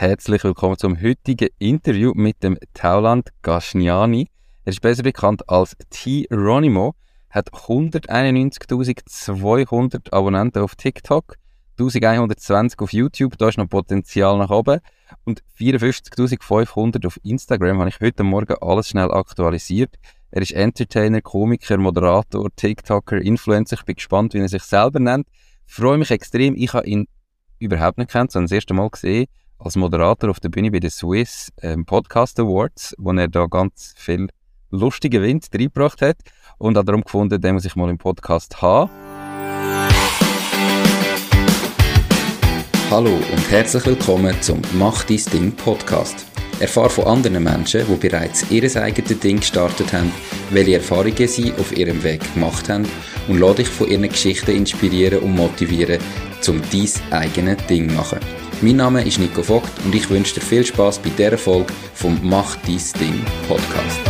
herzlich 0.00 0.42
willkommen 0.44 0.78
zum 0.78 1.02
heutigen 1.02 1.50
Interview 1.58 2.12
mit 2.14 2.42
dem 2.42 2.56
Tauland 2.72 3.28
Gasniani. 3.42 4.28
Er 4.64 4.70
ist 4.70 4.80
besser 4.80 5.02
bekannt 5.02 5.46
als 5.46 5.76
T-Ronimo, 5.90 6.94
hat 7.28 7.52
191.200 7.52 10.10
Abonnenten 10.10 10.62
auf 10.62 10.74
TikTok, 10.74 11.36
1120 11.78 12.80
auf 12.80 12.94
YouTube, 12.94 13.36
da 13.36 13.50
ist 13.50 13.58
noch 13.58 13.68
Potenzial 13.68 14.38
nach 14.38 14.48
oben 14.48 14.80
und 15.26 15.42
54.500 15.58 17.06
auf 17.06 17.20
Instagram 17.22 17.80
habe 17.80 17.90
ich 17.90 18.00
heute 18.00 18.22
Morgen 18.22 18.56
alles 18.62 18.88
schnell 18.88 19.12
aktualisiert. 19.12 19.96
Er 20.30 20.40
ist 20.40 20.52
Entertainer, 20.52 21.20
Komiker, 21.20 21.76
Moderator, 21.76 22.48
TikToker, 22.56 23.18
Influencer. 23.18 23.76
Ich 23.76 23.84
bin 23.84 23.96
gespannt, 23.96 24.32
wie 24.32 24.38
er 24.38 24.48
sich 24.48 24.62
selber 24.62 24.98
nennt. 24.98 25.26
Ich 25.66 25.74
freue 25.74 25.98
mich 25.98 26.10
extrem. 26.10 26.56
Ich 26.56 26.72
habe 26.72 26.86
ihn 26.86 27.06
überhaupt 27.58 27.98
nicht 27.98 28.10
kennt, 28.10 28.32
sondern 28.32 28.46
das 28.46 28.52
erste 28.52 28.72
Mal 28.72 28.88
gesehen 28.88 29.26
als 29.60 29.76
Moderator 29.76 30.30
auf 30.30 30.40
der 30.40 30.48
Bühne 30.48 30.70
bei 30.70 30.80
den 30.80 30.90
Swiss 30.90 31.52
ähm, 31.62 31.84
Podcast 31.84 32.40
Awards, 32.40 32.94
wo 32.98 33.12
er 33.12 33.28
da 33.28 33.46
ganz 33.46 33.94
viel 33.96 34.28
lustige 34.70 35.20
Wind 35.22 35.48
reingebracht 35.52 36.00
hat 36.00 36.16
und 36.58 36.76
hat 36.76 36.88
darum 36.88 37.02
gefunden, 37.02 37.40
den 37.40 37.54
muss 37.54 37.64
ich 37.64 37.76
mal 37.76 37.90
im 37.90 37.98
Podcast 37.98 38.62
haben. 38.62 38.90
Hallo 42.90 43.10
und 43.10 43.50
herzlich 43.50 43.86
willkommen 43.86 44.34
zum 44.40 44.62
Mach 44.72 45.04
dein 45.04 45.20
Ding 45.32 45.52
Podcast. 45.52 46.26
Erfahre 46.58 46.90
von 46.90 47.06
anderen 47.06 47.42
Menschen, 47.42 47.86
die 47.86 48.08
bereits 48.08 48.50
ihr 48.50 48.64
eigenes 48.82 49.20
Ding 49.20 49.38
gestartet 49.38 49.92
haben, 49.92 50.12
welche 50.50 50.74
Erfahrungen 50.74 51.28
sie 51.28 51.52
auf 51.52 51.76
ihrem 51.76 52.02
Weg 52.02 52.20
gemacht 52.34 52.68
haben 52.68 52.86
und 53.28 53.38
lade 53.38 53.56
dich 53.56 53.68
von 53.68 53.88
ihren 53.88 54.08
Geschichten 54.08 54.50
inspirieren 54.50 55.20
und 55.20 55.36
motivieren, 55.36 56.00
um 56.48 56.60
dein 56.60 57.12
eigenes 57.12 57.66
Ding 57.66 57.88
zu 57.88 57.94
machen. 57.94 58.49
Mein 58.62 58.76
Name 58.76 59.02
ist 59.06 59.18
Nico 59.18 59.42
Vogt 59.42 59.70
und 59.86 59.94
ich 59.94 60.10
wünsche 60.10 60.34
dir 60.34 60.42
viel 60.42 60.66
Spaß 60.66 60.98
bei 60.98 61.08
dieser 61.08 61.38
Folge 61.38 61.72
vom 61.94 62.20
Mach 62.22 62.56
dein 62.56 62.78
Ding 63.00 63.24
Podcast. 63.48 64.00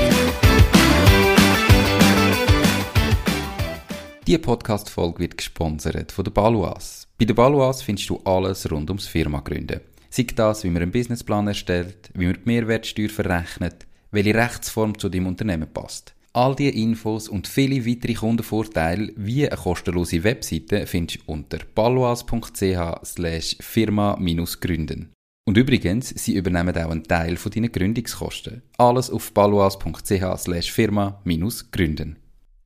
Diese 4.26 4.38
Podcast-Folge 4.40 5.20
wird 5.20 5.36
gesponsert 5.36 6.10
von 6.10 6.24
der 6.24 6.32
Baluas. 6.32 7.06
Bei 7.16 7.26
der 7.26 7.34
Baluas 7.34 7.82
findest 7.82 8.10
du 8.10 8.20
alles 8.24 8.68
rund 8.68 8.90
ums 8.90 9.06
Firma 9.06 9.38
gründen. 9.38 9.82
Sei 10.10 10.26
das, 10.34 10.64
wie 10.64 10.70
man 10.70 10.82
einen 10.82 10.90
Businessplan 10.90 11.46
erstellt, 11.46 12.10
wie 12.14 12.26
man 12.26 12.34
die 12.34 12.40
Mehrwertsteuer 12.46 13.08
verrechnet, 13.08 13.86
welche 14.10 14.34
Rechtsform 14.34 14.98
zu 14.98 15.08
deinem 15.08 15.28
Unternehmen 15.28 15.72
passt. 15.72 16.12
All 16.32 16.54
diese 16.54 16.70
Infos 16.70 17.28
und 17.28 17.48
viele 17.48 17.84
weitere 17.86 18.14
Kundenvorteile 18.14 19.12
wie 19.16 19.48
eine 19.48 19.56
kostenlose 19.60 20.22
Webseite 20.22 20.86
findest 20.86 21.22
du 21.26 21.32
unter 21.32 21.58
paloas.ch 21.74 23.04
slash 23.04 23.56
firma-gründen. 23.60 25.12
Und 25.44 25.56
übrigens, 25.56 26.10
sie 26.10 26.36
übernehmen 26.36 26.76
auch 26.76 26.90
einen 26.90 27.02
Teil 27.02 27.36
von 27.36 27.50
deinen 27.50 27.72
Gründungskosten. 27.72 28.62
Alles 28.78 29.10
auf 29.10 29.34
paloas.ch 29.34 30.36
slash 30.38 30.70
firma-gründen. 30.70 32.18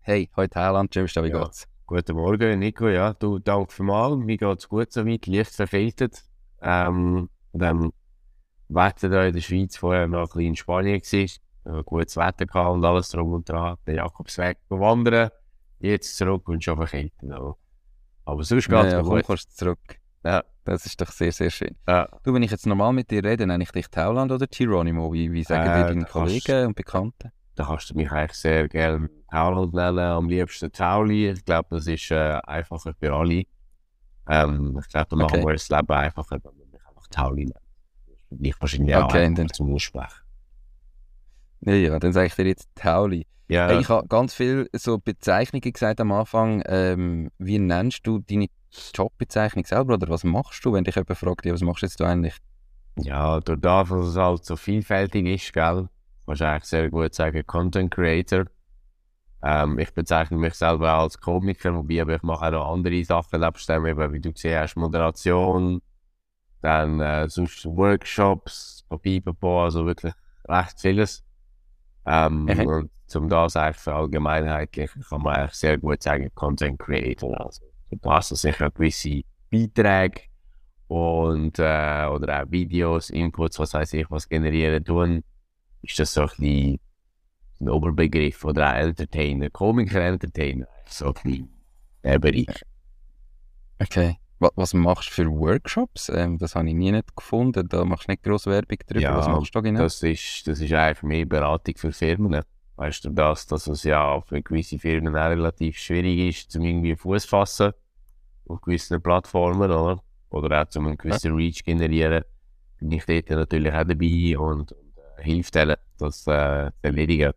Hey, 0.03 0.29
heute 0.37 0.61
Heiland, 0.61 0.95
James, 0.95 1.15
wie 1.17 1.29
Ja. 1.31 1.45
geht's? 1.45 1.67
Guten 1.87 2.17
Morgen, 2.17 2.59
Nico. 2.59 2.89
Ja, 2.89 3.15
du, 3.15 3.39
danke 3.39 3.73
vielmals. 3.73 4.19
Mir 4.19 4.37
geht's 4.37 4.69
gut 4.69 4.93
soweit, 4.93 5.27
leicht 5.27 5.55
verfiltert. 5.55 6.23
Ähm, 6.61 7.31
dem 7.55 7.93
Wetter 8.69 9.09
da 9.09 9.25
in 9.27 9.33
der 9.35 9.41
Schweiz 9.41 9.77
vorher 9.79 10.07
noch 10.07 10.21
ein 10.21 10.27
bisschen 10.27 10.41
in 10.49 10.57
Spanien 10.57 11.01
gewesen. 11.01 11.41
Äh, 11.67 11.83
gutes 11.85 12.17
Wetter 12.17 12.47
gehabt 12.47 12.71
und 12.75 12.85
alles 12.85 13.09
drum 13.11 13.33
und 13.33 13.49
dran. 13.49 13.77
Den 13.87 13.97
Jakobsweg 13.97 14.59
bewandern. 14.69 15.31
Jetzt 15.79 16.17
zurück 16.17 16.49
und 16.49 16.63
schon 16.63 16.77
verkältet. 16.77 17.31
Aber, 17.33 17.57
aber 18.25 18.43
sonst 18.45 18.69
Ja, 18.69 18.83
geht's 18.83 18.93
ja, 18.93 19.01
komm, 19.03 19.11
gut. 19.17 19.25
kommst 19.25 19.57
zurück. 19.57 19.79
Ja, 20.25 20.43
Das 20.65 20.87
ist 20.87 20.99
doch 21.01 21.11
sehr, 21.11 21.33
sehr 21.33 21.51
schön. 21.51 21.77
ja. 21.87 22.09
Du, 22.23 22.33
wenn 22.33 22.43
ich 22.43 22.51
jetzt 22.51 22.67
normal 22.67 22.93
mit 22.93 23.11
dir 23.11 23.23
rede, 23.23 23.47
nenne 23.47 23.63
ich 23.65 23.71
dich 23.73 23.89
Tauland 23.89 24.33
oder 24.33 24.47
Geronimo? 24.47 25.13
Wie, 25.13 25.31
wie 25.33 25.43
sagen 25.43 25.71
Äh, 25.71 25.75
dir 25.75 25.85
deine 25.89 26.01
da 26.05 26.07
kannst- 26.07 26.13
Kollegen 26.13 26.67
und 26.69 26.77
Bekannten? 26.77 27.31
Da 27.57 27.65
kannst 27.67 27.91
du 27.91 27.95
mich 27.95 28.11
eigentlich 28.11 28.33
sehr 28.39 28.69
gerne 28.69 29.09
Tauland 29.31 29.75
nennen. 29.75 29.99
Am 29.99 30.29
liebsten 30.29 30.73
Tauli. 30.73 31.31
Ich 31.31 31.45
glaube, 31.45 31.69
das 31.71 31.87
ist 31.87 32.11
äh, 32.11 32.41
einfacher 32.45 32.95
für 32.95 33.13
alle. 33.15 33.45
Ähm, 34.29 34.79
ich 34.81 34.89
glaube, 34.89 35.07
da 35.11 35.17
machen 35.17 35.35
Okay. 35.41 35.45
wir 35.47 35.53
das 35.53 35.69
Leben 35.69 35.91
einfacher, 35.93 36.39
wenn 36.43 36.59
wir 36.59 36.67
mich 36.67 36.87
einfach 36.89 37.07
Tauli 37.09 37.53
für 38.29 38.37
dich 38.37 38.61
wahrscheinlich 38.61 38.97
auch 38.97 39.05
Okay, 39.05 39.33
dann- 39.35 39.49
zum 39.51 39.73
Aussprechen. 39.75 40.24
Ja, 41.67 41.75
ja, 41.75 41.99
dann 41.99 42.13
sage 42.13 42.27
ich 42.27 42.35
dir 42.35 42.47
jetzt 42.47 42.69
Tauli. 42.75 43.27
Ja, 43.49 43.69
Hey, 43.69 43.81
ich 43.81 43.89
habe 43.89 44.07
ganz 44.09 44.35
viel 44.35 44.69
so 44.73 44.99
Bezeichnungen 44.99 45.73
gesagt 45.73 46.01
am 46.01 46.13
Anfang. 46.13 46.63
Ähm, 46.67 47.31
wie 47.39 47.59
nennst 47.59 48.07
du 48.07 48.19
deine 48.19 48.49
Jobbezeichnung 48.95 49.65
selber 49.65 49.95
oder 49.95 50.09
was 50.09 50.25
machst 50.25 50.65
du, 50.65 50.73
wenn 50.73 50.85
dich 50.85 50.97
jemand 50.97 51.19
fragt, 51.19 51.47
ja, 51.47 51.53
was 51.53 51.63
machst 51.63 51.83
jetzt 51.83 52.01
du 52.01 52.05
eigentlich? 52.05 52.37
ja, 52.97 53.41
durch 53.41 53.61
das, 53.61 53.89
dass 53.89 54.07
es 54.07 54.17
halt 54.17 54.45
so 54.45 54.57
vielfältig 54.57 55.27
ist, 55.27 55.53
gell, 55.53 55.89
kannst 56.27 56.41
du 56.41 56.49
eigentlich 56.49 56.65
sehr 56.65 56.91
gut 56.91 57.15
sagen, 57.15 57.47
Content 57.47 57.91
Creator. 57.93 58.45
Ähm, 59.43 59.79
ich 59.79 59.93
bezeichne 59.93 60.39
mich 60.39 60.55
selber 60.55 60.93
als 60.93 61.19
Komiker, 61.21 61.75
wobei 61.75 62.01
aber 62.01 62.17
ich 62.17 62.23
mache 62.23 62.47
auch 62.47 62.51
noch 62.53 62.73
andere 62.73 63.05
Sachen 63.05 63.41
nebst 63.41 63.69
dem, 63.69 63.87
eben, 63.87 64.13
wie 64.13 64.21
du 64.21 64.33
gesehen 64.33 64.61
hast, 64.61 64.77
Moderation, 64.77 65.83
dann 66.63 67.01
äh, 67.01 67.29
sonst 67.29 67.67
Workshops, 67.67 68.85
Papipapo, 68.89 69.65
also 69.65 69.87
wirklich 69.87 70.15
recht 70.49 70.81
vieles. 70.81 71.24
Ähm, 72.07 72.45
Mhm. 72.45 72.67
Und 72.67 72.91
zum 73.07 73.29
das 73.29 73.57
eigentlich 73.57 73.77
verallgemeinheitlich 73.83 74.91
kann 75.09 75.23
man 75.23 75.37
eigentlich 75.37 75.55
sehr 75.55 75.79
gut 75.79 76.03
sagen, 76.03 76.31
Content 76.35 76.79
Creator. 76.79 77.39
Also, 77.41 77.63
du 77.91 78.11
hast 78.11 78.29
sicher 78.37 78.71
gewisse 78.71 79.23
Beiträge 79.51 80.23
und 80.89 81.59
äh, 81.59 82.07
oder 82.07 82.43
auch 82.43 82.51
Videos, 82.51 83.11
Inputs, 83.11 83.59
was 83.59 83.75
weiß 83.75 83.93
ich, 83.95 84.11
was 84.11 84.29
generieren 84.29 84.85
tun, 84.85 85.23
ist 85.83 85.99
das 85.99 86.15
so 86.15 86.23
ein 86.23 86.29
bisschen 86.29 86.81
ein 87.61 87.69
Oberbegriff 87.69 88.45
oder 88.45 88.71
auch 88.71 88.77
Entertainer, 88.77 89.51
Komiker-Entertainer, 89.51 90.67
so 90.87 91.07
ein 91.07 91.15
bisschen 91.15 91.49
der 92.03 92.19
Bereich. 92.19 92.63
Okay. 93.81 94.19
Was, 94.55 94.75
machst 94.75 95.11
du 95.11 95.13
für 95.13 95.31
Workshops? 95.31 96.09
Ähm, 96.09 96.39
das 96.39 96.55
habe 96.55 96.69
ich 96.69 96.75
nie 96.75 96.93
nicht 96.93 97.15
gefunden. 97.17 97.69
Da 97.69 97.85
machst 97.85 98.09
du 98.09 98.13
nicht 98.13 98.23
grosse 98.23 98.51
Werbung 98.51 98.79
drüber. 98.87 99.01
Ja, 99.01 99.17
was 99.17 99.29
machst 99.29 99.55
du 99.55 99.59
da 99.59 99.61
genau? 99.61 99.81
Das 99.81 100.03
ist, 100.03 100.47
das 100.47 100.61
ist 100.61 100.73
eigentlich 100.73 101.03
mehr 101.03 101.27
Beratung 101.27 101.75
für 101.77 101.93
Firmen. 101.93 102.43
Weißt 102.77 103.05
du, 103.05 103.11
das, 103.11 103.47
dass 103.47 103.67
es 103.69 103.85
ja 103.85 104.21
für 104.23 104.43
gewisse 104.43 104.79
Firmen 104.79 105.17
auch 105.17 105.29
relativ 105.29 105.79
schwierig 105.79 106.19
ist, 106.29 106.51
zum 106.51 106.65
irgendwie 106.65 106.97
Fuß 106.97 107.25
fassen 107.25 107.73
auf 108.49 108.61
gewissen 108.61 109.01
Plattformen, 109.01 109.71
oder? 109.71 110.03
Oder 110.31 110.63
auch 110.63 110.69
zum 110.69 110.87
einen 110.87 110.99
gewissen 110.99 111.35
Reach 111.35 111.65
generieren. 111.65 112.25
Bin 112.81 112.93
ich 112.93 113.05
dort 113.05 113.31
natürlich 113.31 113.73
auch 113.73 113.85
dabei 113.85 114.39
und, 114.39 114.73
und 114.73 114.99
äh, 115.19 115.23
hilft 115.23 115.55
denen, 115.55 115.77
das 115.99 116.27
äh, 116.27 116.71
zu 116.71 116.73
erledigen. 116.83 117.33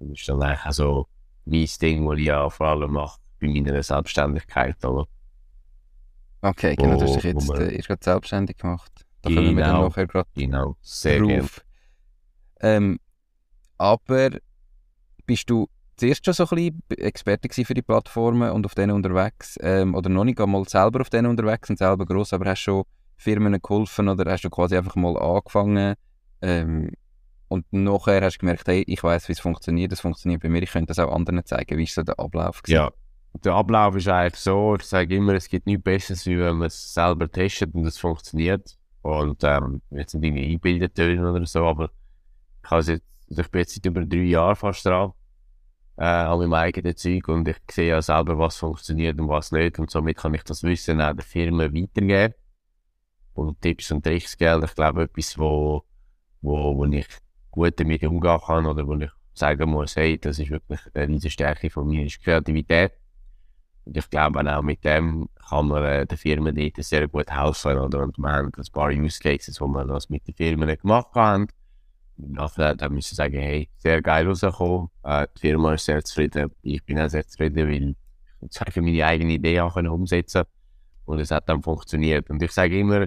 Das 0.00 0.08
ist 0.08 0.28
dann 0.28 0.42
eigentlich 0.42 0.66
auch 0.66 0.72
so 0.72 1.06
mein 1.44 1.68
Ding, 1.80 2.08
was 2.08 2.18
ich 2.18 2.26
ja 2.26 2.48
vor 2.48 2.68
allem 2.68 2.92
mache 2.92 3.20
bei 3.40 3.48
meiner 3.48 3.82
Selbstständigkeit, 3.82 4.82
oder? 4.84 5.06
Okay, 6.40 6.76
genau. 6.76 6.96
Du 6.96 7.04
hast 7.04 7.16
dich 7.16 7.24
jetzt 7.24 7.50
äh, 7.50 7.74
erst 7.74 7.88
gerade 7.88 8.04
selbstständig 8.04 8.56
gemacht. 8.58 8.92
Da 9.22 9.30
kommen 9.30 9.56
wir 9.56 9.64
dann 9.64 9.76
Genau. 9.76 9.88
nachher 9.88 10.06
gerade 10.06 10.28
Genau, 10.34 10.76
sehr 10.80 11.18
drauf. 11.20 11.64
Ähm, 12.60 12.98
aber 13.76 14.30
bist 15.26 15.50
du 15.50 15.68
zuerst 15.96 16.24
schon 16.24 16.34
so 16.34 16.44
ein 16.44 16.80
bisschen 16.88 17.04
Experte 17.04 17.64
für 17.64 17.74
die 17.74 17.82
Plattformen 17.82 18.50
und 18.52 18.64
auf 18.66 18.74
denen 18.74 18.92
unterwegs? 18.92 19.58
Ähm, 19.60 19.94
oder 19.94 20.08
noch 20.08 20.24
nicht 20.24 20.40
einmal 20.40 20.66
selber 20.68 21.00
auf 21.00 21.10
denen 21.10 21.26
unterwegs 21.26 21.68
und 21.70 21.78
selber 21.78 22.06
gross, 22.06 22.32
aber 22.32 22.50
hast 22.50 22.60
schon 22.60 22.84
Firmen 23.16 23.60
geholfen 23.60 24.08
oder 24.08 24.30
hast 24.30 24.42
du 24.44 24.50
quasi 24.50 24.76
einfach 24.76 24.94
mal 24.94 25.16
angefangen? 25.18 25.94
Ähm, 26.40 26.92
und 27.48 27.64
nachher 27.72 28.22
hast 28.22 28.36
du 28.36 28.40
gemerkt, 28.40 28.68
hey, 28.68 28.84
ich 28.86 29.02
weiß, 29.02 29.28
wie 29.28 29.32
es 29.32 29.40
funktioniert, 29.40 29.90
das 29.90 30.00
funktioniert 30.00 30.42
bei 30.42 30.48
mir, 30.48 30.62
ich 30.62 30.70
könnte 30.70 30.88
das 30.88 30.98
auch 30.98 31.12
anderen 31.12 31.44
zeigen. 31.44 31.78
Wie 31.78 31.84
ist 31.84 31.94
so 31.94 32.02
der 32.02 32.18
Ablauf? 32.18 32.62
gewesen? 32.62 32.76
Ja, 32.76 32.90
der 33.44 33.54
Ablauf 33.54 33.96
ist 33.96 34.08
eigentlich 34.08 34.40
so, 34.40 34.76
ich 34.76 34.84
sage 34.84 35.16
immer, 35.16 35.34
es 35.34 35.48
gibt 35.48 35.66
nichts 35.66 35.82
Besseres, 35.82 36.26
wie 36.26 36.38
wenn 36.38 36.56
man 36.56 36.66
es 36.68 36.94
selber 36.94 37.30
testet 37.30 37.74
und 37.74 37.86
es 37.86 37.98
funktioniert. 37.98 38.76
Und 39.02 39.42
ähm, 39.44 39.80
jetzt 39.90 40.12
sind 40.12 40.24
irgendwie 40.24 40.44
eingebildet 40.44 40.94
tönen 40.94 41.24
oder 41.24 41.46
so, 41.46 41.64
aber 41.66 41.90
ich, 42.64 42.70
jetzt, 42.70 43.04
also 43.28 43.40
ich 43.42 43.50
bin 43.50 43.60
jetzt 43.60 43.74
seit 43.74 43.86
über 43.86 44.04
drei 44.04 44.18
Jahren 44.18 44.56
fast 44.56 44.84
dran 44.84 45.12
äh, 45.96 46.04
an 46.04 46.38
meinem 46.38 46.54
eigenen 46.54 46.96
Zeug 46.96 47.28
und 47.28 47.48
ich 47.48 47.56
sehe 47.70 47.88
ja 47.88 48.02
selber, 48.02 48.38
was 48.38 48.56
funktioniert 48.56 49.18
und 49.20 49.28
was 49.28 49.52
nicht 49.52 49.78
und 49.78 49.90
somit 49.90 50.16
kann 50.16 50.34
ich 50.34 50.44
das 50.44 50.62
Wissen 50.62 51.00
auch 51.00 51.14
der 51.14 51.24
Firma 51.24 51.64
weitergeben 51.64 52.34
und 53.34 53.60
Tipps 53.60 53.90
und 53.90 54.04
Tricks 54.04 54.36
geben. 54.36 54.64
Ich 54.64 54.74
glaube, 54.74 55.02
etwas, 55.02 55.38
wo, 55.38 55.84
wo, 56.40 56.76
wo 56.76 56.84
ich 56.84 57.06
gut 57.50 57.78
damit 57.80 58.04
umgehen 58.04 58.40
kann 58.44 58.66
oder 58.66 58.86
wo 58.86 58.94
ich 58.94 59.10
sagen 59.34 59.70
muss, 59.70 59.96
hey, 59.96 60.18
das 60.18 60.38
ist 60.38 60.50
wirklich 60.50 60.80
eine 60.94 61.08
riesige 61.08 61.30
Stärke 61.30 61.70
von 61.70 61.88
mir, 61.88 62.06
ist 62.06 62.22
Kreativität. 62.22 62.92
Und 63.88 63.96
ich 63.96 64.10
glaube 64.10 64.40
auch 64.54 64.62
mit 64.62 64.84
dem 64.84 65.30
kann 65.48 65.68
man 65.68 65.82
äh, 65.82 66.06
den 66.06 66.18
Firmen 66.18 66.54
dort 66.54 66.84
sehr 66.84 67.08
gut 67.08 67.30
helfen. 67.30 67.78
Oder? 67.78 68.02
Und 68.02 68.18
wir 68.18 68.30
haben 68.30 68.52
ein 68.54 68.64
paar 68.70 68.90
Use 68.90 69.18
Cases, 69.18 69.58
wo 69.62 69.66
wir 69.66 69.86
das 69.86 70.10
mit 70.10 70.28
den 70.28 70.34
Firmen 70.34 70.76
gemacht 70.76 71.14
haben. 71.14 71.46
Nachher 72.18 72.74
dann 72.74 72.92
müssen 72.92 73.12
wir 73.12 73.16
sagen, 73.16 73.38
hey, 73.38 73.70
sehr 73.78 74.02
geil 74.02 74.26
rausgekommen. 74.26 74.90
Äh, 75.04 75.26
die 75.36 75.40
Firma 75.40 75.72
ist 75.72 75.86
sehr 75.86 76.04
zufrieden. 76.04 76.50
Ich 76.60 76.84
bin 76.84 77.00
auch 77.00 77.08
sehr 77.08 77.26
zufrieden, 77.26 77.66
weil 77.66 77.96
ich 78.42 78.52
sage, 78.52 78.82
meine 78.82 79.06
eigene 79.06 79.32
Idee 79.32 79.60
auch 79.62 79.72
können 79.72 79.88
umsetzen 79.88 80.44
Und 81.06 81.20
es 81.20 81.30
hat 81.30 81.48
dann 81.48 81.62
funktioniert. 81.62 82.28
Und 82.28 82.42
ich 82.42 82.52
sage 82.52 82.78
immer, 82.78 83.06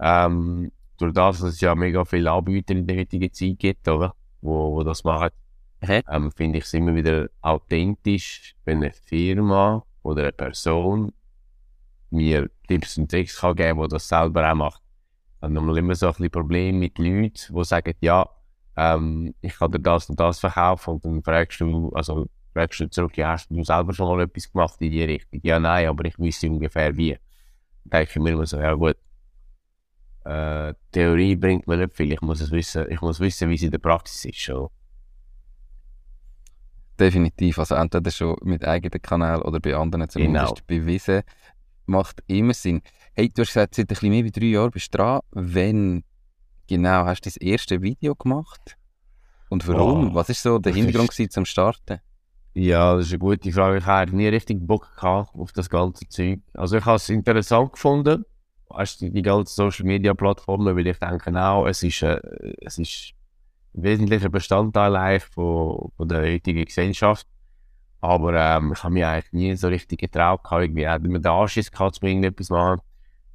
ähm, 0.00 0.72
durch 0.98 1.12
das, 1.12 1.38
dass 1.38 1.50
es 1.50 1.60
ja 1.60 1.76
mega 1.76 2.04
viele 2.04 2.32
Anbieter 2.32 2.74
in 2.74 2.84
der 2.84 2.96
heutigen 2.96 3.32
Zeit 3.32 3.60
gibt, 3.60 3.86
oder? 3.86 4.12
Wo, 4.40 4.72
wo 4.72 4.82
das 4.82 5.04
machen, 5.04 5.30
Okay. 5.82 6.02
ähm, 6.08 6.32
finde 6.32 6.58
ich 6.58 6.64
es 6.64 6.74
immer 6.74 6.94
wieder 6.94 7.28
authentisch, 7.42 8.56
wenn 8.64 8.78
eine 8.78 8.92
Firma 8.92 9.85
oder 10.06 10.22
eine 10.22 10.32
Person 10.32 11.12
mir 12.10 12.48
Tipps 12.68 12.96
und 12.96 13.10
Tricks 13.10 13.40
kann 13.40 13.56
geben, 13.56 13.82
die 13.82 13.88
das 13.88 14.08
selber 14.08 14.50
auch 14.50 14.54
macht. 14.54 14.82
Ich 15.38 15.42
habe 15.42 15.78
immer 15.78 15.94
so 15.94 16.06
ein 16.06 16.12
bisschen 16.12 16.30
Probleme 16.30 16.78
mit 16.78 16.98
Leuten, 16.98 17.54
die 17.54 17.64
sagen, 17.64 17.94
ja, 18.00 18.28
ähm, 18.76 19.34
ich 19.40 19.54
kann 19.58 19.72
dir 19.72 19.80
das 19.80 20.08
und 20.08 20.18
das 20.18 20.38
verkaufen 20.38 20.94
und 20.94 21.04
dann 21.04 21.22
fragst 21.22 21.60
du, 21.60 21.90
also 21.90 22.26
fragst 22.52 22.80
du 22.80 22.88
zurück, 22.88 23.16
ja, 23.16 23.32
hast 23.32 23.50
du 23.50 23.62
selber 23.62 23.92
schon 23.92 24.08
mal 24.08 24.24
etwas 24.24 24.50
gemacht 24.50 24.80
in 24.80 24.90
die 24.90 25.02
Richtung? 25.02 25.40
Ja, 25.42 25.58
nein, 25.58 25.88
aber 25.88 26.04
ich 26.04 26.18
wüsste 26.18 26.48
ungefähr 26.48 26.96
wie. 26.96 27.18
Dann 27.84 28.00
denke 28.00 28.10
ich 28.10 28.22
mir 28.22 28.30
immer 28.30 28.46
so, 28.46 28.58
ja 28.58 28.74
gut, 28.74 28.96
äh, 30.24 30.74
Theorie 30.92 31.36
bringt 31.36 31.66
mir 31.66 31.76
nicht 31.76 31.94
viel, 31.94 32.12
ich 32.12 32.20
muss 32.20 32.40
es 32.40 32.50
wissen, 32.50 32.86
ich 32.90 33.00
muss 33.00 33.20
wissen, 33.20 33.48
wie 33.50 33.54
es 33.54 33.62
in 33.62 33.70
der 33.70 33.78
Praxis 33.78 34.24
ist. 34.24 34.38
Schon. 34.38 34.68
Definitiv. 36.98 37.58
Also 37.58 37.74
entweder 37.74 38.10
schon 38.10 38.36
mit 38.42 38.64
eigenen 38.64 39.02
Kanälen 39.02 39.42
oder 39.42 39.60
bei 39.60 39.74
anderen 39.76 40.08
zumindest 40.08 40.66
bewiesen. 40.66 41.22
Macht 41.86 42.22
immer 42.26 42.54
Sinn. 42.54 42.82
Hey, 43.14 43.28
du 43.28 43.42
hast 43.42 43.48
gesagt, 43.48 43.74
seit 43.74 43.84
ein 43.84 43.88
bisschen 43.88 44.10
mehr 44.10 44.24
wie 44.24 44.30
drei 44.30 44.46
Jahren 44.46 44.70
bist 44.70 44.92
du 44.92 44.98
dran. 44.98 45.20
Wenn 45.30 46.04
genau 46.66 47.04
hast 47.04 47.22
du 47.22 47.28
das 47.28 47.36
erste 47.36 47.80
Video 47.82 48.14
gemacht? 48.14 48.76
Und 49.48 49.66
warum? 49.68 50.08
Wow. 50.08 50.14
Was 50.14 50.28
ist 50.30 50.42
so 50.42 50.58
der 50.58 50.72
Hintergrund 50.72 51.18
ist- 51.18 51.32
zum 51.32 51.44
Starten? 51.44 52.00
Ja, 52.54 52.96
das 52.96 53.06
ist 53.06 53.12
eine 53.12 53.18
gute 53.18 53.52
Frage. 53.52 53.78
Ich 53.78 53.86
habe 53.86 54.16
nie 54.16 54.28
richtig 54.28 54.66
Bock 54.66 54.90
gehabt 54.96 55.34
auf 55.34 55.52
das 55.52 55.68
ganze 55.68 56.08
Zeug. 56.08 56.40
Also 56.54 56.78
ich 56.78 56.84
habe 56.86 56.96
es 56.96 57.08
interessant 57.10 57.72
gefunden, 57.74 58.24
du, 58.70 59.10
die 59.10 59.22
ganzen 59.22 59.54
Social 59.54 59.84
Media 59.84 60.14
Plattformen, 60.14 60.74
weil 60.74 60.86
ich 60.86 60.98
denke 60.98 61.38
auch, 61.38 61.66
es 61.66 61.82
ist, 61.82 62.02
äh, 62.02 62.18
es 62.62 62.78
ist 62.78 63.12
wesentlicher 63.76 64.28
Bestandteil 64.28 64.96
eigentlich 64.96 65.24
von, 65.24 65.90
von 65.96 66.08
der 66.08 66.22
heutigen 66.22 66.64
Gesellschaft. 66.64 67.26
Aber 68.00 68.34
ähm, 68.34 68.72
ich 68.72 68.82
habe 68.82 68.94
mich 68.94 69.04
eigentlich 69.04 69.32
nie 69.32 69.56
so 69.56 69.68
richtig 69.68 70.00
getraut, 70.00 70.40
irgendwie 70.50 70.88
hat 70.88 71.02
mir 71.02 71.20
den 71.20 71.26
Anschiss 71.26 71.70
gehabt, 71.70 71.96
zu 71.96 72.06
irgendetwas 72.06 72.50
machen. 72.50 72.80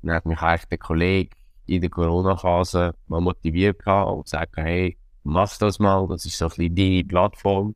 Dann 0.01 0.15
hat 0.15 0.25
mich 0.25 0.39
eigentlich 0.39 0.69
der 0.69 0.77
Kollege 0.77 1.35
in 1.65 1.81
der 1.81 1.89
Corona-Phase 1.89 2.95
mal 3.07 3.21
motiviert 3.21 3.79
gehabt 3.79 4.11
und 4.11 4.23
gesagt, 4.23 4.57
hey, 4.57 4.97
mach 5.23 5.57
das 5.57 5.79
mal, 5.79 6.07
das 6.07 6.25
ist 6.25 6.37
so 6.37 6.45
ein 6.45 6.49
bisschen 6.49 6.75
deine 6.75 7.03
Plattform 7.03 7.75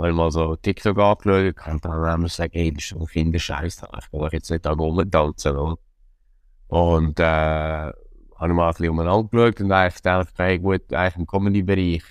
weil 0.00 0.14
mal 0.14 0.30
so 0.30 0.56
TikTok 0.56 0.98
angeschaut 0.98 1.66
und 1.66 1.84
dann 1.84 1.92
haben 1.92 2.22
wir 2.22 2.28
gesagt, 2.28 2.54
hey, 2.54 2.72
das 2.72 2.84
ist 2.84 2.96
ein 2.96 3.06
Kinderscheiß, 3.06 3.82
ich 3.82 4.08
doch 4.10 4.32
jetzt 4.32 4.50
nicht 4.50 4.64
da 4.64 4.72
rumtanzen, 4.72 5.56
oder? 5.56 5.76
Und, 6.68 7.20
äh, 7.20 7.92
habe 8.40 8.52
ich 8.52 8.56
mal 8.56 8.68
ein 8.68 8.72
bisschen 8.72 8.88
umeinander 8.88 9.28
geschaut 9.28 9.60
und 9.60 9.70
eigentlich 9.72 9.96
gedacht, 9.96 10.28
hey, 10.38 10.58
gut, 10.58 10.92
eigentlich 10.94 11.16
im 11.16 11.26
Comedy-Bereich 11.26 12.02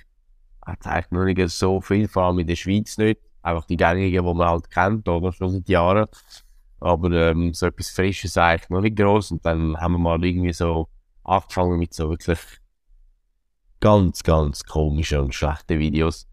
hat 0.63 0.77
es 0.81 0.87
eigentlich 0.87 1.11
noch 1.11 1.23
nicht 1.25 1.49
so 1.49 1.81
viel, 1.81 2.07
vor 2.07 2.23
allem 2.23 2.39
in 2.39 2.47
der 2.47 2.55
Schweiz 2.55 2.97
nicht. 2.99 3.19
Einfach 3.41 3.65
die 3.65 3.77
gängigen, 3.77 4.23
die 4.23 4.33
man 4.33 4.47
halt 4.47 4.69
kennt, 4.69 5.07
oder? 5.09 5.31
Schon 5.33 5.49
seit 5.49 5.67
Jahren. 5.67 6.05
Aber, 6.79 7.11
ähm, 7.11 7.53
so 7.55 7.65
etwas 7.65 7.89
Frisches 7.89 8.37
eigentlich 8.37 8.69
noch 8.69 8.81
nicht 8.81 8.95
groß. 8.95 9.31
Und 9.31 9.45
dann 9.45 9.75
haben 9.77 9.93
wir 9.93 9.97
mal 9.97 10.23
irgendwie 10.23 10.53
so 10.53 10.87
angefangen 11.23 11.79
mit 11.79 11.95
so 11.95 12.09
wirklich 12.09 12.39
ganz, 13.79 14.21
ganz 14.21 14.63
komischen 14.63 15.21
und 15.21 15.33
schlechten 15.33 15.79
Videos. 15.79 16.27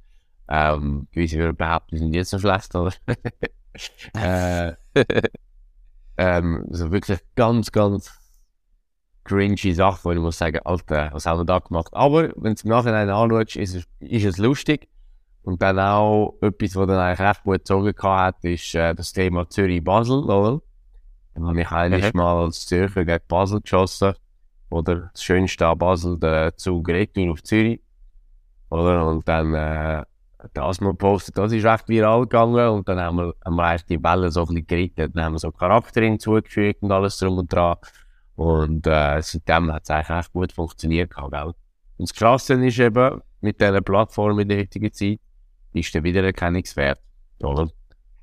Ähm, 0.48 1.08
gewisse 1.10 1.38
würden 1.38 1.56
behaupten, 1.56 1.94
die 1.94 1.98
sind 1.98 2.14
jetzt 2.14 2.30
so 2.30 2.38
schlecht, 2.38 2.74
oder? 2.74 2.92
äh, 4.14 4.74
ähm, 6.18 6.66
so 6.70 6.92
wirklich 6.92 7.20
ganz, 7.34 7.72
ganz 7.72 8.25
cringy 9.26 9.72
Sachen, 9.74 10.04
wo 10.04 10.12
ich 10.12 10.18
muss 10.18 10.38
sagen, 10.38 10.60
Alter, 10.64 11.10
was 11.12 11.26
haben 11.26 11.40
wir 11.40 11.44
da 11.44 11.58
gemacht? 11.58 11.88
Aber 11.92 12.24
wenn 12.36 12.42
du 12.42 12.52
es 12.52 12.62
im 12.64 12.70
Nachhinein 12.70 13.10
anschaust, 13.10 13.56
ist 13.56 13.74
es, 13.74 13.84
ist 14.00 14.24
es 14.24 14.38
lustig. 14.38 14.88
Und 15.42 15.62
dann 15.62 15.78
auch 15.78 16.34
etwas, 16.40 16.74
was 16.74 16.86
dann 16.88 16.98
eigentlich 16.98 17.28
recht 17.28 17.42
gut 17.44 17.58
gezogen 17.58 17.94
hat, 18.02 18.42
ist 18.42 18.74
äh, 18.74 18.94
das 18.94 19.12
Thema 19.12 19.48
Zürich-Basel, 19.48 20.24
oder? 20.24 20.60
Dann 21.34 21.46
habe 21.46 21.60
ich 21.60 21.70
eigentlich 21.70 22.12
Mhm. 22.12 22.18
mal 22.18 22.44
als 22.44 22.66
Zürcher 22.66 23.04
gegen 23.04 23.24
Basel 23.28 23.60
geschossen. 23.60 24.14
Oder 24.70 25.10
das 25.12 25.22
Schönste 25.22 25.66
an 25.68 25.78
Basel, 25.78 26.18
der 26.18 26.56
Zug 26.56 26.88
Retour 26.88 27.30
auf 27.32 27.42
Zürich. 27.42 27.80
Oder? 28.70 29.06
Und 29.06 29.28
dann, 29.28 29.54
äh, 29.54 30.02
das 30.54 30.80
mal 30.80 30.90
gepostet, 30.90 31.38
das 31.38 31.52
ist 31.52 31.64
recht 31.64 31.88
viral 31.88 32.22
gegangen. 32.22 32.68
Und 32.70 32.88
dann 32.88 32.98
haben 32.98 33.16
wir, 33.16 33.34
haben 33.44 33.54
wir 33.54 33.64
eigentlich 33.64 33.84
die 33.86 34.02
Welle 34.02 34.30
so 34.32 34.40
ein 34.42 34.46
bisschen 34.48 34.66
geritten. 34.66 35.12
Dann 35.12 35.24
haben 35.24 35.32
wir 35.34 35.38
so 35.38 35.52
Charakter 35.52 36.00
hinzugefügt 36.02 36.82
und 36.82 36.90
alles 36.90 37.18
drum 37.18 37.38
und 37.38 37.52
dran. 37.52 37.76
Und, 38.36 38.86
äh, 38.86 39.20
seitdem 39.22 39.72
hat 39.72 39.84
es 39.84 39.90
eigentlich 39.90 40.10
echt 40.18 40.32
gut 40.32 40.52
funktioniert, 40.52 41.14
gell? 41.14 41.54
Und 41.96 42.10
das 42.10 42.14
Krasse 42.14 42.54
ist 42.64 42.78
eben, 42.78 43.22
mit 43.40 43.60
dieser 43.60 43.80
Plattform 43.80 44.38
in 44.38 44.48
der 44.48 44.58
heutigen 44.58 44.92
Zeit, 44.92 45.20
ist 45.72 45.94
der 45.94 46.04
Wiedererkennungswert, 46.04 47.00
oder? 47.42 47.70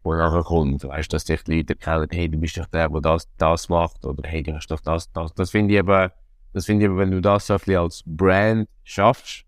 Wo 0.03 0.13
nachher 0.13 0.43
kommt, 0.43 0.83
weißt 0.83 1.11
du, 1.11 1.15
dass 1.15 1.23
dich 1.25 1.43
die 1.43 1.57
Leute 1.57 1.73
erkennen, 1.73 2.07
hey, 2.11 2.29
du 2.29 2.37
bist 2.37 2.57
doch 2.57 2.67
der, 2.67 2.89
der 2.89 3.01
das, 3.01 3.27
das 3.37 3.69
macht, 3.69 4.05
oder 4.05 4.27
hey, 4.27 4.43
du 4.43 4.53
hast 4.53 4.67
doch 4.67 4.81
das, 4.81 5.11
das. 5.13 5.33
Das 5.33 5.49
finde 5.49 5.73
ich 5.73 5.79
eben, 5.79 6.11
das 6.51 6.65
finde 6.65 6.85
ich 6.85 6.89
eben, 6.89 6.97
wenn 6.97 7.11
du 7.11 7.21
das 7.21 7.47
so 7.47 7.53
ein 7.53 7.59
bisschen 7.59 7.77
als 7.77 8.03
Brand 8.05 8.69
schaffst, 8.83 9.45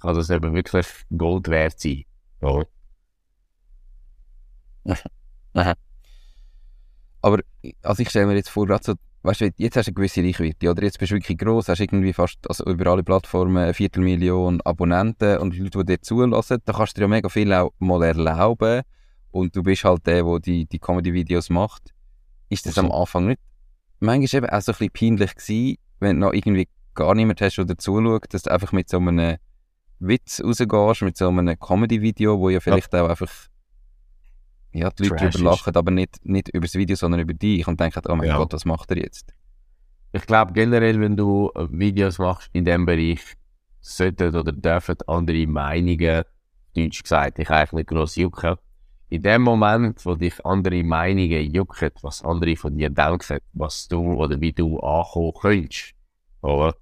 kann 0.00 0.14
das 0.14 0.30
eben 0.30 0.54
wirklich 0.54 0.86
Gold 1.16 1.48
wert 1.48 1.80
sein, 1.80 2.04
oder? 2.40 2.66
Aber 7.22 7.40
also 7.82 8.02
ich 8.02 8.08
stelle 8.08 8.26
mir 8.26 8.36
jetzt 8.36 8.50
vor, 8.50 8.66
gerade 8.66 8.84
so, 8.84 8.94
weißt 9.22 9.40
du, 9.42 9.50
jetzt 9.56 9.76
hast 9.76 9.86
du 9.86 9.90
eine 9.90 9.94
gewisse 9.94 10.22
Reichweite, 10.22 10.70
oder? 10.70 10.82
Jetzt 10.82 10.98
bist 10.98 11.12
du 11.12 11.16
wirklich 11.16 11.38
gross, 11.38 11.68
hast 11.68 11.80
irgendwie 11.80 12.12
fast 12.12 12.38
also 12.48 12.64
über 12.64 12.90
alle 12.90 13.02
Plattformen 13.02 13.56
eine 13.58 13.74
Viertelmillion 13.74 14.60
Abonnenten 14.62 15.38
und 15.38 15.56
Leute, 15.56 15.78
die 15.78 15.84
dir 15.84 16.00
zulassen. 16.00 16.58
Da 16.64 16.72
kannst 16.72 16.96
du 16.96 17.00
dir 17.00 17.04
ja 17.04 17.08
mega 17.08 17.28
viel 17.28 17.52
auch 17.52 17.72
mal 17.78 18.02
erlauben. 18.02 18.82
Und 19.30 19.54
du 19.54 19.62
bist 19.62 19.84
halt 19.84 20.06
der, 20.06 20.24
der 20.24 20.40
die, 20.40 20.66
die 20.66 20.78
Comedy-Videos 20.78 21.50
macht. 21.50 21.94
Ist 22.48 22.66
das 22.66 22.78
am 22.78 22.90
Anfang 22.90 23.26
nicht 23.26 23.40
manchmal 24.00 24.44
eben 24.44 24.50
auch 24.50 24.60
so 24.60 24.72
ein 24.72 24.78
bisschen 24.78 25.16
peinlich 25.16 25.34
gewesen, 25.36 25.76
wenn 26.00 26.20
du 26.20 26.26
noch 26.26 26.32
irgendwie 26.32 26.68
gar 26.94 27.14
niemand 27.14 27.40
hast, 27.40 27.56
der 27.56 27.66
dir 27.66 27.76
zuschaut, 27.76 28.24
dass 28.30 28.42
du 28.42 28.50
einfach 28.50 28.72
mit 28.72 28.88
so 28.88 28.96
einem 28.98 29.36
Witz 30.00 30.42
rausgehst, 30.42 31.02
mit 31.02 31.16
so 31.16 31.28
einem 31.28 31.58
Comedy-Video, 31.58 32.38
wo 32.38 32.48
ja 32.48 32.60
vielleicht 32.60 32.94
auch 32.94 33.08
einfach 33.08 33.30
ja, 34.72 34.90
die 34.90 35.04
Leute 35.04 35.16
Trash 35.16 35.34
ist. 35.36 35.40
lachen, 35.40 35.74
aber 35.74 35.90
nicht, 35.90 36.24
nicht 36.24 36.48
über 36.48 36.66
das 36.66 36.74
Video, 36.74 36.96
sondern 36.96 37.20
über 37.20 37.34
dich 37.34 37.66
und 37.66 37.78
denken, 37.80 38.02
oh 38.08 38.14
mein 38.16 38.28
Ja. 38.28 38.36
Gott, 38.36 38.52
was 38.52 38.64
macht 38.64 38.90
er 38.90 38.98
jetzt? 38.98 39.34
Ich 40.12 40.26
glaube 40.26 40.52
generell, 40.52 41.00
wenn 41.00 41.16
du 41.16 41.50
äh, 41.54 41.66
Videos 41.70 42.18
machst 42.18 42.50
in 42.52 42.64
diesem 42.64 42.86
Bereich, 42.86 43.20
sollten 43.80 44.34
oder 44.34 44.52
dürfen 44.52 44.96
andere 45.06 45.46
Meinungen, 45.46 46.24
deutsch 46.76 47.02
gesagt, 47.02 47.38
dich 47.38 47.50
eigentlich 47.50 47.72
nicht 47.72 47.88
gross 47.88 48.16
jucken. 48.16 48.56
In 49.08 49.22
dem 49.22 49.42
Moment, 49.42 50.04
wo 50.06 50.14
dich 50.14 50.44
andere 50.44 50.84
Meinungen 50.84 51.52
jucken, 51.52 51.90
was 52.02 52.22
andere 52.24 52.56
von 52.56 52.76
dir 52.76 52.90
denken, 52.90 53.38
was 53.54 53.88
du 53.88 54.12
oder 54.14 54.40
wie 54.40 54.52
du 54.52 54.78
ankommen 54.78 55.32
könntest, 55.40 55.94
oder? 56.42 56.74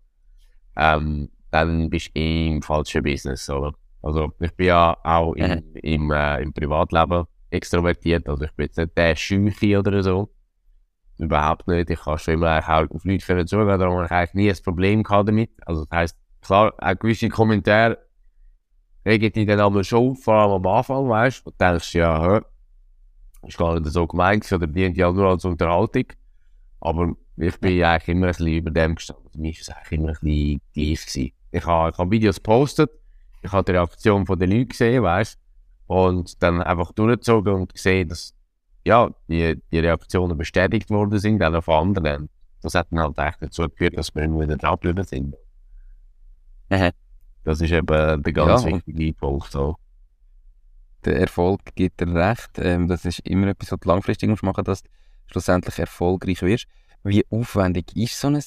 Ähm, 0.77 1.31
dann 1.51 1.89
bist 1.89 2.09
du 2.15 2.21
im 2.21 2.63
falschen 2.63 3.03
Business, 3.03 3.49
oder? 3.49 3.73
Also, 4.03 4.33
ich 4.41 4.55
bin 4.55 4.67
ja 4.67 4.97
auch 5.03 5.33
im, 5.35 5.75
im, 5.75 6.11
äh, 6.13 6.43
im 6.43 6.53
Privatleben 6.53 7.27
extrovertiert, 7.51 8.29
also 8.29 8.45
ich 8.45 8.53
bin 8.53 8.67
jetzt 8.67 8.79
nicht 8.79 8.97
der 8.97 9.17
Schüche 9.17 9.79
oder 9.79 10.03
so. 10.03 10.31
Überhaupt 11.19 11.67
nicht. 11.67 11.91
Ich 11.91 12.01
kann 12.01 12.19
schon 12.19 12.35
immer 12.35 12.59
auch 12.61 12.91
auf 12.91 13.05
Leute 13.05 13.27
können 13.27 13.47
zugehen, 13.47 13.79
darum 13.79 13.97
habe 13.97 14.07
ich 14.07 14.11
eigentlich 14.13 14.35
nie 14.35 14.51
ein 14.51 14.63
Problem 14.63 15.03
gehabt 15.03 15.29
damit. 15.29 15.51
Also, 15.67 15.85
das 15.85 15.99
heisst, 15.99 16.17
klar, 16.43 16.73
auch 16.79 16.99
gewisse 16.99 17.29
Kommentare 17.29 17.99
regen 19.05 19.33
dich 19.33 19.47
dann 19.47 19.61
aber 19.61 19.83
schon 19.85 20.11
auf, 20.11 20.23
vor 20.23 20.35
allem 20.35 20.53
am 20.53 20.67
Anfang, 20.67 21.09
weißt 21.09 21.45
du, 21.45 21.51
und 21.51 21.61
denkst, 21.61 21.95
ja, 21.95 22.23
hä, 22.23 22.41
ist 23.47 23.59
gar 23.59 23.79
nicht 23.79 23.91
so 23.91 24.07
gemeint 24.07 24.51
oder 24.53 24.67
dient 24.67 24.97
ja 24.97 25.11
nur 25.11 25.29
als 25.29 25.45
Unterhaltung. 25.45 26.05
Aber 26.81 27.15
ich 27.37 27.59
bin 27.59 27.83
eigentlich 27.83 28.09
immer 28.09 28.27
ein 28.27 28.33
bisschen 28.33 28.49
über 28.49 28.71
dem 28.71 28.95
gestanden. 28.95 29.31
Für 29.31 29.39
mich 29.39 29.59
war 29.59 29.63
es 29.63 29.71
eigentlich 29.71 29.99
immer 29.99 30.09
ein 30.09 30.15
bisschen 30.21 30.61
gleich 30.75 31.07
gewesen. 31.07 31.33
Ich 31.51 31.67
habe, 31.67 31.91
ich 31.91 31.99
habe 31.99 32.11
Videos 32.11 32.37
gepostet, 32.37 32.91
ich 33.43 33.53
habe 33.53 33.65
die 33.65 33.73
Reaktion 33.73 34.27
von 34.27 34.39
den 34.39 34.51
Leuten 34.51 34.69
gesehen, 34.69 35.03
weißt 35.03 35.35
du, 35.35 35.39
und 35.89 36.43
dann 36.43 36.63
einfach 36.63 36.93
durchgezogen 36.93 37.55
und 37.55 37.75
gesehen, 37.75 38.09
dass, 38.09 38.35
ja, 38.85 39.11
die, 39.27 39.61
die 39.73 39.79
Reaktionen 39.79 40.37
bestätigt 40.39 40.91
worden 40.91 41.19
sind, 41.19 41.43
auch 41.43 41.65
von 41.65 41.89
anderen. 41.89 42.29
Das 42.63 42.75
hat 42.75 42.89
dann 42.91 43.01
halt 43.01 43.19
echt 43.19 43.43
dazu 43.43 43.63
geführt, 43.63 43.97
dass 43.97 44.15
wir 44.15 44.23
immer 44.23 44.41
wieder 44.41 44.57
dran 44.57 44.75
geblieben 44.75 45.05
sind. 45.05 45.35
Das 47.45 47.61
ist 47.61 47.73
eben 47.73 48.23
der 48.23 48.33
ganz 48.33 48.65
Ja, 48.65 48.71
wichtige 48.71 49.15
Punkt. 49.15 49.51
So. 49.51 49.77
Der 51.05 51.21
Erfolg 51.21 51.61
gibt 51.75 52.01
dir 52.01 52.15
recht. 52.15 52.59
Ähm, 52.59 52.89
das 52.89 53.05
ist 53.07 53.21
immer 53.21 53.47
etwas, 53.49 53.73
was 53.73 53.81
du 53.81 53.89
langfristig 53.89 54.29
musst 54.29 54.43
machen 54.43 54.65
dass 54.65 54.83
du 54.83 54.89
schlussendlich 55.27 55.79
erfolgreich 55.79 56.43
wirst. 56.43 56.67
Wie 57.05 57.25
aufwendig 57.31 57.97
ist 57.97 58.21
so 58.21 58.29
ein 58.29 58.43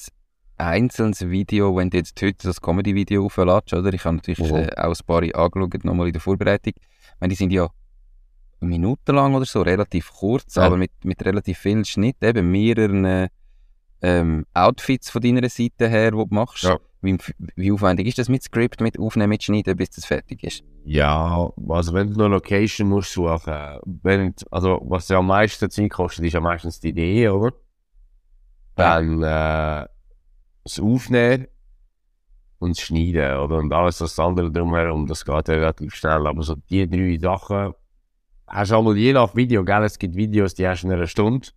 einzelnes 0.58 1.28
Video, 1.28 1.74
wenn 1.74 1.90
du 1.90 1.96
jetzt 1.96 2.20
heute 2.22 2.46
das 2.46 2.60
Comedy-Video 2.60 3.24
aufladest, 3.24 3.74
oder? 3.74 3.92
Ich 3.92 4.04
habe 4.04 4.16
natürlich 4.16 4.52
äh, 4.52 4.70
auch 4.76 4.94
ein 4.94 5.06
paar 5.06 5.22
angeschaut, 5.22 5.84
nochmal 5.84 6.06
in 6.06 6.12
der 6.12 6.20
Vorbereitung. 6.20 6.74
Meine, 7.22 7.30
die 7.30 7.36
sind 7.36 7.52
ja 7.52 7.70
minutenlang 8.58 9.36
oder 9.36 9.44
so, 9.44 9.62
relativ 9.62 10.10
kurz, 10.12 10.56
Ja. 10.56 10.62
aber 10.64 10.76
mit, 10.76 10.90
mit 11.04 11.24
relativ 11.24 11.56
vielen 11.56 11.84
Schnitten, 11.84 12.24
eben 12.24 12.50
mehreren 12.50 13.04
äh, 13.04 13.28
ähm, 14.00 14.44
Outfits 14.54 15.08
von 15.08 15.22
deiner 15.22 15.48
Seite 15.48 15.88
her, 15.88 16.10
die 16.10 16.16
du 16.16 16.26
machst. 16.30 16.64
Ja. 16.64 16.80
Wie, 17.00 17.16
wie 17.54 17.70
aufwendig 17.70 18.08
ist 18.08 18.18
das 18.18 18.28
mit 18.28 18.42
Script, 18.42 18.80
mit 18.80 18.98
Aufnehmen, 18.98 19.28
mit 19.28 19.44
Schneiden, 19.44 19.76
bis 19.76 19.90
das 19.90 20.04
fertig 20.04 20.42
ist? 20.42 20.64
Ja, 20.84 21.48
also 21.68 21.92
wenn 21.92 22.12
du 22.12 22.24
eine 22.24 22.34
Location 22.34 22.88
musst 22.88 23.12
suchen, 23.12 23.78
wenn, 24.02 24.34
also 24.50 24.80
was 24.82 25.08
ja 25.08 25.18
am 25.18 25.28
meisten 25.28 25.70
Zeit 25.70 25.90
kostet, 25.90 26.24
ist 26.24 26.32
ja 26.32 26.40
meistens 26.40 26.80
die 26.80 26.88
Idee, 26.88 27.28
oder? 27.28 27.52
Dann 28.74 29.22
äh, 29.22 29.86
das 30.64 30.80
Aufnehmen 30.80 31.46
und 32.62 32.76
das 32.76 32.84
Schneiden, 32.84 33.36
oder? 33.38 33.56
Und 33.58 33.72
alles 33.72 33.98
das 33.98 34.18
andere 34.18 34.50
drumherum, 34.50 35.06
das 35.06 35.24
geht 35.24 35.48
relativ 35.48 35.94
schnell. 35.94 36.26
Aber 36.26 36.42
so 36.42 36.54
die 36.54 36.88
drei 36.88 37.18
Sachen 37.18 37.74
hast 38.46 38.70
du 38.70 38.78
einmal 38.78 38.96
je 38.96 39.12
nach 39.12 39.34
Video, 39.34 39.64
gell? 39.64 39.82
Es 39.84 39.98
gibt 39.98 40.14
Videos, 40.14 40.54
die 40.54 40.66
hast 40.66 40.82
du 40.82 40.86
in 40.86 40.92
einer 40.92 41.06
Stunde. 41.06 41.48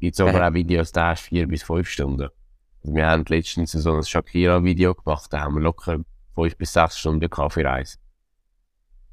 Gibt 0.00 0.20
aber 0.20 0.40
Äh. 0.40 0.48
auch 0.48 0.54
Videos, 0.54 0.92
die 0.92 1.00
hast 1.00 1.24
du 1.24 1.28
vier 1.28 1.46
bis 1.46 1.62
fünf 1.62 1.88
Stunden. 1.88 2.28
Wir 2.82 3.06
haben 3.06 3.24
letztens 3.28 3.72
so 3.72 3.94
ein 3.94 4.02
Shakira-Video 4.02 4.94
gemacht, 4.94 5.32
da 5.32 5.42
haben 5.42 5.54
wir 5.54 5.62
locker 5.62 6.00
fünf 6.34 6.56
bis 6.56 6.72
sechs 6.72 6.98
Stunden 6.98 7.30
Kaffeereise. 7.30 7.98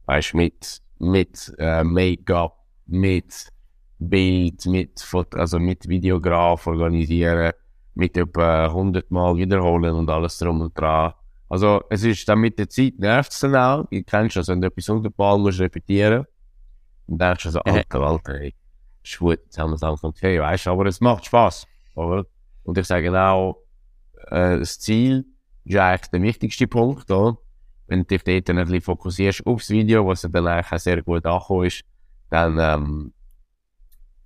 Weißt 0.06 0.34
du, 0.34 0.38
mit, 0.38 0.82
mit 0.98 1.54
äh, 1.60 1.84
Make-up, 1.84 2.58
mit 2.88 3.50
Bild, 4.00 4.66
mit 4.66 5.00
Foto, 5.00 5.38
also 5.38 5.60
mit 5.60 5.88
Videograf 5.88 6.66
organisieren, 6.66 7.52
mit 8.00 8.16
etwa 8.18 8.66
100 8.66 9.12
Mal 9.12 9.36
wiederholen 9.36 9.94
und 9.94 10.10
alles 10.10 10.38
drum 10.38 10.62
und 10.62 10.78
dran. 10.80 11.14
Also, 11.50 11.84
es 11.90 12.04
ist 12.04 12.28
dann 12.30 12.40
mit 12.40 12.58
der 12.58 12.70
Zeit 12.70 12.98
nervt 12.98 13.32
es 13.32 13.40
dann 13.42 13.56
auch. 13.56 13.88
Ihr 13.92 14.04
kennst 14.04 14.36
das, 14.38 14.48
wenn 14.48 14.62
du 14.62 14.68
etwas 14.68 14.90
100 14.90 15.18
Mal 15.18 15.38
musst 15.38 15.60
repetieren 15.60 16.26
und 17.08 17.20
denkst 17.22 17.44
du 17.44 17.50
so, 17.50 17.60
Äh. 17.66 17.72
alter, 17.72 18.02
alter, 18.02 18.36
ey, 18.36 18.56
ist 19.04 19.20
gut, 19.20 19.40
jetzt 19.44 19.58
haben 19.58 19.72
wir 19.72 19.76
es 19.76 19.84
angefangen, 19.84 20.14
okay, 20.16 20.40
weißt 20.40 20.66
du, 20.68 20.72
aber 20.72 20.86
es 20.86 21.02
macht 21.02 21.26
Spaß, 21.26 21.68
oder? 21.96 22.26
Und 22.64 22.78
ich 22.78 22.86
sage 22.86 23.20
auch, 23.20 23.64
äh, 24.30 24.60
das 24.60 24.80
Ziel 24.80 25.26
ist 25.66 25.76
eigentlich 25.76 26.12
der 26.12 26.22
wichtigste 26.22 26.68
Punkt, 26.68 27.10
oder? 27.12 27.38
Wenn 27.88 28.00
du 28.02 28.06
dich 28.06 28.24
dort 28.24 28.48
dann 28.48 28.60
ein 28.60 28.66
bisschen 28.66 28.82
fokussierst 28.82 29.46
aufs 29.46 29.70
Video, 29.72 30.08
was 30.08 30.22
dann 30.22 30.48
eigentlich 30.48 30.72
auch 30.72 30.78
sehr 30.78 31.02
gut 31.02 31.26
angekommen 31.26 31.66
ist, 31.66 31.84
dann, 32.30 32.58
ähm, 32.60 33.14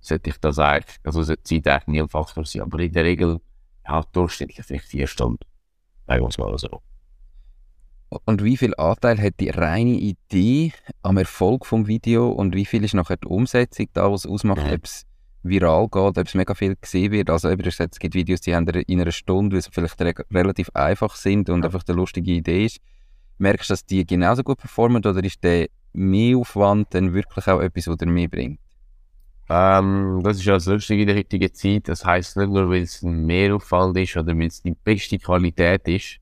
sollte 0.00 0.28
ich 0.30 0.36
das 0.38 0.58
eigentlich, 0.58 0.98
also 1.02 1.22
sollte 1.22 1.42
die 1.48 1.62
Zeit 1.62 1.72
eigentlich 1.74 1.86
nie 1.94 2.02
ein 2.02 2.08
Faktor 2.10 2.44
sein. 2.44 2.62
Aber 2.62 2.78
in 2.78 2.92
der 2.92 3.04
Regel, 3.04 3.40
ja, 3.86 4.02
durchschnittlich 4.12 4.64
vielleicht 4.66 4.86
vier 4.86 5.06
Stunden. 5.06 5.44
Sagen 6.06 6.22
wir 6.22 6.28
es 6.28 6.38
mal 6.38 6.58
so. 6.58 6.82
Und 8.26 8.44
wie 8.44 8.56
viel 8.56 8.74
Anteil 8.76 9.20
hat 9.20 9.40
die 9.40 9.50
reine 9.50 9.92
Idee 9.96 10.72
am 11.02 11.16
Erfolg 11.16 11.66
vom 11.66 11.86
Video 11.86 12.30
und 12.30 12.54
wie 12.54 12.64
viel 12.64 12.84
ist 12.84 12.94
nachher 12.94 13.16
die 13.16 13.26
Umsetzung 13.26 13.86
da, 13.92 14.10
was 14.12 14.24
ausmacht, 14.26 14.62
Mhm. 14.64 14.72
ob 14.72 14.84
es 14.84 15.04
viral 15.42 15.88
geht, 15.88 16.18
ob 16.18 16.26
es 16.26 16.34
mega 16.34 16.54
viel 16.54 16.76
gesehen 16.76 17.10
wird? 17.10 17.28
Also 17.28 17.50
eben, 17.50 17.66
es 17.66 17.98
gibt 17.98 18.14
Videos, 18.14 18.40
die 18.40 18.54
haben 18.54 18.68
in 18.68 19.00
einer 19.00 19.10
Stunde, 19.10 19.56
weil 19.56 19.62
sie 19.62 19.70
vielleicht 19.72 20.00
re 20.00 20.14
relativ 20.32 20.70
einfach 20.74 21.16
sind 21.16 21.50
und 21.50 21.64
einfach 21.64 21.82
eine 21.88 21.96
lustige 21.96 22.30
Idee 22.32 22.66
ist. 22.66 22.78
Merkst 23.38 23.68
du, 23.68 23.72
dass 23.72 23.84
die 23.84 24.06
genauso 24.06 24.44
gut 24.44 24.58
performen 24.58 25.04
oder 25.04 25.24
ist 25.24 25.42
der 25.42 25.68
Mehraufwand 25.92 26.94
dann 26.94 27.14
wirklich 27.14 27.48
auch 27.48 27.60
etwas, 27.60 27.88
was 27.88 27.96
dir 27.96 28.06
mehr 28.06 28.28
bringt? 28.28 28.60
Ähm, 29.48 30.20
das 30.22 30.38
ist 30.38 30.44
ja 30.44 30.54
das 30.54 30.66
Lustige 30.66 31.02
in 31.02 31.08
der 31.08 31.16
heutigen 31.16 31.52
Zeit. 31.52 31.88
Das 31.88 32.04
heisst 32.04 32.36
nicht 32.36 32.48
nur, 32.50 32.68
weil 32.70 32.82
es 32.82 33.02
ein 33.02 33.26
Mehraufwand 33.26 33.96
ist 33.98 34.16
oder 34.16 34.36
weil 34.36 34.46
es 34.46 34.62
die 34.62 34.74
beste 34.74 35.18
Qualität 35.18 35.86
ist, 35.86 36.18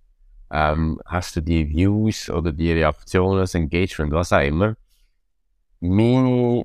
ähm, 0.50 1.00
hast 1.06 1.36
du 1.36 1.40
die 1.40 1.68
Views 1.68 2.28
oder 2.28 2.52
die 2.52 2.72
Reaktionen, 2.72 3.40
das 3.40 3.54
Engagement, 3.54 4.12
was 4.12 4.32
auch 4.32 4.40
immer. 4.40 4.74
Meine 5.80 6.64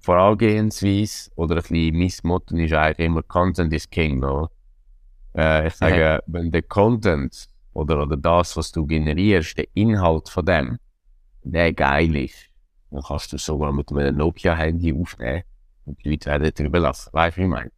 Vorangehensweise 0.00 1.30
oder 1.34 1.56
ein 1.56 1.62
bisschen 1.62 1.98
mein 1.98 2.12
Motto 2.22 2.56
ist 2.56 2.72
eigentlich 2.72 3.06
immer 3.06 3.22
Content 3.24 3.72
is 3.72 3.90
King. 3.90 4.20
No? 4.20 4.48
Äh, 5.36 5.66
ich 5.66 5.74
sage, 5.74 6.22
wenn 6.26 6.50
der 6.50 6.62
Content 6.62 7.48
oder, 7.72 8.02
oder 8.02 8.16
das, 8.16 8.56
was 8.56 8.70
du 8.70 8.86
generierst, 8.86 9.58
der 9.58 9.66
Inhalt 9.74 10.28
von 10.28 10.46
dem, 10.46 10.78
der 11.42 11.72
geil 11.72 12.14
ist, 12.16 12.50
dann 12.90 13.02
kannst 13.02 13.32
du 13.32 13.36
sogar 13.36 13.72
mit 13.72 13.90
einem 13.90 14.16
Nokia-Handy 14.16 14.92
aufnehmen 14.92 15.42
und 15.88 16.04
die 16.04 16.10
Leute 16.10 16.26
werden 16.26 16.50
darüber 16.54 16.80
lassen. 16.80 17.10
Weißt 17.12 17.36
du, 17.36 17.40
wie 17.40 17.44
ich 17.44 17.50
meine? 17.50 17.70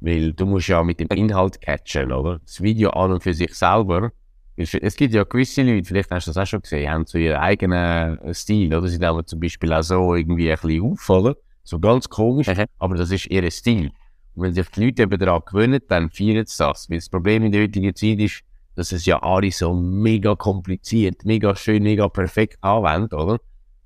Weil 0.00 0.32
du 0.32 0.46
musst 0.46 0.68
ja 0.68 0.82
mit 0.82 0.98
dem 0.98 1.08
Inhalt 1.08 1.60
catchen, 1.60 2.10
oder? 2.12 2.40
Das 2.40 2.60
Video 2.60 2.90
an 2.90 3.12
und 3.12 3.22
für 3.22 3.34
sich 3.34 3.54
selber. 3.54 4.10
Es 4.56 4.96
gibt 4.96 5.14
ja 5.14 5.24
gewisse 5.24 5.62
Leute, 5.62 5.84
vielleicht 5.86 6.10
hast 6.10 6.26
du 6.26 6.30
das 6.30 6.36
auch 6.36 6.46
schon 6.46 6.60
gesehen, 6.60 6.90
haben 6.90 7.06
so 7.06 7.16
ihren 7.18 7.38
eigenen 7.38 8.18
äh, 8.18 8.34
Stil, 8.34 8.74
oder? 8.74 8.86
Sie 8.88 8.98
nehmen 8.98 9.26
zum 9.26 9.40
Beispiel 9.40 9.72
auch 9.72 9.82
so 9.82 10.14
irgendwie 10.14 10.50
ein 10.50 10.58
bisschen 10.60 10.82
auf, 10.82 11.08
oder? 11.08 11.36
So 11.64 11.78
ganz 11.78 12.08
komisch, 12.08 12.48
Mhm. 12.48 12.64
aber 12.78 12.96
das 12.96 13.10
ist 13.10 13.26
ihr 13.26 13.48
Stil. 13.50 13.92
Und 14.34 14.42
wenn 14.42 14.52
sich 14.52 14.68
die 14.70 14.84
Leute 14.86 15.02
eben 15.02 15.18
daran 15.18 15.42
gewöhnen, 15.46 15.80
dann 15.88 16.10
feiern 16.10 16.44
sie 16.46 16.58
das. 16.58 16.90
Weil 16.90 16.98
das 16.98 17.08
Problem 17.08 17.44
in 17.44 17.52
der 17.52 17.62
heutigen 17.62 17.94
Zeit 17.94 18.18
ist, 18.18 18.42
dass 18.74 18.92
es 18.92 19.06
ja 19.06 19.22
alle 19.22 19.50
so 19.50 19.72
mega 19.74 20.34
kompliziert, 20.34 21.24
mega 21.24 21.54
schön, 21.54 21.82
mega 21.82 22.08
perfekt 22.08 22.58
anwenden, 22.62 23.14
oder? 23.14 23.38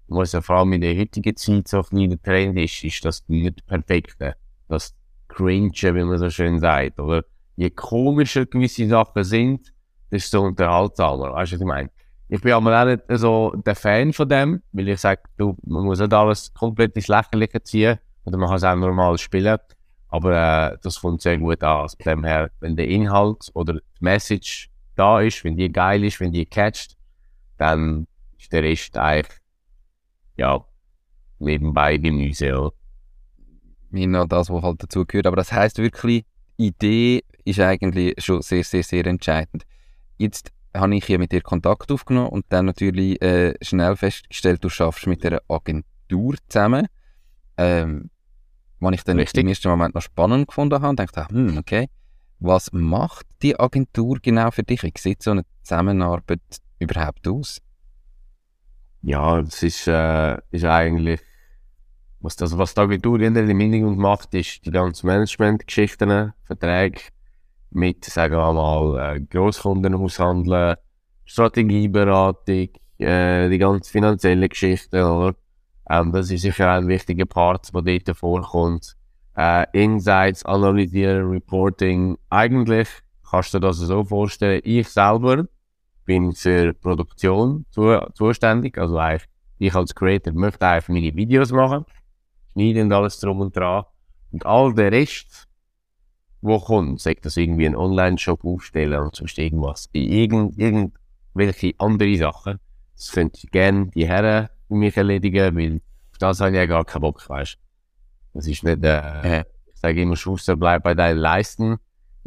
Was 0.09 0.33
ja 0.33 0.41
vor 0.41 0.57
allem 0.57 0.73
in 0.75 0.81
der 0.81 0.97
heutigen 0.97 1.37
Zeit 1.37 1.69
so 1.69 1.85
ein 1.91 2.23
Trend 2.23 2.59
ist, 2.59 2.85
ist 2.85 3.05
das 3.05 3.25
nicht 3.29 3.67
Perfekte. 3.67 4.37
Das 4.69 4.95
Cringe, 5.29 5.73
wie 5.73 6.05
man 6.05 6.19
so 6.19 6.31
schön 6.31 6.59
sagt, 6.59 6.99
oder? 7.01 7.25
Je 7.57 7.71
komischer 7.71 8.47
gewisse 8.47 8.87
Sachen 8.87 9.25
sind, 9.25 9.73
desto 10.11 10.43
unterhaltsamer. 10.43 11.33
Weißt 11.33 11.53
du, 11.53 11.57
was 11.57 11.61
ich 11.61 11.67
meine? 11.67 11.91
Ich 12.29 12.41
bin 12.41 12.53
aber 12.53 12.83
auch 12.83 12.87
nicht 12.87 13.03
so 13.09 13.55
der 13.65 13.75
Fan 13.75 14.13
von 14.13 14.29
dem, 14.29 14.63
weil 14.73 14.89
ich 14.89 15.01
sage, 15.01 15.23
du, 15.37 15.57
man 15.65 15.85
muss 15.85 16.01
nicht 16.01 16.13
alles 16.13 16.53
komplett 16.55 16.97
ins 16.97 17.09
Lächerliche 17.09 17.63
ziehen, 17.63 17.99
oder 18.25 18.37
man 18.37 18.49
kann 18.49 18.57
es 18.57 18.65
auch 18.65 18.75
normal 18.75 19.17
spielen. 19.19 19.59
Aber 20.09 20.73
äh, 20.73 20.79
das 20.83 21.01
kommt 21.01 21.23
sehr 21.23 21.39
gut 21.39 21.63
an. 21.63 21.89
Von 21.89 22.13
dem 22.13 22.25
her, 22.25 22.51
wenn 22.61 22.77
der 22.77 22.89
Inhalt 22.89 23.51
oder 23.55 23.75
die 23.75 23.81
Message 24.01 24.71
da 24.97 25.21
ist, 25.21 25.45
wenn 25.45 25.57
die 25.57 25.71
geil 25.71 26.05
ist, 26.05 26.21
wenn 26.21 26.33
die 26.33 26.47
catcht, 26.47 26.97
dann 27.59 28.07
ist 28.39 28.53
der 28.53 28.63
Rest 28.63 28.97
eigentlich, 28.97 29.41
ja, 30.37 30.65
nebenbei 31.39 31.97
Gemüse. 31.97 32.47
Ja. 32.47 32.71
Noch 33.91 34.27
das, 34.27 34.51
was 34.51 34.63
halt 34.63 34.83
dazu 34.83 35.07
gehört. 35.07 35.27
Aber 35.27 35.37
das 35.37 35.53
heißt 35.53 35.79
wirklich, 35.79 36.25
die 36.59 36.67
Idee 36.67 37.23
ist 37.45 37.61
eigentlich 37.61 38.15
schon 38.19 38.43
sehr, 38.43 38.65
sehr, 38.65 38.83
sehr 38.83 39.07
entscheidend. 39.07 39.65
Jetzt 40.19 40.53
habe 40.75 40.95
ich 40.97 41.05
hier 41.05 41.19
mit 41.19 41.33
dir 41.33 41.41
Kontakt 41.41 41.91
aufgenommen 41.91 42.29
und 42.29 42.45
dann 42.49 42.67
natürlich 42.67 43.21
äh, 43.23 43.55
schnell 43.63 43.97
festgestellt, 43.97 44.63
du 44.63 44.69
schaffst 44.69 45.07
mit 45.07 45.25
einer 45.25 45.41
Agentur 45.49 46.35
zusammen. 46.49 46.87
Ähm, 47.57 48.11
was 48.81 48.95
ich 48.95 49.05
dann 49.05 49.19
Richtig. 49.19 49.43
im 49.43 49.49
ersten 49.49 49.69
Moment 49.69 49.95
noch 49.95 50.03
spannend 50.03 50.49
gefunden 50.49 50.75
habe 50.75 50.89
und 50.89 51.01
dachte, 51.01 51.27
hm, 51.29 51.57
okay, 51.57 51.89
was 52.39 52.73
macht 52.73 53.27
die 53.43 53.59
Agentur 53.59 54.19
genau 54.21 54.51
für 54.51 54.63
dich? 54.63 54.83
Wie 54.83 54.93
sieht 54.95 55.23
so 55.23 55.31
eine 55.31 55.45
Zusammenarbeit 55.63 56.41
überhaupt 56.79 57.27
aus? 57.27 57.63
Ja, 59.03 59.41
das 59.43 59.63
ist, 59.63 59.87
äh, 59.87 60.37
ist 60.51 60.65
eigentlich, 60.65 61.21
was, 62.21 62.37
das, 62.37 62.57
was 62.59 62.75
die 62.75 62.81
Agentur 62.81 63.21
in 63.21 63.35
der 63.35 63.47
Hintergrund 63.47 63.99
macht, 63.99 64.35
ist 64.35 64.65
die 64.67 64.71
ganzen 64.71 65.07
Management-Geschichten, 65.07 66.33
Verträge 66.45 67.01
mit, 67.71 68.05
sagen 68.05 68.37
wir 68.37 68.53
mal, 68.53 69.17
äh, 69.17 69.21
Grosskunden 69.21 69.95
aushandeln, 69.95 70.77
Strategieberatung, 71.25 72.69
äh, 72.99 73.49
die 73.49 73.59
ganzen 73.59 73.91
finanziellen 73.91 74.49
Geschichten, 74.49 75.03
oder? 75.03 75.37
Ähm, 75.89 76.13
das 76.13 76.31
ist 76.31 76.43
sicher 76.43 76.73
ein 76.73 76.89
wichtiger 76.89 77.27
Part, 77.27 77.73
der 77.75 77.83
dort 77.83 78.17
vorkommt. 78.17 78.97
Äh, 79.37 79.67
Insights 79.73 80.45
analysieren, 80.45 81.31
Reporting. 81.31 82.17
Eigentlich 82.31 82.89
kannst 83.29 83.55
du 83.55 83.59
dir 83.59 83.69
das 83.69 83.79
so 83.79 84.05
vorstellen, 84.05 84.63
ich 84.65 84.89
selber 84.89 85.47
bin 86.07 86.33
für 86.33 86.73
Produktion 86.73 87.67
zu, 87.71 87.99
zuständig. 88.15 88.79
Also 88.79 88.97
eigentlich, 88.99 89.29
ich 89.59 89.75
als 89.75 89.95
Creator 89.95 90.33
möchte 90.33 90.67
einfach 90.67 90.89
meine 90.89 91.15
Videos 91.15 91.53
machen, 91.53 91.85
schneiden 92.53 92.87
und 92.87 92.93
alles 92.93 93.21
drum 93.21 93.41
und 93.41 93.55
dran. 93.55 93.85
Und 94.33 94.47
all 94.47 94.75
der 94.75 94.93
Rest, 94.93 95.49
wo 96.41 96.59
kommt, 96.59 97.01
sagt 97.01 97.27
das 97.27 97.37
irgendwie 97.37 97.67
einen 97.67 97.77
Online-Shop 97.77 98.45
aufstellen 98.45 99.01
und 99.01 99.17
sonst 99.17 99.39
irgendwas, 99.39 99.89
irgend, 99.93 100.59
irgendwelche 100.59 101.75
andere 101.79 102.17
Sachen, 102.17 102.59
das 102.97 103.13
könnt 103.13 103.43
ihr 103.43 103.51
gerne 103.51 103.87
die 103.89 104.07
Herren 104.07 104.49
für 104.69 104.75
mich 104.75 104.97
erledigen, 104.97 105.57
weil 105.57 105.81
auf 106.13 106.19
das 106.19 106.41
habe 106.41 106.51
ich 106.51 106.57
ja 106.57 106.67
gar 106.67 106.85
keinen 106.85 107.03
Bock, 107.03 107.29
weißt 107.29 107.59
Das 108.35 108.47
ist 108.47 108.65
nicht, 108.65 108.83
äh, 108.85 109.41
Äh. 109.41 109.45
ich 109.73 109.81
sage 109.81 110.03
immer, 110.03 110.17
Schuster, 110.17 110.57
bleib 110.57 110.83
bei 110.83 110.95
deinen 110.95 111.19
Leisten. 111.19 111.77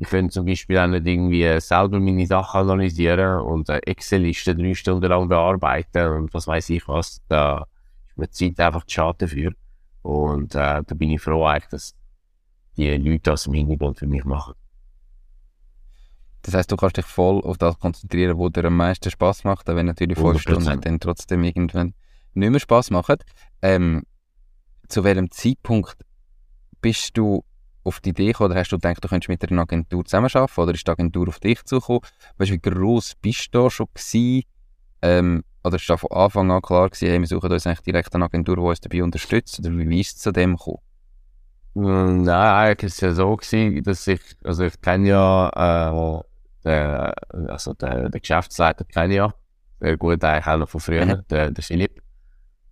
Ich 0.02 0.08
könnte 0.08 0.32
zum 0.32 0.46
Beispiel 0.46 0.78
auch 0.78 0.88
nicht 0.88 1.06
irgendwie 1.06 1.60
selber 1.60 2.00
meine 2.00 2.26
Sachen 2.26 2.62
analysieren 2.62 3.42
und 3.42 3.68
Excel-Listen 3.68 4.58
drei 4.58 4.74
Stunden 4.74 5.10
lang 5.10 5.28
bearbeiten 5.28 6.08
und 6.14 6.34
was 6.34 6.48
weiß 6.48 6.70
ich 6.70 6.88
was. 6.88 7.22
Da 7.28 7.66
ist 8.08 8.18
mir 8.18 8.28
die 8.28 8.56
Zeit 8.56 8.66
einfach 8.66 8.86
zu 8.86 8.94
schade 8.94 9.18
dafür. 9.26 9.52
Und 10.02 10.56
äh, 10.56 10.84
da 10.86 10.96
bin 10.96 11.12
ich 11.12 11.22
froh 11.22 11.46
eigentlich, 11.46 11.70
dass 11.72 11.96
die 12.78 12.96
Leute 12.96 13.24
das 13.24 13.48
im 13.48 13.54
Hintergrund 13.56 14.00
für 14.00 14.08
mich 14.08 14.24
machen. 14.24 14.54
Das 16.44 16.54
heißt, 16.54 16.72
du 16.72 16.78
kannst 16.78 16.96
dich 16.96 17.06
voll 17.06 17.42
auf 17.42 17.58
das 17.58 17.78
konzentrieren, 17.78 18.38
wo 18.38 18.48
dir 18.48 18.64
am 18.64 18.78
meisten 18.78 19.12
Spaß 19.12 19.44
macht, 19.44 19.70
auch 19.70 19.76
wenn 19.76 19.88
natürlich 19.88 20.18
fünf 20.18 20.38
100%. 20.38 20.40
Stunden 20.40 20.82
dann 20.82 21.00
trotzdem 21.02 21.44
irgendwann 21.44 21.94
nicht 22.36 22.50
mehr 22.52 22.60
Spaß 22.62 22.92
machen. 22.92 23.18
Ähm, 23.62 24.04
zu 24.88 25.04
welchem 25.04 25.30
Zeitpunkt 25.30 25.98
bist 26.80 27.18
du 27.18 27.44
auf 27.84 28.00
die 28.02 28.10
Idee 28.10 28.28
gekommen, 28.28 28.52
oder 28.52 28.60
hast 28.60 28.72
du 28.72 28.78
gedacht, 28.78 29.04
du 29.04 29.08
könntest 29.08 29.30
mit 29.30 29.50
einer 29.50 29.62
Agentur 29.62 30.06
zusammenarbeiten, 30.06 30.62
oder 30.62 30.74
ist 30.74 30.86
die 30.88 30.92
Agentur 30.92 31.28
auf 31.28 31.40
dich 31.40 31.64
zugekommen? 31.64 32.02
Weißt 32.38 32.52
du, 32.52 32.56
wie 32.56 32.60
gross 32.62 33.16
bist 33.22 33.54
du 33.54 33.64
da 33.64 33.70
schon 33.70 33.88
gewesen? 33.94 34.44
Ähm, 35.02 35.44
oder 35.64 35.76
ist 35.78 35.90
da 35.90 35.98
von 35.98 36.12
Anfang 36.12 36.52
an 36.52 36.62
klar 36.62 36.90
gewesen, 36.90 37.10
hey, 37.10 37.20
wir 37.20 37.28
suchen 37.28 37.52
uns 37.52 37.66
eigentlich 37.68 37.82
direkt 37.82 38.14
eine 38.16 38.26
Agentur, 38.26 38.56
die 38.56 38.62
uns 38.62 38.82
dabei 38.82 39.04
unterstützt? 39.04 39.60
Oder 39.60 39.72
wie 39.72 40.00
ist 40.02 40.16
es 40.18 40.22
zu 40.22 40.32
dem 40.32 40.56
gekommen? 40.56 40.78
Mm, 41.76 42.24
Nein, 42.24 42.28
eigentlich 42.68 42.88
ist 42.88 42.96
es 42.96 43.02
ja 43.02 43.12
so 43.14 43.36
gewesen, 43.36 43.84
dass 43.84 44.08
ich, 44.08 44.22
also 44.44 44.64
ich 44.66 44.80
kenne 44.82 45.08
ja, 45.10 45.50
äh, 45.50 46.24
den, 46.66 47.50
also 47.50 47.74
den, 47.74 48.12
den 48.12 48.22
Geschäftsleiter 48.22 48.84
kenne 48.86 49.14
ich 49.14 49.18
ja, 49.18 49.34
sehr 49.80 49.98
gut 49.98 50.24
eigentlich 50.24 50.48
auch 50.48 50.58
noch 50.58 50.70
von 50.70 50.82
früher, 50.82 51.06
Mhm. 51.06 51.24
der, 51.30 51.52
der 51.52 51.64
Philipp. 51.64 52.02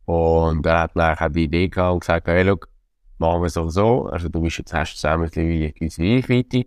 Und 0.06 0.66
er 0.66 0.80
hat 0.82 0.98
auch 0.98 1.28
die 1.30 1.44
Idee 1.46 1.68
gehabt 1.70 1.94
und 1.94 2.00
gesagt, 2.02 2.28
hey, 2.28 2.44
look, 2.44 2.68
machen 3.20 3.42
wir 3.42 3.48
es 3.48 3.54
so, 3.54 4.08
also 4.08 4.30
du 4.30 4.42
bist 4.42 4.58
jetzt, 4.60 4.74
hast 4.74 4.96
zusammen 4.96 5.24
mittlerweile 5.24 5.66
eine 5.66 5.74
gewisse 5.74 6.02
Reichweite 6.02 6.66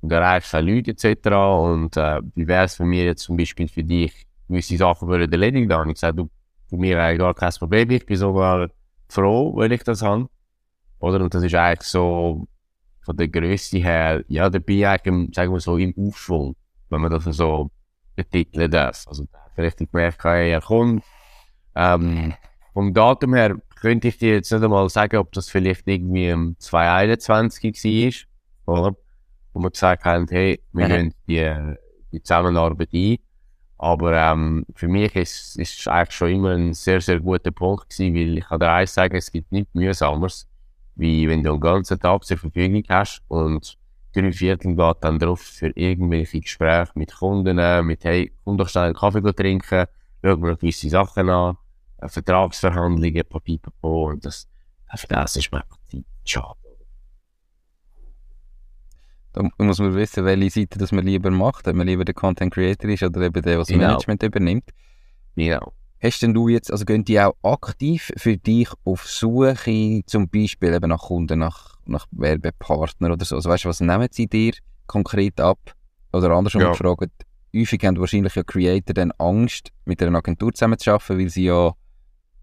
und 0.00 0.12
erreichst 0.12 0.54
auch 0.54 0.60
Leute 0.60 0.92
etc. 0.92 1.26
Und 1.28 1.96
äh, 1.96 2.20
wie 2.34 2.46
wäre 2.46 2.64
es 2.64 2.76
für 2.76 2.84
mich 2.84 3.04
jetzt 3.04 3.22
zum 3.22 3.36
Beispiel 3.36 3.68
für 3.68 3.84
dich, 3.84 4.26
gewisse 4.48 4.76
Sachen 4.76 5.08
würden 5.08 5.30
erledigen 5.30 5.68
dann? 5.68 5.88
Ich 5.88 5.94
gesagt, 5.94 6.18
du, 6.18 6.30
für 6.68 6.76
mich 6.76 6.96
eigentlich 6.96 7.18
gar 7.18 7.34
kein 7.34 7.52
Problem, 7.52 7.90
ich 7.90 8.06
bin 8.06 8.16
sogar 8.16 8.68
froh, 9.08 9.56
wenn 9.56 9.72
ich 9.72 9.82
das 9.82 10.02
habe. 10.02 10.28
Oder? 10.98 11.20
Und 11.20 11.34
das 11.34 11.42
ist 11.42 11.54
eigentlich 11.54 11.88
so, 11.88 12.46
von 13.06 13.16
der 13.16 13.28
Größe 13.28 13.78
her, 13.78 14.24
ja, 14.28 14.50
da 14.50 14.58
bin 14.58 14.78
ich 14.78 14.86
eigentlich, 14.86 15.34
sagen 15.34 15.52
wir 15.52 15.60
so, 15.60 15.78
im 15.78 15.94
Aufschwung, 15.96 16.56
wenn 16.90 17.00
man 17.00 17.10
das 17.10 17.24
so 17.24 17.70
betiteln 18.16 18.70
darf. 18.70 19.04
Also, 19.06 19.24
da 19.32 19.38
hat 19.38 19.58
richtig 19.58 19.92
gemerkt, 19.92 20.24
er 20.24 20.60
kommt. 20.60 21.04
Ähm, 21.76 22.34
vom 22.72 22.92
Datum 22.92 23.34
her 23.34 23.56
könnte 23.76 24.08
ich 24.08 24.18
dir 24.18 24.34
jetzt 24.34 24.50
nicht 24.50 24.62
einmal 24.62 24.88
sagen, 24.88 25.18
ob 25.18 25.32
das 25.32 25.48
vielleicht 25.48 25.86
irgendwie 25.86 26.28
im 26.28 26.56
2021 26.58 28.26
war, 28.66 28.78
oder? 28.78 28.96
Wo 29.52 29.60
wir 29.60 29.70
gesagt 29.70 30.04
haben, 30.04 30.26
hey, 30.28 30.60
wir 30.72 30.88
gehen 30.88 31.14
die, 31.28 31.76
die 32.12 32.22
Zusammenarbeit 32.22 32.88
ein. 32.92 33.18
Aber 33.78 34.14
ähm, 34.14 34.64
für 34.74 34.88
mich 34.88 35.14
ist 35.14 35.58
es 35.58 35.86
eigentlich 35.86 36.16
schon 36.16 36.30
immer 36.30 36.50
ein 36.52 36.72
sehr, 36.72 37.00
sehr 37.00 37.20
guter 37.20 37.50
Punkt 37.50 37.90
gewesen, 37.90 38.14
weil 38.14 38.38
ich 38.38 38.44
kann 38.44 38.60
dir 38.60 38.72
eins 38.72 38.94
sagen, 38.94 39.16
es 39.16 39.30
gibt 39.30 39.52
nichts 39.52 39.74
mühsameres, 39.74 40.48
wie 40.94 41.28
wenn 41.28 41.42
du 41.42 41.52
einen 41.52 41.60
ganzen 41.60 42.00
Tag 42.00 42.24
zur 42.24 42.38
Verfügung 42.38 42.82
hast 42.88 43.22
und 43.28 43.78
drei 44.14 44.32
Viertel 44.32 44.74
geht 44.74 44.96
dann 45.02 45.18
drauf 45.18 45.40
für 45.40 45.68
irgendwelche 45.74 46.40
Gespräche 46.40 46.92
mit 46.94 47.14
Kunden, 47.14 47.58
äh, 47.58 47.82
mit 47.82 48.04
hey, 48.04 48.32
komm 48.44 48.56
doch 48.56 48.68
schnell 48.68 48.84
einen 48.84 48.94
Kaffee 48.94 49.20
trinken, 49.34 49.84
schau 50.22 50.36
mir 50.36 50.52
noch 50.52 50.58
gewisse 50.58 50.88
Sachen 50.88 51.28
an, 51.28 51.58
Vertragsverhandlungen, 52.08 53.22
papipapo 53.28 54.10
und 54.10 54.24
das, 54.24 54.46
für 54.96 55.06
das 55.06 55.36
ist 55.36 55.50
mir 55.52 55.62
einfach 55.62 55.78
Zeit 55.90 56.04
schade. 56.24 56.58
Da 59.32 59.42
muss 59.58 59.78
man 59.78 59.94
wissen, 59.94 60.24
welche 60.24 60.50
Seite 60.50 60.78
das 60.78 60.92
man 60.92 61.04
lieber 61.04 61.30
macht, 61.30 61.68
ob 61.68 61.74
man 61.74 61.86
lieber 61.86 62.04
der 62.06 62.14
Content 62.14 62.54
Creator 62.54 62.88
ist 62.90 63.02
oder 63.02 63.20
eben 63.20 63.34
der, 63.34 63.42
der 63.42 63.58
das 63.58 63.68
Genau. 63.68 63.78
Management 63.88 64.22
übernimmt. 64.22 64.70
Genau. 65.34 65.72
Hast 66.02 66.22
denn 66.22 66.32
du 66.32 66.48
jetzt, 66.48 66.70
also 66.70 66.84
gehen 66.84 67.04
die 67.04 67.20
auch 67.20 67.34
aktiv 67.42 68.12
für 68.16 68.36
dich 68.36 68.68
auf 68.84 69.06
Suche, 69.06 70.00
zum 70.06 70.28
Beispiel 70.28 70.72
eben 70.74 70.88
nach 70.88 71.02
Kunden, 71.02 71.38
nach, 71.38 71.76
nach 71.84 72.06
Werbepartner 72.12 73.12
oder 73.12 73.24
so? 73.24 73.36
Also 73.36 73.50
weißt 73.50 73.64
du, 73.64 73.68
was 73.68 73.80
nehmen 73.80 74.08
sie 74.10 74.26
dir 74.26 74.52
konkret 74.86 75.40
ab? 75.40 75.58
Oder 76.12 76.30
andersrum 76.30 76.62
Ja. 76.62 76.70
gefragt, 76.70 77.10
häufig 77.54 77.84
haben 77.84 77.98
wahrscheinlich 77.98 78.34
ja 78.34 78.42
Creator 78.42 78.94
dann 78.94 79.12
Angst, 79.18 79.70
mit 79.84 80.02
einer 80.02 80.16
Agentur 80.18 80.52
zusammenzuarbeiten, 80.54 81.18
weil 81.18 81.28
sie 81.28 81.44
ja, 81.44 81.72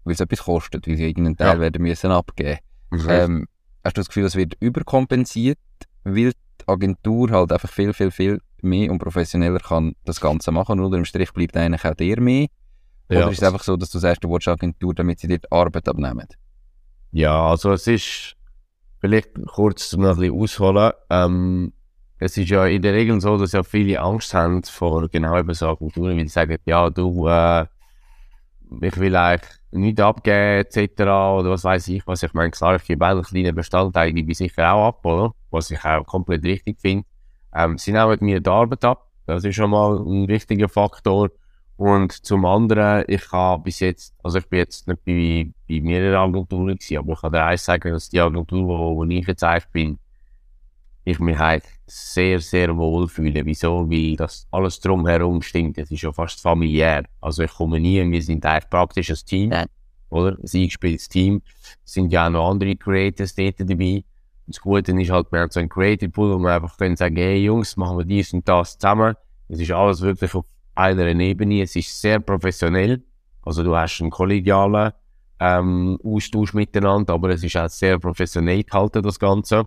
weil 0.04 0.14
es 0.14 0.20
etwas 0.20 0.44
kostet, 0.44 0.86
weil 0.86 0.96
sie 0.96 1.06
irgendeinen 1.08 1.36
Teil 1.36 1.54
Ja. 1.56 1.60
werden 1.60 1.82
müssen 1.82 2.10
abgeben. 2.10 2.58
Mhm. 2.90 3.06
Ähm, 3.08 3.46
hast 3.84 3.96
du 3.96 4.00
das 4.00 4.08
Gefühl, 4.08 4.22
das 4.24 4.36
wird 4.36 4.54
überkompensiert, 4.60 5.58
weil 6.04 6.32
die 6.32 6.68
Agentur 6.68 7.30
halt 7.30 7.52
einfach 7.52 7.68
viel, 7.70 7.92
viel, 7.92 8.10
viel 8.10 8.40
mehr 8.62 8.90
und 8.90 8.98
professioneller 8.98 9.58
kann 9.58 9.94
das 10.04 10.20
Ganze 10.20 10.50
machen 10.52 10.80
unter 10.80 10.96
dem 10.96 11.04
Strich 11.04 11.32
bleibt 11.32 11.56
eigentlich 11.56 11.84
auch 11.84 11.94
dir 11.94 12.20
mehr? 12.20 12.46
Oder 13.10 13.20
Ja. 13.20 13.28
ist 13.28 13.42
es 13.42 13.46
einfach 13.46 13.62
so, 13.62 13.76
dass 13.76 13.90
du 13.90 13.98
sagst, 13.98 14.24
du 14.24 14.30
willst 14.30 14.48
eine 14.48 14.54
Agentur, 14.54 14.94
damit 14.94 15.20
sie 15.20 15.28
dir 15.28 15.38
die 15.38 15.52
Arbeit 15.52 15.88
abnehmen? 15.88 16.26
Ja, 17.12 17.48
also 17.50 17.72
es 17.72 17.86
ist, 17.86 18.36
vielleicht 19.00 19.30
kurz 19.46 19.92
noch 19.94 20.10
ein 20.10 20.16
bisschen 20.16 20.34
ausholen, 20.40 20.92
ähm, 21.10 21.72
es 22.18 22.36
ist 22.38 22.48
ja 22.48 22.66
in 22.66 22.80
der 22.80 22.94
Regel 22.94 23.20
so, 23.20 23.36
dass 23.36 23.52
ja 23.52 23.62
viele 23.62 24.00
Angst 24.00 24.32
haben 24.32 24.62
vor 24.62 25.08
genau 25.08 25.36
eben 25.38 25.52
so 25.52 25.68
Agenturen, 25.68 26.16
weil 26.16 26.24
sie 26.26 26.32
sagen, 26.32 26.56
ja, 26.64 26.88
du, 26.88 27.28
äh, 27.28 27.66
ich 28.82 28.96
will 28.98 29.16
eigentlich 29.16 29.50
nichts 29.70 30.00
abgeben, 30.00 30.64
etc. 30.64 31.00
oder 31.00 31.50
was 31.50 31.64
weiß 31.64 31.88
ich, 31.88 32.06
was 32.06 32.22
ich 32.22 32.32
meine, 32.32 32.50
klar, 32.50 32.76
ich 32.76 32.84
gebe 32.84 33.06
einen 33.06 33.22
kleinen 33.22 33.54
Bestandteil, 33.54 34.12
gebe 34.12 34.32
ich 34.32 34.38
sicher 34.38 34.72
auch 34.72 34.88
ab, 34.88 35.04
oder? 35.04 35.34
Was 35.50 35.70
ich 35.70 35.84
auch 35.84 36.04
komplett 36.04 36.44
richtig 36.44 36.80
finde. 36.80 37.04
Ähm, 37.54 37.78
sie 37.78 37.92
nehmen 37.92 38.16
mir 38.20 38.40
die 38.40 38.50
Arbeit 38.50 38.84
ab, 38.84 39.08
das 39.26 39.44
ist 39.44 39.54
schon 39.56 39.70
mal 39.70 39.96
ein 39.98 40.28
wichtiger 40.28 40.68
Faktor. 40.68 41.30
Und 41.76 42.12
zum 42.12 42.44
anderen, 42.44 43.04
ich 43.08 43.32
habe 43.32 43.64
bis 43.64 43.80
jetzt, 43.80 44.14
also 44.22 44.38
ich 44.38 44.48
bin 44.48 44.60
jetzt 44.60 44.86
nicht 44.86 45.04
bei, 45.04 45.50
bei 45.68 45.80
mehreren 45.80 46.30
Agenturen 46.30 46.76
gewesen, 46.76 46.98
aber 46.98 47.14
ich 47.14 47.20
kann 47.20 47.32
dir 47.32 47.44
eins 47.44 47.64
sagen, 47.64 47.92
dass 47.92 48.08
die 48.08 48.20
Agentur, 48.20 48.68
wo, 48.68 48.96
wo 48.96 49.04
ich 49.04 49.26
jetzt 49.26 49.42
eigentlich 49.42 49.66
bin, 49.72 49.98
ich 51.04 51.18
mich 51.18 51.38
halt 51.38 51.64
sehr, 51.86 52.40
sehr 52.40 52.76
wohl 52.76 53.08
fühle. 53.08 53.44
Wieso? 53.44 53.88
Weil 53.90 54.16
das 54.16 54.46
alles 54.50 54.80
drumherum 54.80 55.42
stimmt. 55.42 55.76
Es 55.78 55.90
ist 55.90 56.02
ja 56.02 56.12
fast 56.12 56.40
familiär. 56.40 57.04
Also 57.20 57.42
ich 57.42 57.52
komme 57.52 57.78
nie, 57.78 58.10
wir 58.10 58.22
sind 58.22 58.44
eigentlich 58.46 58.70
praktisch 58.70 59.10
ein 59.10 59.16
Team, 59.26 59.52
Ja. 59.52 59.66
oder? 60.08 60.30
Ein 60.30 60.48
eingespieltes 60.52 61.08
Team. 61.08 61.42
Es 61.84 61.92
sind 61.92 62.10
ja 62.12 62.26
auch 62.26 62.30
noch 62.30 62.50
andere 62.50 62.74
Creators 62.76 63.34
dort 63.34 63.60
dabei. 63.60 63.96
Und 64.46 64.56
das 64.56 64.60
Gute 64.60 64.92
ist 64.92 65.10
halt, 65.10 65.30
wir 65.30 65.40
haben 65.40 65.50
so 65.50 65.60
einen 65.60 65.68
Creative 65.68 66.10
Pool, 66.10 66.34
wo 66.34 66.38
wir 66.38 66.54
einfach 66.54 66.76
können 66.76 66.96
sagen, 66.96 67.16
hey 67.16 67.44
Jungs, 67.44 67.76
machen 67.76 67.98
wir 67.98 68.04
dies 68.04 68.32
und 68.32 68.48
das 68.48 68.78
zusammen. 68.78 69.14
Es 69.48 69.60
ist 69.60 69.70
alles 69.72 70.00
wirklich 70.00 70.34
auf 70.34 70.46
einer 70.74 71.06
Ebene. 71.06 71.62
Es 71.62 71.76
ist 71.76 72.00
sehr 72.00 72.18
professionell. 72.20 73.02
Also 73.42 73.62
du 73.62 73.76
hast 73.76 74.00
einen 74.00 74.10
kollegialen 74.10 74.92
ähm, 75.38 75.98
Austausch 76.02 76.54
miteinander, 76.54 77.12
aber 77.12 77.30
es 77.30 77.42
ist 77.44 77.56
auch 77.56 77.68
sehr 77.68 77.98
professionell 77.98 78.62
gehalten, 78.64 79.02
das 79.02 79.18
Ganze. 79.18 79.66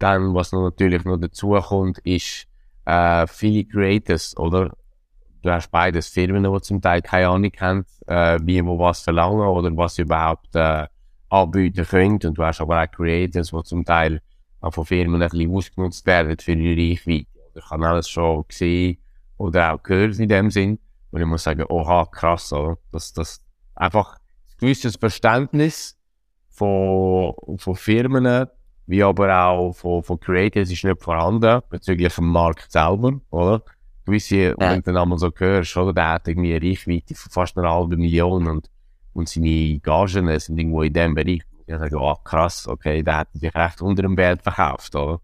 Dann, 0.00 0.34
was 0.34 0.50
noch 0.50 0.62
natürlich 0.62 1.04
noch 1.04 1.18
dazu 1.18 1.50
kommt, 1.50 1.98
ist 1.98 2.46
äh, 2.86 3.26
viele 3.26 3.64
Creators, 3.64 4.36
oder? 4.36 4.74
Du 5.42 5.50
hast 5.50 5.70
beides 5.70 6.08
Firmen, 6.08 6.42
die 6.42 6.60
zum 6.62 6.80
Teil 6.80 7.02
keine 7.02 7.28
Ahnung 7.28 7.52
haben, 7.60 7.86
äh, 8.06 8.38
wie 8.42 8.64
wo 8.64 8.78
was 8.78 9.00
verlangen 9.02 9.46
oder 9.46 9.74
was 9.76 9.94
sie 9.94 10.02
überhaupt 10.02 10.54
äh, 10.54 10.86
anbieten 11.28 11.86
können. 11.86 12.18
Und 12.24 12.34
du 12.34 12.42
hast 12.42 12.60
aber 12.60 12.82
auch 12.82 12.90
Creators, 12.90 13.50
die 13.50 13.62
zum 13.62 13.84
Teil 13.84 14.20
auch 14.60 14.72
von 14.72 14.84
Firmen 14.86 15.22
ein 15.22 15.28
bisschen 15.28 15.54
ausgenutzt 15.54 16.06
werden 16.06 16.36
für 16.38 16.52
ihre 16.52 16.90
Reichweite. 16.90 17.26
Ich 17.54 17.70
habe 17.70 17.86
alles 17.86 18.08
schon 18.08 18.44
gesehen 18.48 18.98
oder 19.36 19.74
auch 19.74 19.82
gehört 19.82 20.18
in 20.18 20.28
dem 20.28 20.50
Sinn. 20.50 20.78
Und 21.10 21.20
ich 21.20 21.26
muss 21.26 21.42
sagen, 21.42 21.64
oha, 21.68 22.06
krass, 22.06 22.52
oder? 22.52 22.78
Das, 22.92 23.12
das 23.12 23.42
einfach 23.74 24.14
ein 24.14 24.56
gewisses 24.58 24.96
Verständnis 24.96 25.98
von, 26.48 27.34
von 27.56 27.74
Firmen, 27.74 28.46
wie 28.90 29.04
aber 29.04 29.44
auch 29.44 29.72
von, 29.72 30.02
von 30.02 30.18
Creators 30.18 30.70
ist 30.70 30.84
nicht 30.84 31.02
vorhanden, 31.02 31.60
bezüglich 31.70 32.14
dem 32.14 32.26
Markt 32.26 32.70
selber, 32.72 33.20
oder? 33.30 33.62
Gewisse, 34.04 34.54
wenn 34.58 34.76
du 34.76 34.82
dann 34.82 34.96
einmal 34.96 35.18
so 35.18 35.30
hörst, 35.32 35.76
oder? 35.76 35.92
Der 35.92 36.08
hat 36.08 36.26
irgendwie 36.26 36.54
eine 36.54 36.66
Reichweite 36.66 37.14
von 37.14 37.30
fast 37.30 37.56
einer 37.56 37.70
halben 37.70 38.00
Million 38.00 38.48
und, 38.48 38.68
und 39.12 39.28
seine 39.28 39.78
Gagen 39.78 40.38
sind 40.38 40.58
irgendwo 40.58 40.82
in 40.82 40.92
dem 40.92 41.14
Bereich. 41.14 41.42
Ich 41.66 41.78
sage, 41.78 41.96
oh, 41.96 42.16
krass, 42.24 42.66
okay, 42.66 43.02
der 43.02 43.18
hat 43.18 43.28
sich 43.32 43.54
recht 43.54 43.80
unter 43.80 44.02
dem 44.02 44.16
Wert 44.16 44.42
verkauft, 44.42 44.96
oder? 44.96 45.20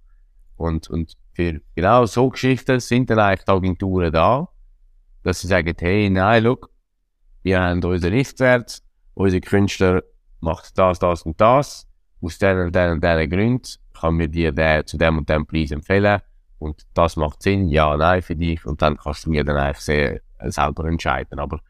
Und, 0.57 0.88
und 0.88 1.14
für 1.33 1.61
genau 1.74 2.07
so 2.07 2.31
Geschichten 2.31 2.79
sind 2.79 3.11
dann 3.11 3.18
eigentlich 3.18 3.44
die 3.44 3.50
Agenturen 3.50 4.12
da, 4.12 4.48
dass 5.24 5.40
sie 5.40 5.48
sagen, 5.48 5.74
hey, 5.76 6.09
nein, 6.09 6.44
look, 6.44 6.70
wir 7.42 7.61
haben 7.61 7.83
unseren 7.83 8.12
Richtwert, 8.12 8.81
unser 9.14 9.40
Künstler 9.40 10.02
macht 10.40 10.79
das, 10.79 11.00
das 11.00 11.22
und 11.22 11.40
das, 11.40 11.88
aus 12.27 12.39
den 12.39 12.59
und 12.59 12.75
den 12.75 12.91
und 12.91 13.05
den 13.05 13.31
Gründen 13.31 13.69
kann 13.99 14.15
mir 14.15 14.29
dir 14.29 14.53
den 14.53 14.87
zu 14.87 14.99
dem 14.99 15.19
und 15.19 15.29
dem 15.29 15.47
Preis 15.47 15.71
empfehlen 15.71 16.21
und 16.59 16.87
das 16.95 17.17
macht 17.17 17.43
Sinn, 17.43 17.69
ja, 17.69 17.97
nein 17.97 18.23
für 18.23 18.37
dich 18.37 18.65
und 18.67 18.83
dann 18.83 18.97
kannst 18.97 19.27
du 19.27 19.31
mir 19.31 19.45
dann 19.45 19.57
eigentlich 19.57 19.85
sehr, 19.85 20.21
äh, 20.39 20.51
selber 20.51 20.85
entscheiden. 20.87 21.39
Aber 21.39 21.61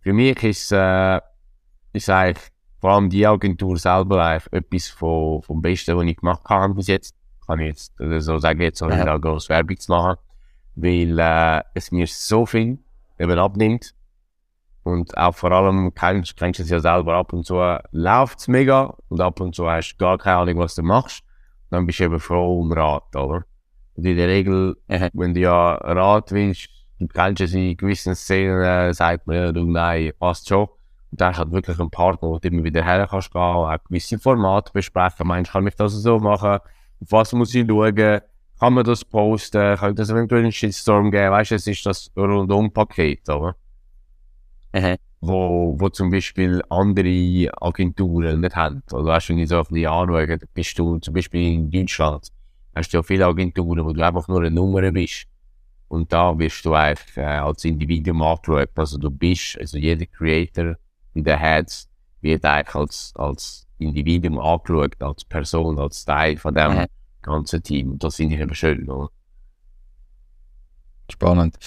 für 0.00 0.12
mich 0.12 0.42
ist, 0.42 0.72
äh, 0.72 1.20
ist 1.92 2.10
eigentlich 2.10 2.48
vor 2.80 2.92
allem 2.92 3.10
die 3.10 3.26
Agentur 3.26 3.76
selber 3.78 4.24
eigentlich 4.24 4.52
etwas 4.52 4.88
von, 4.88 5.42
vom 5.42 5.62
Besten, 5.62 5.96
was 5.96 6.04
ich 6.04 6.16
gemacht 6.16 6.42
habe 6.48 6.74
bis 6.74 6.88
jetzt. 6.88 7.14
Kann 7.46 7.60
ich 7.60 7.68
jetzt 7.68 8.00
äh, 8.00 8.20
so 8.20 8.38
sagen, 8.38 8.60
jetzt 8.60 8.82
ohne 8.82 8.98
Ja. 8.98 9.04
da 9.04 9.16
groß 9.18 9.48
Werbung 9.48 9.78
zu 9.78 9.92
machen, 9.92 10.18
weil 10.74 11.18
äh, 11.18 11.62
es 11.74 11.92
mir 11.92 12.06
so 12.06 12.46
viel 12.46 12.78
eben 13.18 13.38
abnimmt. 13.38 13.94
Und 14.84 15.16
auch 15.16 15.34
vor 15.34 15.52
allem, 15.52 15.94
kennst, 15.94 16.36
kennst 16.36 16.58
du 16.58 16.64
es 16.64 16.70
ja 16.70 16.80
selber, 16.80 17.14
ab 17.14 17.32
und 17.32 17.46
zu 17.46 17.60
läuft's 17.92 18.48
mega 18.48 18.94
und 19.08 19.20
ab 19.20 19.40
und 19.40 19.54
zu 19.54 19.70
hast 19.70 19.92
du 19.94 19.98
gar 19.98 20.18
keine 20.18 20.38
Ahnung, 20.38 20.58
was 20.58 20.74
du 20.74 20.82
machst. 20.82 21.22
Dann 21.70 21.86
bist 21.86 22.00
du 22.00 22.04
eben 22.04 22.18
froh 22.18 22.60
um 22.60 22.72
Rat, 22.72 23.14
oder? 23.14 23.44
Und 23.94 24.04
in 24.04 24.16
der 24.16 24.28
Regel, 24.28 24.76
Mhm. 24.88 25.10
wenn 25.12 25.34
du 25.34 25.40
ja 25.40 25.74
Rat 25.74 26.32
willst, 26.32 26.68
du 26.98 27.06
kennst 27.06 27.40
es 27.42 27.54
in 27.54 27.76
gewissen 27.76 28.14
Szenen, 28.14 28.62
äh, 28.62 28.92
sagt 28.92 29.26
man, 29.26 29.36
ja, 29.36 29.52
du, 29.52 29.64
nein, 29.64 30.12
passt 30.18 30.48
schon. 30.48 30.66
Und 31.10 31.20
dann 31.20 31.28
hast 31.28 31.36
du 31.36 31.42
halt 31.44 31.52
wirklich 31.52 31.78
einen 31.78 31.90
Partner, 31.90 32.28
wo 32.28 32.38
du 32.38 32.48
immer 32.48 32.64
wieder 32.64 32.84
her 32.84 33.06
kannst 33.08 33.30
gehen, 33.32 33.40
auch 33.40 33.76
gewisse 33.88 34.18
Formate 34.18 34.72
besprechen. 34.72 35.26
Meinst 35.26 35.50
du, 35.50 35.52
kann 35.52 35.66
ich 35.66 35.76
das 35.76 35.92
so 35.92 36.18
machen? 36.18 36.58
was 37.10 37.32
muss 37.32 37.54
ich 37.54 37.66
schauen, 37.66 38.20
kann 38.60 38.74
man 38.74 38.84
das 38.84 39.04
posten, 39.04 39.76
könnte 39.76 40.02
es 40.02 40.10
eventuell 40.10 40.42
einen 40.42 40.52
Shitstorm 40.52 41.10
geben, 41.10 41.32
weißt 41.32 41.50
du, 41.50 41.54
es 41.56 41.66
ist 41.66 41.84
das 41.84 42.10
Rundum-Paket, 42.16 43.28
oder? 43.28 43.56
Aha. 44.72 44.96
Wo, 45.20 45.76
wo 45.78 45.88
zum 45.88 46.10
Beispiel 46.10 46.62
andere 46.68 47.50
Agenturen 47.60 48.40
nicht 48.40 48.56
haben. 48.56 48.82
Oder 48.92 49.04
weißt 49.04 49.28
du, 49.28 49.32
wenn 49.34 49.38
ich 49.40 49.48
so 49.48 49.58
auf 49.58 49.68
die 49.68 49.86
anschaue, 49.86 50.38
bist 50.52 50.78
du 50.78 50.98
zum 50.98 51.14
Beispiel 51.14 51.54
in 51.54 51.70
Deutschland, 51.70 52.28
hast 52.74 52.92
du 52.92 52.96
ja 52.98 53.02
viele 53.02 53.26
Agenturen, 53.26 53.84
wo 53.84 53.92
du 53.92 54.04
einfach 54.04 54.26
nur 54.28 54.40
eine 54.40 54.50
Nummer 54.50 54.90
bist. 54.90 55.26
Und 55.88 56.12
da 56.12 56.36
wirst 56.38 56.64
du 56.64 56.74
eigentlich 56.74 57.16
äh, 57.16 57.22
als 57.22 57.64
Individuum 57.64 58.22
angeschaut. 58.22 58.70
Also 58.74 58.98
du 58.98 59.10
bist, 59.10 59.58
also 59.60 59.76
jeder 59.78 60.06
Creator, 60.06 60.76
in 61.14 61.22
der 61.22 61.38
hat, 61.38 61.86
wird 62.22 62.44
eigentlich 62.44 62.74
als, 62.74 63.12
als 63.14 63.66
Individuum 63.78 64.38
angeschaut, 64.38 65.00
als 65.02 65.24
Person, 65.24 65.78
als 65.78 66.04
Teil 66.04 66.36
von 66.38 66.54
dem 66.54 66.72
Mhm. 66.78 66.86
ganzen 67.20 67.62
Team. 67.62 67.92
Und 67.92 68.02
das 68.02 68.16
finde 68.16 68.34
ich 68.36 68.40
eben 68.40 68.54
schön. 68.54 68.88
Oder? 68.88 69.10
Spannend. 71.10 71.58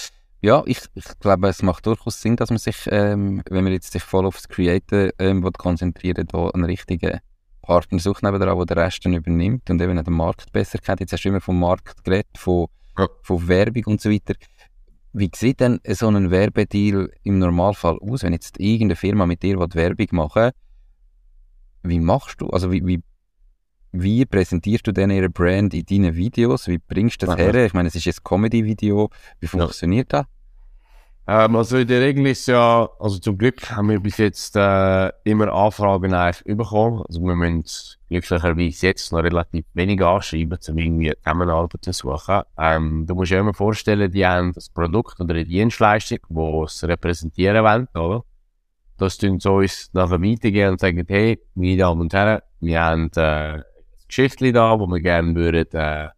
Ja, 0.45 0.61
ich, 0.67 0.77
ich 0.93 1.05
glaube, 1.19 1.47
es 1.47 1.63
macht 1.63 1.87
durchaus 1.87 2.21
Sinn, 2.21 2.35
dass 2.35 2.51
man 2.51 2.59
sich, 2.59 2.87
ähm, 2.91 3.41
wenn 3.49 3.63
man 3.63 3.73
jetzt 3.73 3.91
sich 3.91 4.03
voll 4.03 4.27
aufs 4.27 4.47
Creator 4.47 5.09
ähm, 5.17 5.41
will 5.41 5.57
konzentrieren 5.57 6.27
da 6.27 6.49
einen 6.49 6.65
richtigen 6.65 7.19
Partner 7.63 7.97
sucht 7.97 8.21
nebenan, 8.21 8.39
der 8.39 8.65
den 8.67 8.77
Rest 8.77 9.03
dann 9.03 9.15
übernimmt 9.15 9.67
und 9.71 9.81
eben 9.81 10.03
den 10.03 10.13
Markt 10.13 10.51
besser 10.51 10.77
kennt. 10.77 10.99
Jetzt 10.99 11.13
hast 11.13 11.23
du 11.23 11.29
immer 11.29 11.41
vom 11.41 11.59
Markt 11.59 12.03
geredet, 12.03 12.37
von, 12.37 12.67
Ja. 12.95 13.07
von 13.23 13.47
Werbung 13.47 13.85
und 13.87 14.01
so 14.01 14.11
weiter. 14.11 14.35
Wie 15.13 15.31
sieht 15.33 15.61
denn 15.61 15.79
so 15.89 16.09
ein 16.09 16.29
Werbedeal 16.29 17.09
im 17.23 17.39
Normalfall 17.39 17.97
aus, 17.97 18.21
wenn 18.21 18.33
jetzt 18.33 18.59
irgendeine 18.59 18.97
Firma 18.97 19.25
mit 19.25 19.41
dir 19.41 19.57
will 19.57 19.73
Werbung 19.73 20.07
machen 20.11 20.43
will? 20.43 20.51
Wie 21.81 21.99
machst 21.99 22.39
du, 22.39 22.51
also 22.51 22.71
wie, 22.71 22.85
wie, 22.85 23.01
wie 23.93 24.25
präsentierst 24.27 24.85
du 24.85 24.91
denn 24.91 25.09
ihre 25.09 25.31
Brand 25.31 25.73
in 25.73 25.87
deinen 25.87 26.15
Videos? 26.15 26.67
Wie 26.67 26.77
bringst 26.77 27.23
du 27.23 27.25
das 27.25 27.33
Aha. 27.33 27.45
her? 27.45 27.65
Ich 27.65 27.73
meine, 27.73 27.87
es 27.87 27.95
ist 27.95 28.05
jetzt 28.05 28.19
ein 28.19 28.25
Comedy-Video. 28.25 29.09
Wie 29.39 29.47
funktioniert 29.47 30.13
das? 30.13 30.27
Ähm, 31.27 31.55
also 31.55 31.77
in 31.77 31.87
der 31.87 32.01
Regel 32.01 32.27
ist 32.27 32.47
ja, 32.47 32.87
also 32.99 33.17
zum 33.17 33.37
Glück 33.37 33.71
haben 33.71 33.89
wir 33.89 33.99
bis 33.99 34.17
jetzt 34.17 34.55
äh, 34.55 35.09
immer 35.23 35.51
Anfragen 35.51 36.13
eigentlich 36.13 36.55
bekommen. 36.55 37.03
Also 37.07 37.19
wir 37.21 37.35
müssen 37.35 37.63
glücklicherweise 38.09 38.87
jetzt 38.87 39.11
noch 39.11 39.23
relativ 39.23 39.65
wenig 39.73 40.03
anschreiben, 40.03 40.59
um 40.67 40.77
irgendwie 40.77 41.13
Zusammenarbeit 41.23 41.83
zu 41.83 41.93
suchen. 41.93 42.41
Ähm, 42.59 43.05
du 43.07 43.15
musst 43.15 43.31
dir 43.31 43.39
immer 43.39 43.55
vorstellen, 43.55 44.11
die 44.11 44.25
haben 44.25 44.53
das 44.53 44.69
Produkt 44.69 45.19
oder 45.19 45.33
eine 45.33 45.45
Dienstleistung, 45.45 46.19
die 46.29 46.65
sie 46.67 46.87
repräsentieren 46.87 47.63
wollen, 47.63 47.87
oder? 47.95 48.23
Das 48.97 49.17
tun 49.17 49.39
sie 49.39 49.51
uns 49.51 49.89
nachher 49.93 50.21
weitergehen 50.21 50.71
und 50.71 50.79
sagen, 50.79 51.03
hey, 51.07 51.41
meine 51.55 51.77
Damen 51.77 52.01
und 52.01 52.13
Herren, 52.13 52.41
wir 52.61 52.81
haben 52.81 53.11
äh, 53.15 53.21
ein 53.21 53.63
Geschichtchen 54.07 54.53
da, 54.53 54.79
wo 54.79 54.85
wir 54.87 55.01
gerne 55.01 55.35
würden, 55.35 55.67
äh, 55.73 56.09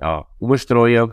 ja, 0.00 0.26
umstreuen. 0.38 1.12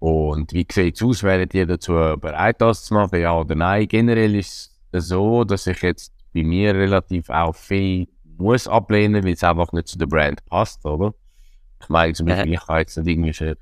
Und 0.00 0.54
wie 0.54 0.66
sieht 0.70 0.96
es 0.96 1.02
aus? 1.02 1.22
Wären 1.22 1.48
ihr 1.52 1.66
dazu 1.66 1.92
bereit, 1.92 2.60
das 2.60 2.84
zu 2.84 2.94
machen? 2.94 3.20
Ja 3.20 3.38
oder 3.38 3.54
nein? 3.54 3.86
Generell 3.86 4.34
ist 4.34 4.74
es 4.92 5.08
so, 5.08 5.44
dass 5.44 5.66
ich 5.66 5.82
jetzt 5.82 6.12
bei 6.34 6.42
mir 6.42 6.74
relativ 6.74 7.28
auch 7.28 7.54
viel 7.54 8.08
muss 8.38 8.66
ablehnen, 8.66 9.22
weil 9.22 9.34
es 9.34 9.44
einfach 9.44 9.72
nicht 9.72 9.88
zu 9.88 9.98
der 9.98 10.06
Brand 10.06 10.44
passt, 10.46 10.84
oder? 10.86 11.14
Ich 11.82 11.88
meine 11.90 12.14
zum 12.14 12.26
Beispiel, 12.26 12.54
ich 12.54 12.66
kann 12.66 12.78
jetzt 12.78 12.96
nicht 12.96 13.08
irgendwie 13.08 13.32
für 13.34 13.50
äh, 13.50 13.56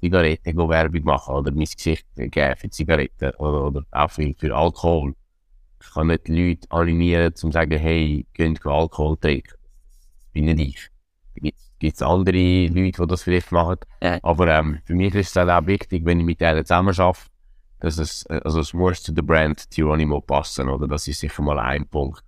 Zigaretten 0.00 0.56
Werbung 0.56 1.04
machen 1.04 1.34
oder 1.34 1.50
mein 1.50 1.64
Gesicht 1.64 2.06
geben 2.14 2.56
für 2.56 2.70
Zigaretten 2.70 3.30
oder, 3.36 3.66
oder 3.66 3.82
auch 3.90 4.10
für, 4.10 4.32
für 4.38 4.54
Alkohol. 4.54 5.14
Ich 5.82 5.90
kann 5.92 6.06
nicht 6.06 6.28
Leute 6.28 6.70
animieren, 6.70 7.28
um 7.28 7.34
zu 7.34 7.50
sagen, 7.50 7.78
hey, 7.78 8.24
könnt 8.34 8.64
ihr 8.64 8.70
Alkohol 8.70 9.16
trinken. 9.16 9.50
Das 9.50 10.32
bin 10.32 10.44
nicht 10.44 10.60
ich. 10.60 10.88
Da 11.34 11.40
gibt 11.40 11.58
es 11.82 12.02
andere 12.02 12.66
Leute, 12.68 13.02
die 13.02 13.06
das 13.06 13.22
vielleicht 13.22 13.52
machen. 13.52 13.76
Ja. 14.02 14.18
Aber 14.22 14.48
ähm, 14.48 14.78
für 14.84 14.94
mich 14.94 15.14
ist 15.14 15.28
es 15.28 15.32
dann 15.34 15.50
auch 15.50 15.66
wichtig, 15.66 16.04
wenn 16.04 16.20
ich 16.20 16.26
mit 16.26 16.40
denen 16.40 16.64
zusammen 16.64 16.98
arbeite, 16.98 17.26
dass 17.80 17.98
es, 17.98 18.24
äh, 18.26 18.40
also 18.44 18.60
es 18.60 18.72
muss 18.72 19.02
zu 19.02 19.12
der 19.12 19.22
Brand 19.22 19.66
Geronimo 19.74 20.20
passen, 20.20 20.68
oder? 20.68 20.86
Das 20.88 21.06
ist 21.08 21.20
sicher 21.20 21.42
mal 21.42 21.58
ein 21.58 21.86
Punkt. 21.86 22.22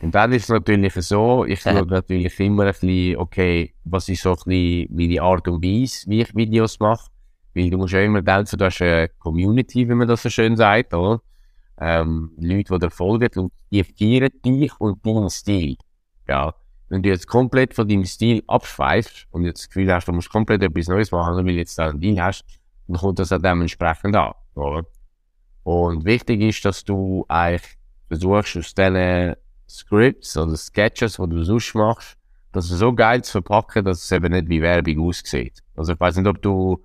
Und 0.00 0.14
dann 0.14 0.32
ist 0.32 0.44
es 0.44 0.48
natürlich 0.48 0.94
so, 0.94 1.44
ich 1.44 1.64
Ja. 1.64 1.72
schaue 1.72 1.86
natürlich 1.86 2.38
immer 2.40 2.64
ein 2.64 2.72
bisschen, 2.72 3.16
okay, 3.16 3.74
was 3.84 4.08
ist 4.08 4.22
so 4.22 4.30
ein 4.30 4.36
bisschen 4.44 4.86
meine 4.96 5.22
Art 5.22 5.48
und 5.48 5.62
Weise, 5.64 6.08
wie 6.08 6.22
ich 6.22 6.34
Videos 6.34 6.78
mache. 6.78 7.08
Weil 7.54 7.70
du 7.70 7.78
musst 7.78 7.94
ja 7.94 8.00
immer 8.02 8.22
denken, 8.22 8.56
du 8.56 8.64
hast 8.64 8.80
eine 8.82 9.08
Community, 9.18 9.88
wie 9.88 9.94
man 9.94 10.06
das 10.06 10.22
so 10.22 10.30
schön 10.30 10.56
sagt, 10.56 10.94
oder? 10.94 11.20
Ähm, 11.80 12.32
Leute, 12.38 12.74
die 12.74 12.78
dir 12.80 12.90
folgen 12.90 13.28
und 13.36 13.52
die 13.70 13.82
feiern 13.84 14.30
dich 14.44 14.72
und 14.80 15.04
deinen 15.04 15.30
Stil. 15.30 15.76
Ja. 16.28 16.54
Wenn 16.88 17.02
du 17.02 17.10
jetzt 17.10 17.26
komplett 17.26 17.74
von 17.74 17.86
deinem 17.86 18.04
Stil 18.04 18.42
abschweifst 18.46 19.26
und 19.30 19.44
jetzt 19.44 19.60
das 19.60 19.68
Gefühl 19.68 19.92
hast, 19.92 20.08
du 20.08 20.12
musst 20.12 20.30
komplett 20.30 20.62
etwas 20.62 20.88
Neues 20.88 21.10
machen, 21.10 21.36
weil 21.36 21.44
du 21.44 21.52
jetzt 21.52 21.78
da 21.78 21.88
einen 21.88 22.00
Deal 22.00 22.20
hast, 22.22 22.44
dann 22.86 22.96
kommt 22.96 23.18
das 23.18 23.32
auch 23.32 23.42
dementsprechend 23.42 24.16
an, 24.16 24.32
oder? 24.54 24.86
Und 25.64 26.06
wichtig 26.06 26.40
ist, 26.40 26.64
dass 26.64 26.82
du 26.82 27.26
eigentlich 27.28 27.76
versuchst, 28.08 28.56
aus 28.56 28.74
diesen 28.74 29.34
Scripts 29.68 30.36
oder 30.38 30.56
Sketches, 30.56 31.16
die 31.16 31.28
du 31.28 31.44
sonst 31.44 31.74
machst, 31.74 32.16
das 32.52 32.68
so 32.68 32.94
geil 32.94 33.22
zu 33.22 33.32
verpacken, 33.32 33.84
dass 33.84 34.02
es 34.02 34.12
eben 34.12 34.32
nicht 34.32 34.48
wie 34.48 34.62
Werbung 34.62 35.00
aussieht. 35.00 35.62
Also 35.76 35.92
ich 35.92 36.00
weiß 36.00 36.16
nicht, 36.16 36.26
ob 36.26 36.40
du 36.40 36.82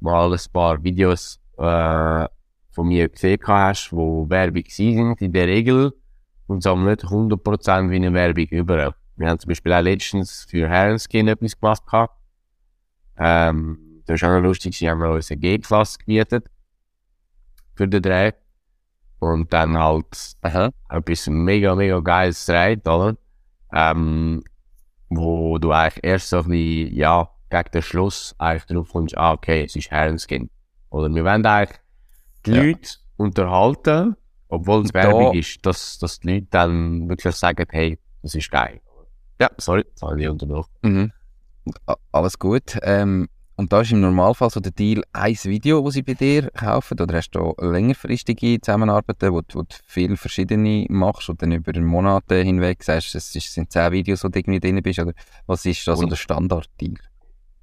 mal 0.00 0.30
ein 0.30 0.40
paar 0.52 0.82
Videos 0.82 1.40
äh, 1.56 2.26
von 2.70 2.88
mir 2.88 3.08
gesehen 3.08 3.40
hast, 3.46 3.92
wo 3.92 4.28
Werbung 4.28 4.64
sind. 4.68 5.22
In 5.22 5.32
der 5.32 5.46
Regel 5.46 5.94
und 6.46 6.58
es 6.58 6.64
nicht 6.64 7.04
100% 7.04 7.90
wie 7.90 7.96
eine 7.96 8.12
Werbung 8.12 8.44
über. 8.50 8.94
Wir 9.16 9.28
haben 9.28 9.38
zum 9.38 9.48
Beispiel 9.48 9.72
auch 9.72 9.80
letztens 9.80 10.44
für 10.48 10.68
Herrenskin 10.68 11.28
etwas 11.28 11.58
gemacht. 11.58 11.86
gehabt. 11.86 12.14
Ähm, 13.18 14.02
das 14.06 14.22
war 14.22 14.30
auch 14.30 14.34
noch 14.40 14.48
lustig, 14.48 14.76
sie 14.76 14.88
haben 14.88 15.00
wir 15.00 15.10
uns 15.10 15.30
eine 15.30 15.40
G-Klasse 15.40 15.98
gemietet 15.98 16.48
für 17.74 17.88
den 17.88 18.02
Dreh. 18.02 18.32
Und 19.18 19.52
dann 19.52 19.78
halt 19.78 20.36
Aha. 20.42 20.70
etwas 20.90 21.26
mega, 21.28 21.74
mega 21.74 22.00
geiles 22.00 22.44
dreht, 22.44 22.86
oder? 22.86 23.16
Ähm, 23.72 24.42
wo 25.08 25.58
du 25.58 25.72
eigentlich 25.72 26.04
erst 26.04 26.28
so 26.28 26.38
ein 26.38 26.48
bisschen, 26.48 26.94
ja, 26.94 27.30
gegen 27.48 27.70
den 27.72 27.82
Schluss 27.82 28.34
eigentlich 28.38 28.64
drauf 28.66 28.90
kommst, 28.92 29.16
ah, 29.16 29.32
okay, 29.32 29.64
es 29.64 29.74
ist 29.76 29.90
Herrenskin. 29.90 30.50
Oder 30.90 31.12
wir 31.14 31.24
wollen 31.24 31.46
eigentlich 31.46 31.78
die 32.44 32.50
Ja. 32.50 32.62
Leute 32.62 32.90
unterhalten, 33.16 34.16
obwohl 34.48 34.84
es 34.84 34.92
Werbung 34.92 35.34
ist, 35.34 35.64
dass, 35.64 35.98
dass 35.98 36.20
die 36.20 36.34
Leute 36.34 36.46
dann 36.50 37.08
wirklich 37.08 37.34
sagen, 37.34 37.66
hey, 37.70 37.98
das 38.22 38.34
ist 38.34 38.50
geil. 38.50 38.80
Ja, 39.40 39.50
sorry, 39.58 39.84
das 39.92 40.02
habe 40.02 40.20
ich 40.20 40.28
unterbrochen. 40.28 40.70
Mhm. 40.82 41.12
Alles 42.12 42.38
gut. 42.38 42.78
Ähm, 42.82 43.28
und 43.56 43.72
da 43.72 43.80
ist 43.80 43.90
im 43.90 44.00
Normalfall 44.00 44.50
so 44.50 44.60
der 44.60 44.72
Deal 44.72 45.02
ein 45.12 45.34
Video, 45.44 45.82
das 45.82 45.94
sie 45.94 46.02
bei 46.02 46.14
dir 46.14 46.50
kaufen, 46.50 47.00
oder 47.00 47.16
hast 47.16 47.30
du 47.30 47.54
längerfristige 47.58 48.60
Zusammenarbeiten, 48.60 49.32
wo, 49.32 49.40
du- 49.40 49.54
wo 49.58 49.62
du 49.62 49.74
viele 49.86 50.16
verschiedene 50.16 50.86
machst 50.90 51.28
und 51.30 51.40
dann 51.42 51.52
über 51.52 51.78
Monate 51.80 52.36
hinweg 52.42 52.82
sagst, 52.84 53.14
es 53.14 53.32
sind 53.32 53.72
zehn 53.72 53.92
Videos, 53.92 54.22
wo 54.24 54.28
du 54.28 54.38
irgendwie 54.38 54.60
drin 54.60 54.82
bist, 54.82 54.98
oder 54.98 55.12
was 55.46 55.64
ist 55.64 55.86
da 55.88 55.96
so 55.96 56.06
der 56.06 56.16
Standard-Deal? 56.16 56.94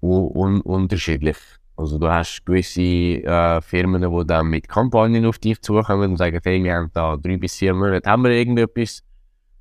un 0.01 0.31
un 0.35 0.61
unterschiedlich. 0.61 1.37
Also 1.77 1.97
du 1.97 2.07
hast 2.09 2.45
gewisse 2.45 2.81
äh, 2.81 3.61
Firmen, 3.61 4.01
die 4.01 4.27
dann 4.27 4.47
mit 4.47 4.67
Kampagnen 4.67 5.25
auf 5.25 5.39
dich 5.39 5.61
zukommen 5.61 6.11
und 6.11 6.17
sagen, 6.17 6.39
hey, 6.43 6.61
wir 6.63 6.75
haben 6.75 6.91
da 6.93 7.15
drei 7.17 7.37
bis 7.37 7.55
vier 7.55 7.73
Monate 7.73 8.09
haben 8.09 8.23
wir 8.23 8.31
irgendetwas. 8.31 9.01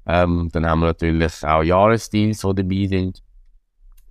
Ähm, 0.06 0.48
dann 0.52 0.66
haben 0.66 0.80
wir 0.80 0.86
natürlich 0.86 1.44
auch 1.44 1.62
Jahresdeals, 1.62 2.40
die 2.40 2.54
dabei 2.54 2.86
sind. 2.86 3.22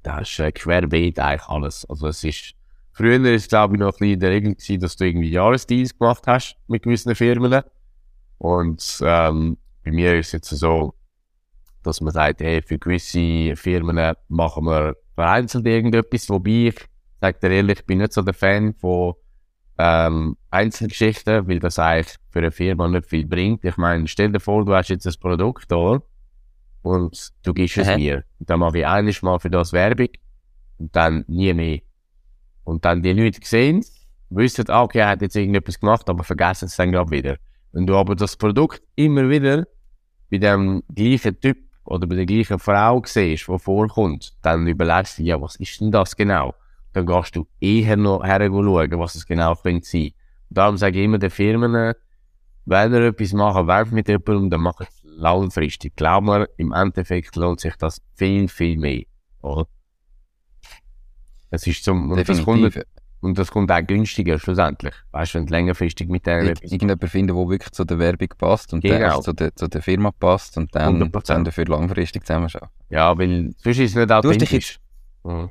Da 0.03 0.19
ist 0.19 0.39
äh, 0.39 0.51
querbeet 0.51 1.19
eigentlich 1.19 1.47
alles. 1.47 1.85
Also 1.89 2.07
es 2.07 2.23
ist, 2.23 2.53
früher 2.93 3.23
ist 3.25 3.49
glaube 3.49 3.75
ich 3.75 3.79
noch 3.79 3.87
ein 3.87 3.91
bisschen 3.91 4.13
in 4.13 4.19
der 4.19 4.29
Regel 4.31 4.55
gewesen, 4.55 4.79
dass 4.79 4.95
du 4.95 5.05
irgendwie 5.05 5.31
Jahresdeals 5.31 5.97
gemacht 5.97 6.23
hast 6.27 6.55
mit 6.67 6.83
gewissen 6.83 7.13
Firmen. 7.13 7.61
Und 8.37 8.99
ähm, 9.03 9.57
bei 9.83 9.91
mir 9.91 10.17
ist 10.17 10.27
es 10.27 10.31
jetzt 10.33 10.49
so, 10.49 10.95
dass 11.83 12.01
man 12.01 12.13
sagt, 12.13 12.41
hey, 12.41 12.61
für 12.61 12.79
gewisse 12.79 13.55
Firmen 13.55 14.15
machen 14.29 14.65
wir 14.65 14.95
vereinzelt 15.15 15.65
irgendetwas, 15.65 16.29
wobei 16.29 16.69
ich, 16.69 16.75
sag 17.19 17.39
dir 17.41 17.51
ehrlich, 17.51 17.79
ich 17.79 17.85
bin 17.85 17.99
nicht 17.99 18.13
so 18.13 18.21
der 18.21 18.33
Fan 18.33 18.73
von 18.73 19.13
ähm, 19.83 20.37
Einzelgeschichten, 20.51 21.47
weil 21.47 21.59
das 21.59 21.79
eigentlich 21.79 22.15
für 22.29 22.39
eine 22.39 22.51
Firma 22.51 22.87
nicht 22.87 23.07
viel 23.07 23.25
bringt. 23.25 23.65
Ich 23.65 23.77
meine, 23.77 24.07
stell 24.07 24.31
dir 24.31 24.39
vor, 24.39 24.63
du 24.63 24.75
hast 24.75 24.89
jetzt 24.89 25.07
ein 25.07 25.13
Produkt 25.19 25.71
da 25.71 26.01
und 26.83 27.31
du 27.43 27.53
gibst 27.53 27.77
es 27.77 27.87
Aha. 27.87 27.97
mir. 27.97 28.23
Und 28.39 28.49
dann 28.49 28.59
mache 28.59 28.79
ich 28.79 28.85
eines 28.87 29.23
Mal 29.23 29.39
für 29.39 29.49
das 29.49 29.73
Werbung 29.73 30.09
und 30.77 30.95
dann 30.95 31.25
nie 31.27 31.51
mehr. 31.53 31.79
Und 32.63 32.85
dann 32.85 33.01
die 33.01 33.13
Leute 33.13 33.39
sehen, 33.43 33.83
wissen, 34.29 34.69
ah, 34.69 34.83
okay, 34.83 34.99
er 34.99 35.09
hat 35.09 35.23
jetzt 35.23 35.35
irgendetwas 35.35 35.79
gemacht, 35.79 36.07
aber 36.09 36.23
vergessen 36.23 36.65
es 36.65 36.75
dann 36.75 36.91
gerade 36.91 37.09
wieder. 37.09 37.37
Wenn 37.71 37.87
du 37.87 37.95
aber 37.95 38.15
das 38.15 38.37
Produkt 38.37 38.83
immer 38.95 39.29
wieder 39.29 39.65
bei 40.29 40.37
dem 40.37 40.83
gleichen 40.93 41.39
Typ 41.39 41.57
oder 41.85 42.05
bei 42.05 42.15
der 42.15 42.27
gleichen 42.27 42.59
Frau 42.59 43.01
siehst, 43.03 43.47
die 43.47 43.59
vorkommt, 43.59 44.33
dann 44.43 44.67
überlegst 44.67 45.17
du, 45.17 45.23
ja, 45.23 45.41
was 45.41 45.55
ist 45.55 45.81
denn 45.81 45.91
das 45.91 46.15
genau? 46.15 46.53
Dann 46.93 47.05
gehst 47.05 47.35
du 47.35 47.47
eher 47.59 47.97
noch 47.97 48.23
her 48.23 48.45
schauen, 48.45 48.99
was 48.99 49.15
es 49.15 49.25
genau 49.25 49.55
könnte 49.55 49.87
sein. 49.87 50.11
Darum 50.49 50.77
sage 50.77 50.99
ich 50.99 51.05
immer 51.05 51.17
den 51.17 51.29
Firmen, 51.29 51.93
wenn 52.65 52.93
ihr 52.93 53.01
etwas 53.07 53.33
machen 53.33 53.67
wollt 53.67 53.91
mit 53.91 54.07
jemandem, 54.07 54.49
dann 54.49 54.61
macht 54.61 54.81
es 54.81 55.01
langfristig. 55.03 55.95
Glaub 55.95 56.23
mir, 56.23 56.47
im 56.57 56.73
Endeffekt 56.73 57.35
lohnt 57.35 57.59
sich 57.59 57.75
das 57.75 58.01
viel, 58.15 58.47
viel 58.47 58.77
mehr. 58.77 59.03
Oder? 59.41 59.67
Es 61.49 61.67
ist 61.67 61.83
zum, 61.83 62.11
und 62.11 62.29
das, 62.29 62.43
kommt, 62.43 62.85
und 63.19 63.37
das 63.37 63.51
kommt 63.51 63.71
auch 63.71 63.85
günstiger 63.85 64.39
schlussendlich. 64.39 64.93
Weißt 65.11 65.33
du, 65.33 65.39
wenn 65.39 65.47
du 65.47 65.53
längerfristig 65.53 66.07
mit 66.07 66.25
der 66.25 66.43
Ir 66.43 66.63
Irgendjemand 66.63 67.09
finden, 67.09 67.35
der 67.35 67.49
wirklich 67.49 67.71
zu 67.71 67.83
der 67.83 67.99
Werbung 67.99 68.29
passt 68.37 68.73
und 68.73 68.81
genau. 68.81 68.97
der 68.97 69.21
zu 69.21 69.33
der, 69.33 69.55
zu 69.55 69.67
der 69.67 69.81
Firma 69.81 70.11
passt 70.11 70.57
und 70.57 70.73
dann, 70.75 71.11
dann 71.11 71.43
dafür 71.43 71.65
langfristig 71.65 72.25
zusammenarbeiten. 72.25 72.69
Ja, 72.89 73.17
weil 73.17 73.51
sonst 73.57 73.79
ist 73.79 73.91
es 73.91 73.95
nicht 73.95 74.11
authentisch. 74.11 74.79
Mhm. 75.23 75.49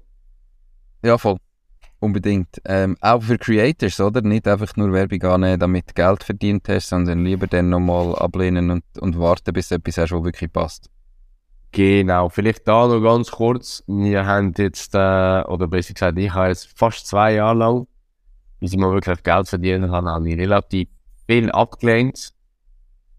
Ja, 1.03 1.19
voll. 1.19 1.37
Unbedingt. 2.01 2.61
Ähm, 2.65 2.97
auch 3.01 3.23
für 3.23 3.37
Creators, 3.37 4.01
oder? 4.01 4.23
Nicht 4.23 4.49
einfach 4.49 4.75
nur 4.77 4.93
Werbung 4.93 5.23
annehmen, 5.23 5.61
damit 5.61 5.91
du 5.91 5.95
Geld 5.95 6.25
verdient 6.25 6.67
hast, 6.69 6.89
sondern 6.89 7.25
lieber 7.25 7.47
dann 7.47 7.69
nochmal 7.69 8.15
ablehnen 8.17 8.71
und, 8.71 8.85
und 8.99 9.19
warten, 9.19 9.53
bis 9.53 9.71
etwas 9.71 9.99
hast, 9.99 10.13
was 10.13 10.25
wirklich 10.25 10.51
passt. 10.51 10.91
Genau, 11.73 12.29
vielleicht 12.31 12.67
da 12.67 12.89
noch 12.89 13.01
ganz 13.01 13.31
kurz. 13.31 13.85
Wir 13.87 14.27
haben 14.27 14.55
jetzt, 14.57 14.95
äh, 14.95 15.43
oder 15.43 15.69
besser 15.69 15.95
gesagt, 15.95 16.19
ich 16.19 16.33
habe 16.33 16.49
jetzt 16.49 16.77
fast 16.77 17.07
zwei 17.07 17.35
Jahre 17.35 17.59
lang, 17.59 17.87
bis 18.59 18.73
ich 18.73 18.79
mal 18.79 18.93
wirklich 18.93 19.23
Geld 19.23 19.49
verdienen 19.49 19.91
kann, 19.91 20.09
habe 20.09 20.29
ich 20.29 20.39
relativ 20.39 20.89
viel 21.27 21.51
abgelehnt. 21.51 22.33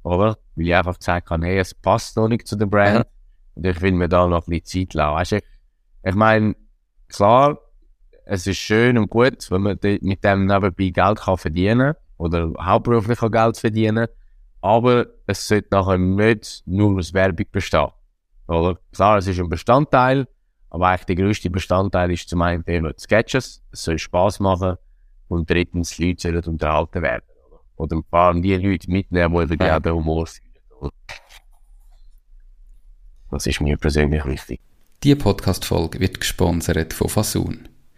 Oder? 0.03 0.37
Weil 0.55 0.65
ich 0.65 0.75
einfach 0.75 0.97
gesagt 0.97 1.29
habe, 1.29 1.45
hey, 1.45 1.59
es 1.59 1.73
passt 1.73 2.17
noch 2.17 2.27
nicht 2.27 2.47
zu 2.47 2.55
der 2.55 2.65
Brand. 2.65 3.05
Und 3.55 3.65
ich 3.65 3.79
will 3.81 3.91
mir 3.91 4.09
da 4.09 4.27
noch 4.27 4.47
ein 4.47 4.49
bisschen 4.49 4.89
Zeit 4.89 4.93
lassen. 4.95 5.15
Weißt 5.15 5.31
du, 5.33 5.39
ich 6.03 6.15
meine, 6.15 6.55
klar, 7.07 7.59
es 8.25 8.47
ist 8.47 8.57
schön 8.57 8.97
und 8.97 9.09
gut, 9.09 9.49
wenn 9.49 9.61
man 9.61 9.79
mit 9.81 10.23
dem 10.23 10.45
nebenbei 10.45 10.89
Geld 10.89 11.19
kann 11.19 11.37
verdienen 11.37 11.93
oder 12.17 12.51
hauptberuflich 12.59 13.19
Geld 13.31 13.57
verdienen 13.57 14.07
aber 14.61 15.07
es 15.25 15.47
sollte 15.47 15.69
nachher 15.71 15.97
nicht 15.97 16.63
nur 16.65 16.97
aus 16.97 17.13
Werbung 17.13 17.47
bestehen. 17.51 17.89
Oder? 18.47 18.77
Klar, 18.93 19.17
es 19.17 19.27
ist 19.27 19.39
ein 19.39 19.49
Bestandteil, 19.49 20.27
aber 20.69 20.87
eigentlich 20.87 21.05
der 21.05 21.15
größte 21.15 21.49
Bestandteil 21.49 22.11
ist 22.11 22.29
zum 22.29 22.41
einen 22.41 22.63
die 22.63 22.93
Sketches, 22.99 23.63
es 23.71 23.83
soll 23.83 23.97
Spaß 23.97 24.39
machen 24.39 24.75
und 25.27 25.49
drittens, 25.49 25.95
die 25.95 26.09
Leute 26.09 26.21
sollen 26.21 26.43
unterhalten 26.45 27.01
werden. 27.01 27.23
Oder, 27.49 27.61
oder 27.75 28.03
vor 28.09 28.19
allem 28.19 28.41
die 28.41 28.55
Leute 28.55 28.89
mitnehmen, 28.89 29.47
die 29.47 29.53
über 29.55 29.79
den 29.79 29.93
Humor 29.93 30.27
sind. 30.27 30.47
Das 33.31 33.47
ist 33.47 33.61
mir 33.61 33.77
persönlich 33.77 34.25
wichtig. 34.25 34.59
Diese 35.03 35.15
Podcast-Folge 35.15 35.99
wird 35.99 36.19
gesponsert 36.19 36.93
von 36.93 37.09
Fasun. 37.09 37.70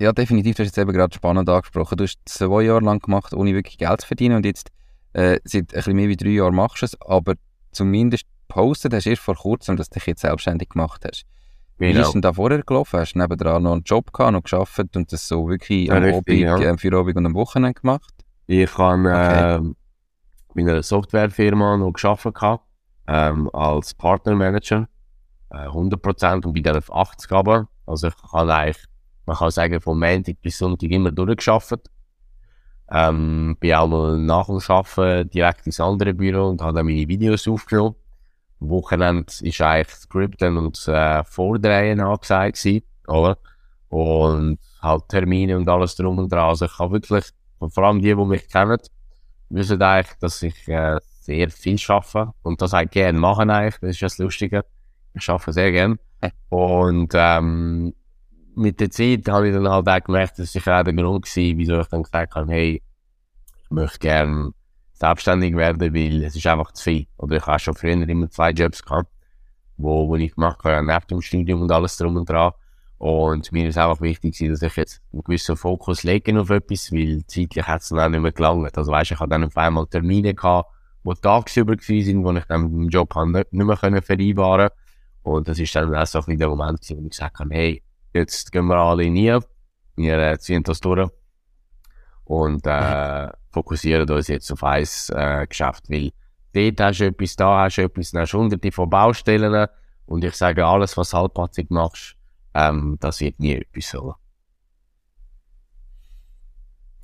Ja, 0.00 0.12
definitiv. 0.12 0.56
Du 0.56 0.62
hast 0.62 0.68
jetzt 0.68 0.78
eben 0.78 0.92
gerade 0.92 1.14
spannend 1.14 1.48
angesprochen. 1.48 1.98
Du 1.98 2.04
hast 2.04 2.18
zwei 2.24 2.62
Jahre 2.62 2.80
lang 2.80 3.00
gemacht, 3.00 3.34
ohne 3.34 3.52
wirklich 3.54 3.76
Geld 3.76 4.00
zu 4.00 4.06
verdienen 4.06 4.36
und 4.36 4.46
jetzt 4.46 4.70
äh, 5.12 5.38
seit 5.44 5.74
ein 5.74 5.76
bisschen 5.76 5.96
mehr 5.96 6.08
wie 6.08 6.16
drei 6.16 6.30
Jahren 6.30 6.54
machst 6.54 6.80
du 6.80 6.86
es, 6.86 7.00
aber 7.02 7.34
zumindest 7.70 8.24
postet 8.48 8.94
hast 8.94 9.04
du 9.04 9.10
erst 9.10 9.22
vor 9.22 9.34
kurzem, 9.34 9.76
dass 9.76 9.90
du 9.90 9.98
dich 9.98 10.06
jetzt 10.06 10.22
selbstständig 10.22 10.70
gemacht 10.70 11.04
hast. 11.06 11.26
Wie 11.76 11.92
genau. 11.92 12.06
ist 12.06 12.12
denn 12.12 12.22
da 12.22 12.32
vorher 12.32 12.62
gelaufen? 12.62 12.98
Hast 12.98 13.12
du 13.12 13.18
nebenan 13.18 13.62
noch 13.62 13.72
einen 13.72 13.82
Job 13.82 14.10
gehabt, 14.12 14.32
noch 14.32 14.42
gearbeitet 14.42 14.96
und 14.96 15.12
das 15.12 15.28
so 15.28 15.48
wirklich 15.48 15.88
ja, 15.88 15.96
am 15.96 16.02
richtig, 16.02 16.48
Abend, 16.48 16.64
ja. 16.64 16.72
äh, 16.72 16.78
für 16.78 16.96
Abend 16.96 17.16
und 17.16 17.26
am 17.26 17.34
Wochenende 17.34 17.78
gemacht? 17.78 18.14
Ich 18.46 18.78
habe 18.78 19.00
okay. 19.00 19.56
äh, 19.56 19.60
bei 20.54 20.62
einer 20.62 20.82
Softwarefirma 20.82 21.76
noch 21.76 21.92
gearbeitet, 21.92 22.60
ähm, 23.06 23.50
als 23.52 23.92
Partnermanager, 23.92 24.88
äh, 25.50 25.66
100% 25.66 26.46
und 26.46 26.54
bei 26.54 26.60
der 26.60 26.82
80 26.88 27.32
aber. 27.32 27.68
Also 27.86 28.08
ich 28.08 28.14
habe 28.32 28.54
eigentlich 28.54 28.89
man 29.30 29.38
kann 29.38 29.50
sagen, 29.52 29.80
von 29.80 29.96
Montag 29.96 30.42
bis 30.42 30.58
Sonntag 30.58 30.90
immer 30.90 31.12
durchgeschafft. 31.12 31.88
Ähm, 32.90 33.56
bin 33.60 33.74
auch 33.74 33.86
mal 33.86 34.18
nach 34.18 34.46
dem 34.46 34.60
Arbeiten 34.66 35.30
direkt 35.30 35.66
ins 35.66 35.78
andere 35.78 36.12
Büro 36.14 36.48
und 36.48 36.60
habe 36.60 36.74
dann 36.74 36.86
meine 36.86 37.06
Videos 37.06 37.46
aufgenommen. 37.46 37.94
Am 38.60 38.70
Wochenende 38.70 39.32
ist 39.42 39.60
eigentlich 39.60 39.94
Skripten 39.94 40.56
und 40.56 40.88
äh, 40.88 41.22
Vordrehen 41.22 42.00
angesagt 42.00 42.60
gewesen, 42.60 42.82
oder? 43.06 43.38
Und 43.88 44.58
halt 44.82 45.08
Termine 45.08 45.56
und 45.56 45.68
alles 45.68 45.94
drum 45.94 46.18
und 46.18 46.32
dran. 46.32 46.48
Also 46.48 46.64
ich 46.64 46.76
habe 46.80 46.94
wirklich, 46.94 47.26
vor 47.60 47.84
allem 47.84 48.00
die, 48.02 48.08
die 48.08 48.24
mich 48.24 48.48
kennen, 48.48 48.78
wissen 49.48 49.80
eigentlich, 49.80 50.18
dass 50.18 50.42
ich 50.42 50.66
äh, 50.66 50.98
sehr 51.20 51.50
viel 51.50 51.78
arbeite 51.86 52.32
und 52.42 52.60
das 52.60 52.74
auch 52.74 52.90
gerne 52.90 53.16
machen 53.16 53.48
eigentlich. 53.48 53.78
Das 53.78 53.90
ist 53.90 54.02
das 54.02 54.18
Lustige. 54.18 54.64
Ich 55.14 55.28
arbeite 55.30 55.52
sehr 55.52 55.70
gerne. 55.70 55.98
Und 56.50 57.12
ähm, 57.14 57.94
mit 58.54 58.80
der 58.80 58.90
Zeit 58.90 59.28
habe 59.28 59.48
ich 59.48 59.54
dann 59.54 59.68
halt 59.68 59.88
auch 59.88 60.04
gemerkt, 60.04 60.38
dass 60.38 60.54
ich 60.54 60.64
der 60.64 60.84
Grund 60.84 60.96
war, 60.96 61.58
wieso 61.58 61.80
ich 61.80 61.86
dann 61.88 62.02
gesagt 62.02 62.34
habe, 62.34 62.52
hey, 62.52 62.82
ich 63.64 63.70
möchte 63.70 63.98
gerne 63.98 64.52
selbstständig 64.92 65.56
werden, 65.56 65.94
weil 65.94 66.24
es 66.24 66.36
ist 66.36 66.46
einfach 66.46 66.72
zu 66.72 66.84
viel. 66.84 67.06
Oder 67.16 67.36
ich 67.36 67.46
habe 67.46 67.58
schon 67.58 67.74
früher 67.74 68.08
immer 68.08 68.30
zwei 68.30 68.50
Jobs 68.50 68.82
gehabt, 68.82 69.10
wo, 69.76 70.08
wo 70.08 70.16
ich 70.16 70.34
gemacht 70.34 70.62
habe, 70.64 70.86
neben 70.86 71.06
dem 71.08 71.22
Studium 71.22 71.62
und 71.62 71.72
alles 71.72 71.96
drum 71.96 72.16
und 72.16 72.28
dran. 72.28 72.52
Und 72.98 73.50
mir 73.50 73.66
ist 73.66 73.78
einfach 73.78 74.02
wichtig, 74.02 74.36
dass 74.38 74.60
ich 74.60 74.76
jetzt 74.76 75.00
einen 75.10 75.22
gewissen 75.24 75.56
Fokus 75.56 76.02
lege 76.02 76.38
auf 76.38 76.50
etwas, 76.50 76.92
weil 76.92 77.24
zeitlich 77.26 77.66
hat 77.66 77.80
es 77.80 77.88
dann 77.88 78.00
auch 78.00 78.08
nicht 78.10 78.20
mehr 78.20 78.32
gelangt. 78.32 78.76
Also 78.76 78.92
weißt, 78.92 79.12
ich 79.12 79.20
habe 79.20 79.30
dann 79.30 79.44
auf 79.44 79.56
einmal 79.56 79.86
Termine 79.86 80.34
gehabt, 80.34 80.70
wo 81.02 81.14
tagsüber 81.14 81.72
waren, 81.72 82.24
wo 82.24 82.32
ich 82.32 82.44
dann 82.44 82.62
mit 82.64 82.72
dem 82.72 82.88
Job 82.90 83.14
nicht, 83.24 83.52
nicht 83.54 83.64
mehr 83.64 84.02
vereinbaren 84.02 84.68
konnte. 84.68 84.74
Und 85.22 85.48
das 85.48 85.58
ist 85.58 85.74
dann 85.74 85.94
auch 85.94 86.06
so 86.06 86.20
ein 86.26 86.38
der 86.38 86.48
Moment, 86.48 86.80
wo 86.90 87.02
ich 87.02 87.10
gesagt 87.10 87.38
habe, 87.38 87.54
hey, 87.54 87.82
jetzt 88.12 88.52
gehen 88.52 88.66
wir 88.66 88.76
alle 88.76 89.08
nie. 89.08 89.38
Wir 89.96 90.18
äh, 90.18 90.38
ziehen 90.38 90.62
das 90.62 90.80
durch 90.80 91.10
und 92.24 92.66
äh, 92.66 93.28
fokussieren 93.50 94.08
uns 94.08 94.28
jetzt 94.28 94.50
auf 94.52 94.62
ein 94.62 94.86
äh, 95.10 95.46
Geschäft, 95.46 95.90
weil 95.90 96.12
dort 96.52 96.80
hast 96.80 97.00
du 97.00 97.06
etwas, 97.06 97.36
da 97.36 97.64
hast 97.64 97.76
du 97.76 97.82
etwas, 97.82 98.12
dann 98.12 98.22
hast 98.22 98.32
du 98.32 98.38
hunderte 98.38 98.72
von 98.72 98.88
Baustellen 98.88 99.66
und 100.06 100.24
ich 100.24 100.34
sage, 100.34 100.64
alles, 100.64 100.96
was 100.96 101.12
halbpatzig 101.12 101.70
machst, 101.70 102.16
ähm, 102.54 102.96
das 103.00 103.20
wird 103.20 103.38
nie 103.40 103.54
etwas 103.54 103.90
so. 103.90 104.14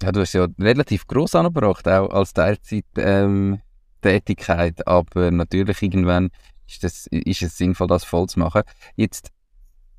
Ja, 0.03 0.13
du 0.13 0.21
hast 0.21 0.35
ja 0.35 0.47
relativ 0.59 1.07
gross 1.07 1.35
angebracht, 1.35 1.89
auch 1.89 2.11
als 2.11 2.33
Teilzeit 2.33 2.85
ähm, 2.97 3.61
aber 4.85 5.31
natürlich 5.33 5.83
irgendwann 5.83 6.31
ist, 6.69 6.85
das, 6.85 7.09
ist 7.09 7.43
es 7.43 7.57
sinnvoll, 7.57 7.89
das 7.89 8.05
voll 8.05 8.29
zu 8.29 8.39
machen. 8.39 8.63
Jetzt 8.95 9.33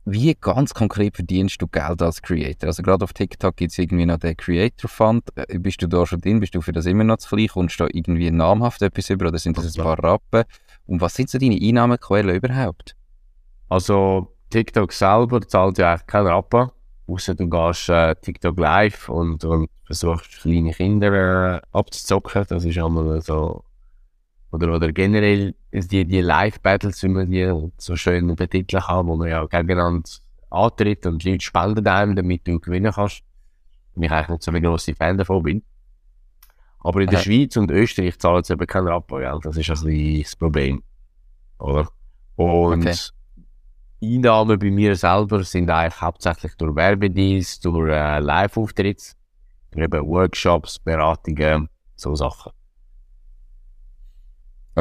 wie 0.10 0.34
ganz 0.40 0.74
konkret 0.74 1.16
verdienst 1.16 1.62
du 1.62 1.68
Geld 1.68 2.02
als 2.02 2.22
Creator? 2.22 2.68
Also 2.68 2.82
gerade 2.82 3.04
auf 3.04 3.12
TikTok 3.12 3.58
gibt 3.58 3.74
es 3.74 3.78
irgendwie 3.78 4.06
noch 4.06 4.18
den 4.18 4.38
Creator 4.38 4.90
Fund. 4.90 5.24
Äh, 5.36 5.60
bist 5.60 5.82
du 5.82 5.88
da 5.88 6.06
schon 6.06 6.22
drin? 6.22 6.40
Bist 6.40 6.56
du 6.56 6.62
für 6.62 6.72
das 6.72 6.86
immer 6.86 7.04
noch 7.04 7.18
zu 7.18 7.28
klein? 7.28 7.50
Kommst 7.50 7.78
du 7.80 7.84
da 7.84 7.90
irgendwie 7.92 8.32
namhaft 8.32 8.82
etwas 8.82 9.10
über 9.10 9.28
oder 9.28 9.38
sind 9.38 9.58
das 9.58 9.78
ein 9.78 9.84
paar 9.84 10.02
Rappen? 10.02 10.46
Und 10.86 11.02
was 11.02 11.14
sind 11.14 11.30
so 11.30 11.38
deine 11.38 11.60
Einnahmequellen 11.62 12.38
überhaupt? 12.38 12.96
Also 13.68 14.34
TikTok 14.50 14.94
selber 14.94 15.42
zahlt 15.42 15.78
ja 15.78 15.92
eigentlich 15.92 16.08
keinen 16.08 16.28
Rappen. 16.28 16.72
Außer 17.08 17.36
du 17.36 17.50
gehst 17.50 17.90
äh, 17.90 18.16
TikTok 18.16 18.58
live 18.58 19.10
und, 19.10 19.44
und 19.44 19.70
versuchst 19.84 20.42
kleine 20.42 20.72
Kinder 20.72 21.56
äh, 21.56 21.62
abzuzocken. 21.74 22.46
Das 22.48 22.64
ist 22.64 22.78
einmal 22.78 23.22
so 23.22 23.64
oder, 24.52 24.74
oder 24.74 24.92
generell 24.92 25.56
die, 25.72 26.06
die 26.06 26.22
Live-Battles, 26.22 27.04
wie 27.04 27.10
man 27.10 27.30
die 27.30 27.70
so 27.78 27.96
schön 27.96 28.36
betiteln 28.36 28.84
kann, 28.84 29.08
wo 29.08 29.16
man 29.16 29.30
ja 29.30 29.46
gegeneinander 29.46 30.10
antritt 30.50 31.06
und 31.06 31.24
die 31.24 31.32
Leute 31.32 31.46
spenden 31.46 31.88
einem, 31.88 32.16
damit 32.16 32.48
du 32.48 32.60
gewinnen 32.60 32.92
kannst. 32.94 33.24
Und 33.96 34.04
ich 34.04 34.12
eigentlich 34.12 34.30
nicht 34.30 34.44
so 34.44 34.52
ein 34.52 34.62
grosser 34.62 34.96
Fan 34.96 35.18
davon 35.18 35.44
bin. 35.44 35.64
Aber 36.80 37.02
in 37.02 37.10
der 37.10 37.18
Schweiz 37.18 37.58
und 37.58 37.72
Österreich 37.72 38.18
zahlen 38.20 38.44
sie 38.44 38.54
eben 38.54 38.68
kein 38.68 38.88
Rabattgeld. 38.88 39.46
Das 39.46 39.58
ist 39.58 39.70
also 39.70 39.90
das 39.90 40.36
Problem. 40.36 40.82
Oder? 41.60 41.90
Und 42.36 42.88
okay. 42.88 42.96
Einnahmen 44.02 44.60
bei 44.60 44.70
mir 44.70 44.96
selber 44.96 45.44
sind 45.44 45.70
eigentlich 45.70 46.00
hauptsächlich 46.00 46.54
durch 46.56 46.76
Werbedienst, 46.76 47.66
durch 47.66 47.92
äh, 47.92 48.20
Live-Auftritte, 48.20 49.16
eben 49.76 50.08
Workshops, 50.08 50.78
Beratungen, 50.80 51.68
so 51.96 52.16
Sachen. 52.16 52.52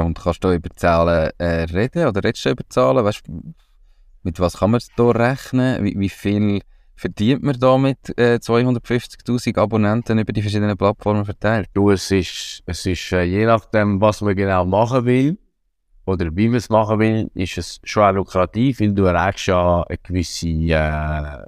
Und 0.03 0.19
kannst 0.19 0.45
du 0.45 0.53
über 0.53 0.69
Zahlen 0.77 1.31
äh, 1.39 1.65
reden 1.65 2.07
oder 2.07 2.23
redest 2.23 2.45
du 2.45 2.51
über 2.51 2.65
Zahlen? 2.69 3.05
Weißt, 3.05 3.23
mit 4.23 4.41
was 4.41 4.59
kann 4.59 4.73
man 4.73 4.81
da 4.97 5.11
rechnen? 5.11 5.83
Wie, 5.85 5.99
wie 5.99 6.09
viel 6.11 6.61
verdient 6.97 7.43
man 7.43 7.59
da 7.59 7.79
mit 7.79 8.19
äh, 8.19 8.39
250'000 8.43 9.59
Abonnenten 9.59 10.19
über 10.19 10.33
die 10.33 10.43
verschiedenen 10.43 10.77
Plattformen 10.77 11.25
verteilt? 11.25 11.71
Du, 11.73 11.91
es 11.91 12.11
ist, 12.11 12.63
es 12.67 12.85
ist 12.85 13.13
äh, 13.13 13.23
je 13.23 13.47
nachdem, 13.47 13.99
was 14.01 14.21
man 14.21 14.37
genau 14.37 14.67
machen 14.67 15.07
will 15.07 15.39
oder 16.05 16.29
wie 16.37 16.49
man 16.49 16.59
es 16.59 16.69
machen 16.69 16.99
will, 16.99 17.31
ist 17.35 17.57
es 17.57 17.81
schon 17.83 18.03
auch 18.03 18.13
lukrativ, 18.13 18.81
weil 18.81 18.93
du 18.93 19.05
erreichst 19.05 19.47
ja 19.47 19.83
eine 19.83 19.99
gewisse 19.99 20.49
äh, 20.49 21.47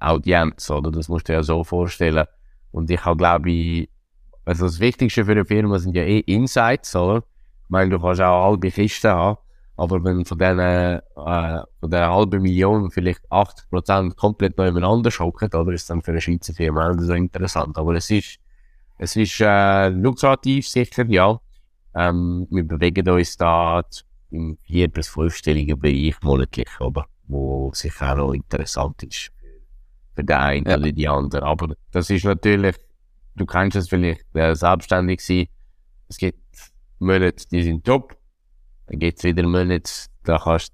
Audienz, 0.00 0.70
oder? 0.70 0.90
Das 0.90 1.08
musst 1.08 1.28
du 1.28 1.32
dir 1.32 1.38
ja 1.38 1.42
so 1.42 1.62
vorstellen. 1.62 2.24
Und 2.70 2.90
ich 2.90 3.02
glaube 3.02 3.86
also 4.46 4.66
das 4.66 4.80
Wichtigste 4.80 5.24
für 5.24 5.32
eine 5.32 5.44
Firma 5.44 5.78
sind 5.78 5.94
ja 5.94 6.02
eh 6.02 6.20
Insights, 6.20 6.94
oder? 6.96 7.22
Meine, 7.74 7.90
du 7.90 7.98
kannst 7.98 8.20
auch 8.20 8.44
halbe 8.50 8.70
Kisten 8.70 9.10
haben, 9.10 9.36
aber 9.76 10.04
wenn 10.04 10.24
von 10.24 10.38
diesen, 10.38 10.60
äh, 10.60 11.00
von 11.80 11.90
der 11.90 12.08
halben 12.14 12.40
Million 12.40 12.88
vielleicht 12.92 13.20
80% 13.32 14.14
komplett 14.14 14.56
neu 14.56 14.66
nebeneinander 14.66 15.10
schocken, 15.10 15.52
oder 15.52 15.72
ist 15.72 15.90
dann 15.90 16.00
für 16.00 16.12
eine 16.12 16.20
Schweizer 16.20 16.54
Firma 16.54 16.88
auch 16.88 16.94
so 17.00 17.14
interessant. 17.14 17.76
Aber 17.76 17.94
es 17.94 18.08
ist, 18.10 18.38
es 18.98 19.16
ist 19.16 19.40
äh, 19.40 19.88
lukrativ, 19.88 20.68
sicher, 20.68 21.04
ja. 21.06 21.40
Ähm, 21.96 22.46
wir 22.48 22.62
bewegen 22.62 23.08
uns 23.08 23.36
da 23.36 23.82
im 24.30 24.56
vier- 24.62 24.86
bis 24.88 25.08
fünfstelligen 25.08 25.76
Bereich 25.80 26.14
monatlich, 26.22 26.68
aber 26.78 27.06
wo 27.26 27.72
sicher 27.74 28.12
auch 28.12 28.16
noch 28.18 28.32
interessant 28.34 29.02
ist 29.02 29.32
für 30.14 30.22
den 30.22 30.36
einen 30.36 30.66
Ja. 30.68 30.76
oder 30.76 30.92
die 30.92 31.08
andere. 31.08 31.42
Aber 31.42 31.74
das 31.90 32.08
ist 32.08 32.24
natürlich, 32.24 32.76
du 33.34 33.44
kennst 33.46 33.76
es 33.76 33.88
vielleicht, 33.88 34.24
äh, 34.36 34.54
selbstständig 34.54 35.20
sein. 35.20 35.48
Es 36.08 36.18
gibt 36.18 36.38
Monate, 37.04 37.46
die 37.50 37.62
sind 37.62 37.84
top. 37.84 38.16
Dann 38.86 38.98
gibt 38.98 39.18
es 39.18 39.24
wieder 39.24 39.42
Monate, 39.44 39.90
da 40.24 40.38
kannst 40.38 40.72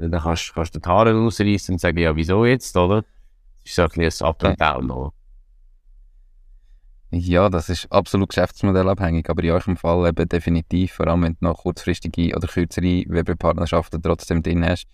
äh, 0.00 0.08
da 0.08 0.18
kannst, 0.20 0.52
kannst 0.54 0.74
du 0.74 0.78
die 0.80 0.88
Haare 0.88 1.14
ausreißen 1.14 1.74
und 1.74 1.78
sagen, 1.78 1.98
ja, 1.98 2.14
wieso 2.14 2.44
jetzt, 2.44 2.76
oder? 2.76 3.02
Das 3.02 3.70
ist 3.70 3.74
so 3.76 3.82
ein 3.82 3.88
bisschen 3.88 4.26
ein 4.26 4.30
Up 4.30 4.44
and 4.44 4.60
Down, 4.60 4.90
oder? 4.90 5.12
Ja, 7.14 7.50
das 7.50 7.68
ist 7.68 7.92
absolut 7.92 8.30
geschäftsmodellabhängig, 8.30 9.28
aber 9.28 9.42
in 9.44 9.50
eurem 9.50 9.76
Fall 9.76 10.08
eben 10.08 10.26
definitiv, 10.28 10.94
vor 10.94 11.08
allem 11.08 11.22
wenn 11.24 11.32
du 11.34 11.38
noch 11.46 11.58
kurzfristige 11.58 12.34
oder 12.34 12.48
kürzere 12.48 13.04
Werbepartnerschaften 13.06 14.00
trotzdem 14.02 14.42
drin 14.42 14.64
hast. 14.64 14.86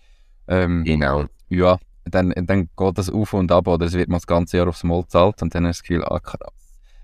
Ähm, 0.47 0.83
Genau. 0.83 1.25
ja, 1.47 1.77
dann, 2.03 2.33
dann 2.35 2.69
geht 2.75 2.97
das 2.97 3.09
auf 3.09 3.33
und 3.33 3.51
ab 3.53 3.67
oder 3.67 3.85
es 3.85 3.93
wird 3.93 4.09
mal 4.09 4.17
das 4.17 4.27
ganze 4.27 4.57
Jahr 4.57 4.67
aufs 4.67 4.83
Mal 4.83 5.01
gezahlt 5.03 5.41
und 5.41 5.55
dann 5.55 5.65
hast 5.65 5.79
du 5.79 5.81
das 5.81 5.87
Gefühl, 5.87 6.03
ah 6.03 6.19
krass, 6.19 6.51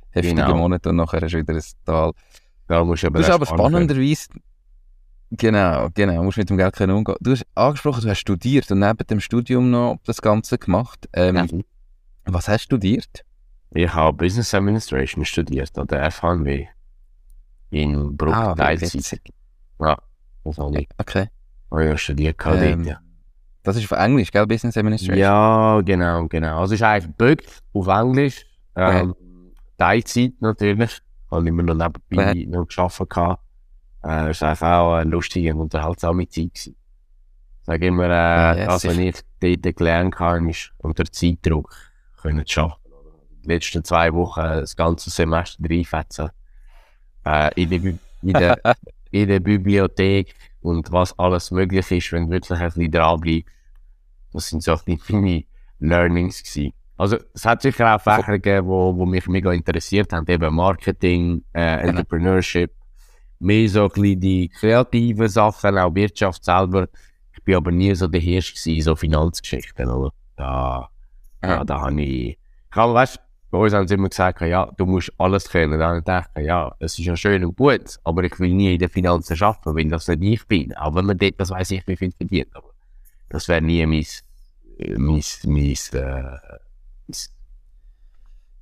heftige 0.09 0.35
Genau. 0.35 0.57
Monate 0.57 0.89
und 0.89 0.97
nachher 0.97 1.21
hast 1.21 1.31
du 1.33 1.37
wieder 1.37 1.53
ein 1.53 1.63
Tal. 1.85 2.11
Da 2.67 2.83
musst 2.83 3.03
du 3.03 3.07
aber, 3.07 3.21
Du 3.21 3.33
aber 3.33 3.45
spannenderweise, 3.45 4.29
genau, 5.31 5.89
genau, 5.93 6.23
musst 6.23 6.37
mit 6.37 6.49
dem 6.49 6.57
Geld 6.57 6.75
können 6.75 6.95
umgehen. 6.95 7.15
Du 7.21 7.31
hast 7.31 7.45
angesprochen, 7.55 8.01
du 8.01 8.09
hast 8.09 8.19
studiert 8.19 8.69
und 8.71 8.79
neben 8.79 9.05
dem 9.07 9.19
Studium 9.19 9.69
noch 9.71 9.97
das 10.05 10.21
Ganze 10.21 10.57
gemacht. 10.57 11.07
Ähm, 11.13 11.35
Ja. 11.35 11.45
Was 12.27 12.47
hast 12.47 12.61
du 12.71 12.75
studiert? 12.77 13.23
Ich 13.71 13.93
habe 13.93 14.17
Business 14.17 14.53
Administration 14.53 15.25
studiert 15.25 15.77
an 15.77 15.85
der 15.87 16.09
FHNW 16.11 16.65
in 17.69 18.15
Bruck, 18.17 18.33
Ah, 18.33 18.55
Teilzeit. 18.55 19.21
Ja, 19.79 19.97
das 20.43 20.57
habe 20.57 20.79
ich, 20.79 20.87
Okay. 20.97 21.27
habe 21.69 21.93
ich 21.93 22.01
studiert. 22.01 22.37
Ähm, 22.45 22.77
dort, 22.83 22.85
ja. 22.87 22.99
Das 23.63 23.75
ist 23.75 23.91
auf 23.91 23.97
Englisch, 23.99 24.31
gell? 24.31 24.47
Business 24.47 24.77
Administration. 24.77 25.17
Ja, 25.19 25.81
genau, 25.81 26.27
genau. 26.27 26.59
Also 26.61 26.73
es 26.75 26.79
ist 26.81 26.83
eigentlich 26.85 27.15
gebückt 27.17 27.61
auf 27.73 27.87
Englisch. 27.87 28.45
Ähm, 28.75 29.15
Teilzeit 29.77 30.33
natürlich. 30.39 31.01
Habe 31.35 31.49
immer 31.49 31.63
noch 31.63 31.75
nebenbei 31.75 32.45
noch 32.47 32.67
gearbeitet. 32.67 33.09
gehabt. 33.09 33.43
Äh, 34.03 34.29
es 34.29 34.41
war 34.41 34.49
einfach 34.49 34.79
auch 34.79 34.93
eine 34.95 35.09
lustige 35.09 35.53
und 35.53 35.61
unterhaltsame 35.61 36.27
Zeit. 36.27 36.53
Gewesen. 36.53 36.75
Ich 37.61 37.65
sage 37.65 37.87
immer, 37.87 38.05
äh, 38.05 38.59
Ja, 38.59 38.65
das, 38.65 38.85
was 38.85 38.97
ich 38.97 39.15
dort 39.39 39.75
gelernt 39.75 40.19
habe, 40.19 40.49
ist 40.49 40.71
unter 40.77 41.05
Zeitdruck 41.05 41.75
können 42.21 42.45
zu 42.45 42.61
arbeiten. 42.61 42.79
Die 43.43 43.47
letzten 43.47 43.83
zwei 43.83 44.13
Wochen 44.13 44.41
das 44.41 44.75
ganze 44.75 45.09
Semester 45.09 45.63
reinfetzen. 45.67 46.29
Äh, 47.25 47.61
in, 47.61 47.69
der, 47.69 47.79
in, 48.21 48.33
der, 48.33 48.59
in 49.11 49.27
der 49.27 49.39
Bibliothek 49.39 50.35
und 50.61 50.91
was 50.91 51.17
alles 51.17 51.51
möglich 51.51 51.89
ist, 51.91 52.11
wenn 52.11 52.25
du 52.25 52.31
wirklich 52.31 52.59
ein 52.59 52.65
bisschen 52.67 52.91
dranbleibst. 52.91 53.49
Das 54.33 54.49
sind 54.49 54.63
so 54.63 54.73
ein 54.73 54.79
bisschen 54.85 55.21
meine 55.21 55.43
Learnings 55.79 56.43
gewesen. 56.43 56.73
Also, 56.97 57.17
es 57.33 57.45
hat 57.45 57.61
sicher 57.61 57.93
auch 57.95 58.01
Fächer 58.01 58.39
gegeben, 58.39 58.67
wo, 58.67 58.95
wo 58.95 59.05
mich 59.05 59.27
mega 59.27 59.51
interessiert 59.51 60.13
haben, 60.13 60.25
eben 60.27 60.55
Marketing, 60.55 61.43
äh, 61.53 61.77
Genau. 61.77 61.89
Entrepreneurship, 61.89 62.71
mehr 63.39 63.67
so 63.69 63.83
ein 63.83 63.89
bisschen 63.89 64.19
die 64.21 64.49
kreativen 64.49 65.27
Sachen, 65.27 65.77
auch 65.77 65.93
Wirtschaft 65.93 66.43
selber. 66.45 66.87
Ich 67.33 67.43
bin 67.43 67.55
aber 67.55 67.71
nie 67.71 67.93
so 67.95 68.07
der 68.07 68.21
Hirsch 68.21 68.53
gewesen, 68.53 68.75
in 68.77 68.81
so 68.81 68.95
Finanzgeschichten, 68.95 69.89
oder? 69.89 70.11
Da, 70.37 70.89
Ja. 71.43 71.49
ja, 71.49 71.63
da 71.65 71.81
habe 71.81 72.01
ich, 72.01 72.29
ich 72.71 72.75
habe, 72.75 72.93
weißt, 72.93 73.19
bei 73.51 73.57
uns 73.57 73.73
haben 73.73 73.87
sie 73.87 73.93
immer 73.95 74.09
gesagt, 74.09 74.41
ja, 74.41 74.69
du 74.77 74.85
musst 74.85 75.13
alles 75.17 75.49
können. 75.49 75.79
Dann 75.79 76.03
habe 76.05 76.29
ich 76.37 76.45
ja, 76.45 76.73
es 76.79 76.97
ist 76.97 77.05
ja 77.05 77.15
schön 77.15 77.43
und 77.45 77.55
gut, 77.55 77.99
aber 78.03 78.23
ich 78.23 78.37
will 78.39 78.53
nie 78.53 78.73
in 78.73 78.79
den 78.79 78.89
Finanzen 78.89 79.41
arbeiten, 79.41 79.75
wenn 79.75 79.89
das 79.89 80.07
nicht 80.07 80.23
ich 80.23 80.47
bin. 80.47 80.75
Auch 80.75 80.95
wenn 80.95 81.05
man 81.05 81.17
dort, 81.17 81.39
das 81.39 81.51
weiß 81.51 81.71
ich, 81.71 81.87
wie 81.87 81.95
viel 81.95 82.11
verdient, 82.11 82.53
aber 82.55 82.69
das 83.29 83.47
wäre 83.47 83.61
nie 83.61 83.85
mein, 83.85 84.05
äh, 84.79 84.97
mein, 84.97 85.21
mein, 85.45 85.73
äh, 85.93 86.21
mein 86.21 86.37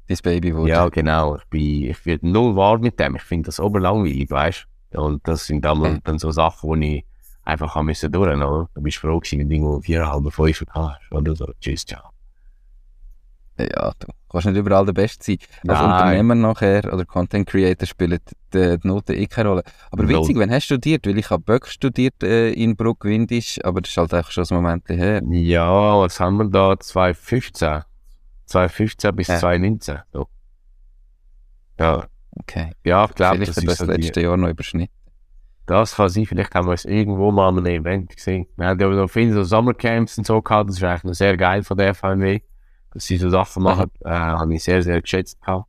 Dein 0.07 0.17
Baby 0.21 0.55
wurde. 0.55 0.69
ja, 0.71 0.89
genau. 0.89 1.37
Ich 1.37 1.45
bin, 1.45 1.89
ich 1.89 2.05
werde 2.05 2.27
null 2.29 2.55
warm 2.55 2.81
mit 2.81 2.99
dem. 2.99 3.15
Ich 3.15 3.21
finde 3.23 3.47
das 3.47 3.59
oberlangweilig, 3.59 4.29
weißt 4.29 4.67
du? 4.91 5.01
Und 5.01 5.27
das 5.27 5.45
sind 5.45 5.63
dann, 5.63 5.79
Mhm. 5.79 5.99
dann 6.03 6.19
so 6.19 6.29
Sachen, 6.31 6.69
wo 6.69 6.75
ich 6.75 7.05
einfach 7.43 7.73
haben 7.75 7.85
müssen 7.87 8.11
durch, 8.11 8.35
oder? 8.35 8.69
Du 8.73 8.81
bist 8.81 8.97
froh 8.97 9.19
gewesen, 9.19 9.39
wenn 9.39 9.49
du 9.49 9.55
irgendwo 9.55 9.79
viereinhalb, 9.81 10.31
fünf 10.33 10.63
hast, 10.71 10.99
oder 11.11 11.35
so. 11.35 11.51
Tschüss, 11.59 11.85
ciao. 11.85 12.09
Ja, 13.57 13.91
du 13.99 14.07
kannst 14.29 14.47
nicht 14.47 14.57
überall 14.57 14.83
der 14.85 14.93
Beste 14.93 15.23
sein. 15.23 15.37
Als 15.67 15.79
Nein. 15.79 15.91
Unternehmer 15.91 16.35
nachher 16.35 16.91
oder 16.91 17.05
Content 17.05 17.47
Creator 17.47 17.85
spielen 17.87 18.17
die, 18.51 18.77
die 18.79 18.87
Noten 18.87 19.13
eh 19.13 19.27
keine 19.27 19.49
Rolle. 19.49 19.63
Aber 19.91 20.03
Null. 20.03 20.21
witzig, 20.21 20.37
wenn 20.37 20.49
hast 20.49 20.63
du 20.69 20.73
studiert? 20.75 21.05
Weil 21.05 21.19
ich 21.19 21.29
habe 21.29 21.43
Böck 21.43 21.67
studiert 21.67 22.21
äh, 22.23 22.51
in 22.51 22.75
Bruck-Windisch, 22.75 23.59
aber 23.63 23.81
das 23.81 23.91
ist 23.91 23.97
halt 23.97 24.13
einfach 24.13 24.31
schon 24.31 24.45
ein 24.49 24.55
Moment 24.55 24.89
her. 24.89 25.21
Ja, 25.29 25.99
was 25.99 26.19
haben 26.19 26.37
wir 26.37 26.45
da? 26.49 26.77
2015. 26.79 27.83
2015 28.53 29.15
bis 29.15 29.27
Ja. 29.27 29.37
2019. 29.39 29.99
So. 30.13 30.27
Ja, 31.79 32.07
Okay. 32.41 32.71
ja, 32.83 33.05
ich 33.05 33.15
glaube, 33.15 33.35
Vielleicht 33.35 33.57
das 33.57 33.63
das 33.63 33.77
so 33.77 33.85
die, 33.85 34.01
letzte 34.01 34.21
Jahr 34.21 34.37
noch 34.37 34.49
überschnitten. 34.49 34.93
Das 35.65 35.95
kann 35.95 36.09
sein, 36.09 36.25
vielleicht 36.25 36.53
haben 36.55 36.67
wir 36.67 36.73
es 36.73 36.83
irgendwo 36.85 37.31
mal 37.31 37.49
an 37.49 37.59
einem 37.59 37.67
Event 37.81 38.15
gesehen. 38.15 38.47
Wir 38.57 38.67
haben 38.67 38.79
ja 38.79 38.87
noch 38.89 39.07
viele 39.07 39.33
so 39.33 39.43
Sommercamps 39.43 40.17
und 40.17 40.25
so 40.27 40.41
gehabt, 40.41 40.69
das 40.69 40.77
ist 40.77 40.83
eigentlich 40.83 41.03
noch 41.03 41.13
sehr 41.13 41.37
geil 41.37 41.63
von 41.63 41.77
der 41.77 41.93
FHNW, 41.93 42.41
dass 42.91 43.05
sie 43.05 43.17
so 43.17 43.29
Sachen 43.29 43.63
machen, 43.63 43.89
äh, 44.03 44.09
habe 44.09 44.53
ich 44.53 44.63
sehr, 44.63 44.81
sehr 44.81 45.01
geschätzt 45.01 45.39
gehabt. 45.41 45.67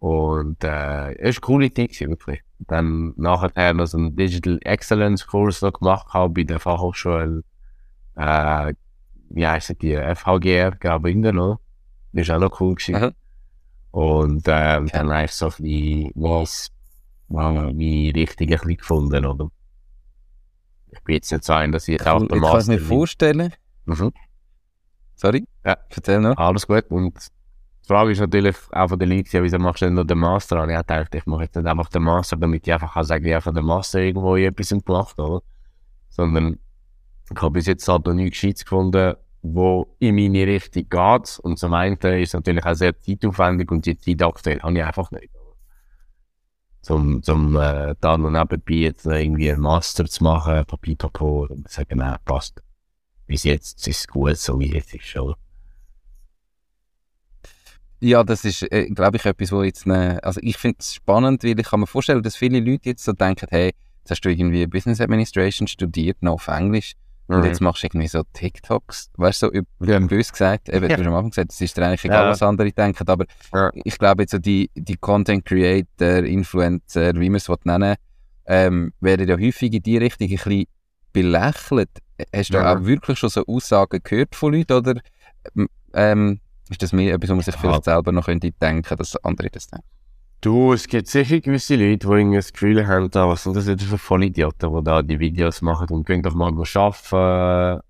Und 0.00 0.62
äh, 0.64 1.12
es 1.14 1.30
ist 1.30 1.36
eine 1.36 1.40
coole 1.46 1.66
Idee 1.66 1.88
wirklich. 2.00 2.42
Dann 2.58 3.14
nachher 3.16 3.72
noch 3.72 3.86
so 3.86 3.96
einen 3.96 4.16
Digital 4.16 4.58
Excellence 4.64 5.26
Kurs 5.26 5.62
noch 5.62 5.72
gemacht 5.72 6.06
gehabt 6.08 6.34
bei 6.34 6.42
der 6.42 6.58
Fachhochschule, 6.58 7.42
äh, 8.16 8.74
wie 9.30 9.46
heisst 9.46 9.80
die, 9.80 9.96
FHGR, 9.96 10.72
Graubünden, 10.72 11.38
oder? 11.38 11.58
Das 12.16 12.28
ist 12.28 12.30
auch 12.30 12.40
noch 12.40 12.60
cool 12.60 12.74
gewesen. 12.74 12.94
Aha. 12.94 13.12
Und 13.90 14.44
ähm, 14.46 14.88
dann 14.88 15.10
eigentlich 15.10 15.32
so 15.32 15.46
ein 15.46 15.50
bisschen 15.50 16.12
was, 16.14 16.70
meine 17.28 18.14
Richtung 18.14 18.48
ein 18.48 18.50
bisschen 18.52 18.76
gefunden, 18.76 19.26
oder? 19.26 19.50
Ich 20.88 21.02
bin 21.02 21.16
jetzt 21.16 21.30
nicht 21.30 21.44
so 21.44 21.52
ein, 21.52 21.72
dass 21.72 21.88
ich 21.88 22.00
Ich 22.00 22.06
auch 22.06 22.26
der 22.26 22.36
ich 22.36 22.42
kann 22.42 22.56
es 22.56 22.68
mir 22.68 22.76
Master 22.76 22.86
vorstellen. 22.86 23.52
Mhm. 23.84 24.12
Sorry? 25.14 25.46
Ja. 25.64 25.76
Erzähl 25.90 26.20
noch. 26.20 26.36
Alles 26.38 26.66
gut. 26.66 26.86
Und 26.88 27.14
die 27.14 27.86
Frage 27.86 28.12
ist 28.12 28.20
natürlich 28.20 28.56
auch 28.72 28.88
von 28.88 28.98
den 28.98 29.10
Leuten, 29.10 29.28
ja, 29.32 29.42
wieso 29.42 29.58
machst 29.58 29.82
du 29.82 29.86
denn 29.86 29.94
noch 29.94 30.04
den 30.04 30.18
Master? 30.18 30.62
Und 30.62 30.70
ich 30.70 30.76
habe 30.76 30.86
gedacht, 30.86 31.14
ich 31.14 31.26
mache 31.26 31.42
jetzt 31.42 31.56
nicht 31.56 31.66
einfach 31.66 31.88
den 31.88 32.02
Master, 32.02 32.36
damit 32.36 32.66
ich 32.66 32.72
einfach 32.72 32.94
kann 32.94 33.04
sagen, 33.04 33.26
ich 33.26 33.34
habe 33.34 33.52
den 33.52 33.64
Master 33.64 34.00
irgendwo 34.00 34.36
in 34.36 34.44
etwas 34.44 34.70
gemacht, 34.70 35.18
oder? 35.18 35.42
Sondern 36.08 36.58
ich 37.30 37.42
habe 37.42 37.50
bis 37.50 37.66
jetzt 37.66 37.86
halt 37.88 38.06
noch 38.06 38.14
nichts 38.14 38.40
Gescheites 38.40 38.64
gefunden, 38.64 39.16
wo 39.54 39.96
in 39.98 40.14
meine 40.14 40.46
Richtung 40.46 40.88
geht. 40.88 41.38
Und 41.40 41.58
zum 41.58 41.74
einen 41.74 41.96
ist 41.96 42.28
es 42.28 42.32
natürlich 42.34 42.64
auch 42.64 42.74
sehr 42.74 42.98
zeitaufwendig 43.00 43.70
und 43.70 43.86
die 43.86 43.98
Zeit 43.98 44.22
aktuell 44.22 44.60
habe 44.60 44.78
ich 44.78 44.84
einfach 44.84 45.10
nicht. 45.10 45.30
Zum, 46.82 47.22
zum 47.22 47.56
äh, 47.56 47.94
da 48.00 48.16
noch 48.16 48.30
nebenbei 48.30 48.74
jetzt 48.74 49.06
irgendwie 49.06 49.50
einen 49.50 49.60
Master 49.60 50.06
zu 50.06 50.22
machen, 50.22 50.64
Papipapo, 50.66 51.46
und 51.50 51.68
sagen, 51.68 51.98
nein, 51.98 52.16
passt. 52.24 52.62
Bis 53.26 53.42
jetzt 53.42 53.86
ist 53.88 54.00
es 54.00 54.06
gut, 54.06 54.36
so 54.36 54.60
wie 54.60 54.76
es 54.76 54.94
ist, 54.94 55.16
oder? 55.16 55.36
Ja, 57.98 58.22
das 58.22 58.44
ist, 58.44 58.62
äh, 58.70 58.88
glaube 58.90 59.16
ich, 59.16 59.24
etwas, 59.24 59.50
wo 59.50 59.62
jetzt, 59.62 59.86
ne, 59.86 60.20
also 60.22 60.38
ich 60.42 60.58
finde 60.58 60.76
es 60.80 60.94
spannend, 60.94 61.42
weil 61.42 61.58
ich 61.58 61.66
kann 61.66 61.80
mir 61.80 61.86
vorstellen, 61.86 62.22
dass 62.22 62.36
viele 62.36 62.60
Leute 62.60 62.90
jetzt 62.90 63.04
so 63.04 63.12
denken, 63.12 63.46
hey, 63.50 63.72
jetzt 64.00 64.10
hast 64.10 64.20
du 64.20 64.28
irgendwie 64.28 64.66
Business 64.66 65.00
Administration 65.00 65.66
studiert, 65.66 66.22
noch 66.22 66.34
auf 66.34 66.48
Englisch, 66.48 66.94
und 67.28 67.44
jetzt 67.44 67.60
machst 67.60 67.82
du 67.82 67.86
irgendwie 67.88 68.06
so 68.08 68.22
TikToks, 68.32 69.10
weißt 69.16 69.42
du, 69.42 69.46
so 69.46 69.52
üb- 69.52 69.66
Ja. 69.80 69.98
bös 69.98 70.30
gesagt, 70.32 70.68
eben, 70.68 70.88
du 70.88 70.94
hast 70.96 71.06
am 71.06 71.14
Anfang 71.14 71.30
gesagt, 71.30 71.52
es 71.52 71.60
ist 71.60 71.76
dir 71.76 71.84
eigentlich 71.86 72.04
egal, 72.04 72.24
Ja. 72.24 72.30
was 72.30 72.42
andere 72.42 72.70
denken, 72.72 73.08
aber 73.08 73.24
Ja. 73.52 73.70
ich 73.74 73.98
glaube 73.98 74.22
jetzt 74.22 74.32
so 74.32 74.38
die, 74.38 74.70
die 74.74 74.96
Content 74.96 75.44
Creator, 75.44 76.24
Influencer, 76.24 77.14
wie 77.14 77.28
man 77.30 77.36
es 77.36 77.48
nennen 77.64 77.96
ähm, 78.46 78.92
werden 79.00 79.26
ja 79.28 79.36
häufig 79.36 79.72
in 79.72 79.82
die 79.82 79.98
Richtung 79.98 80.28
ein 80.28 80.36
bisschen 80.36 80.64
belächelt. 81.12 81.90
Hast 82.34 82.50
du 82.50 82.58
Ja. 82.58 82.74
auch 82.76 82.84
wirklich 82.84 83.18
schon 83.18 83.28
so 83.30 83.44
Aussagen 83.46 84.00
gehört 84.04 84.34
von 84.36 84.52
Leuten, 84.54 84.72
oder 84.74 85.00
ähm, 85.94 86.40
ist 86.70 86.82
das 86.82 86.92
mehr 86.92 87.14
etwas, 87.14 87.30
wo 87.30 87.34
man 87.34 87.42
sich 87.44 87.56
vielleicht 87.56 87.84
selber 87.84 88.12
noch 88.12 88.26
könnte 88.26 88.52
denken, 88.52 88.96
dass 88.96 89.16
andere 89.24 89.50
das 89.50 89.66
denken? 89.66 89.86
Du, 90.40 90.72
es 90.72 90.86
gibt 90.86 91.08
sicher 91.08 91.40
gewisse 91.40 91.76
Leute, 91.76 92.06
die 92.06 92.12
irgendwie 92.12 92.36
das 92.36 92.52
Gefühl 92.52 92.86
haben, 92.86 93.10
da, 93.10 93.26
was 93.28 93.42
sind 93.42 93.56
das 93.56 93.64
für 93.64 93.98
Vollidioten, 93.98 94.74
die 94.74 94.84
da 94.84 95.02
die 95.02 95.18
Videos 95.18 95.62
machen 95.62 95.88
und 95.90 96.06
gehen 96.06 96.22
doch 96.22 96.34
mal 96.34 96.52
arbeiten. 96.52 97.82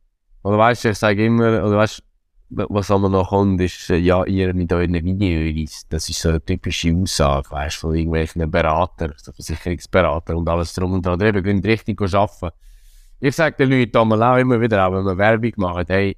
Oder 0.43 0.59
weißt 0.59 0.85
du, 0.85 0.91
ich 0.91 0.99
sage 0.99 1.27
immer, 1.27 1.65
oder 1.65 1.79
weißt 1.79 2.03
was 2.49 2.91
aber 2.91 3.09
noch 3.09 3.31
kommt, 3.31 3.61
ist, 3.61 3.91
äh, 3.91 3.97
ja, 3.97 4.25
ihr 4.25 4.55
mit 4.55 4.73
euren 4.73 4.95
Videos, 4.95 5.83
das 5.89 6.09
ist 6.09 6.21
so 6.21 6.29
eine 6.29 6.45
typische 6.45 6.95
Aussage, 6.95 7.51
weißt 7.51 7.77
du, 7.77 7.81
von 7.81 7.95
irgendwelchen 7.97 8.49
Beratern, 8.49 9.13
so 9.17 9.33
Versicherungsberater 9.33 10.37
und 10.37 10.49
alles 10.49 10.73
drum 10.73 10.93
und 10.93 11.05
dran, 11.05 11.21
eben, 11.21 11.43
gehen 11.43 11.59
richtig 11.65 12.01
arbeiten. 12.01 12.57
Ich 13.19 13.35
sage 13.35 13.57
den 13.57 13.71
Leuten 13.71 13.93
damals 13.93 14.23
auch 14.23 14.37
immer 14.37 14.61
wieder, 14.61 14.87
auch 14.87 14.93
wenn 14.93 15.05
wir 15.05 15.19
Werbung 15.19 15.53
machen, 15.57 15.85
hey, 15.89 16.17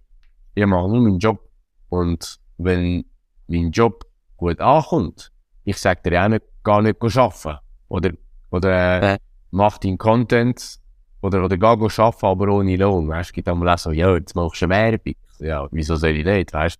ich 0.55 0.67
mache 0.67 0.89
nur 0.89 1.01
meinen 1.01 1.19
Job. 1.19 1.41
Und 1.89 2.39
wenn 2.59 3.05
mein 3.47 3.71
Job 3.71 4.05
gut 4.37 4.61
ankommt, 4.61 5.33
ich 5.69 5.77
sage 5.77 6.01
dir 6.03 6.25
auch 6.25 6.29
nicht, 6.29 6.45
gar 6.63 6.81
nicht 6.81 6.97
arbeiten. 7.03 7.59
Oder, 7.89 8.13
oder, 8.51 9.03
äh, 9.03 9.19
mach 9.51 9.77
deinen 9.79 9.99
Content, 9.99 10.79
oder, 11.21 11.45
oder 11.45 11.59
geh 11.59 11.67
arbeiten, 11.67 12.27
aber 12.27 12.49
ohne 12.49 12.77
Lohn, 12.77 13.09
weißt? 13.09 13.31
Es 13.31 13.33
gibt 13.35 13.49
einmal 13.49 13.69
auch 13.69 13.79
so, 13.79 13.93
ja, 13.93 14.15
jetzt 14.15 14.35
machst 14.35 14.63
du 14.63 14.67
eine 14.67 14.75
Werbung. 14.75 15.15
Ja, 15.41 15.69
wieso 15.71 15.97
soll 15.97 16.17
ich 16.17 16.25
nicht, 16.25 16.55
weißt? 16.55 16.79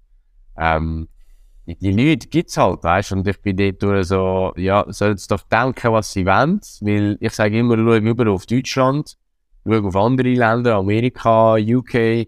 Ähm, 0.57 1.09
die 1.67 1.93
Leute 1.93 2.29
gibt's 2.29 2.57
halt, 2.57 2.83
weißt? 2.83 3.13
Und 3.13 3.29
ich 3.29 3.41
bin 3.43 3.57
dort 3.79 4.07
so, 4.07 4.55
ja, 4.57 4.87
sollen 4.89 5.19
sie 5.19 5.29
doch 5.29 5.43
denken, 5.43 5.93
was 5.93 6.13
sie 6.13 6.25
wollen, 6.25 6.61
weil 6.81 7.19
ich 7.21 7.33
sage 7.35 7.59
immer, 7.59 7.77
schau 7.77 7.97
über 7.97 8.31
auf 8.31 8.47
Deutschland, 8.47 9.19
schau 9.67 9.87
auf 9.87 9.97
andere 9.97 10.33
Länder, 10.33 10.77
Amerika, 10.77 11.57
UK, 11.57 12.27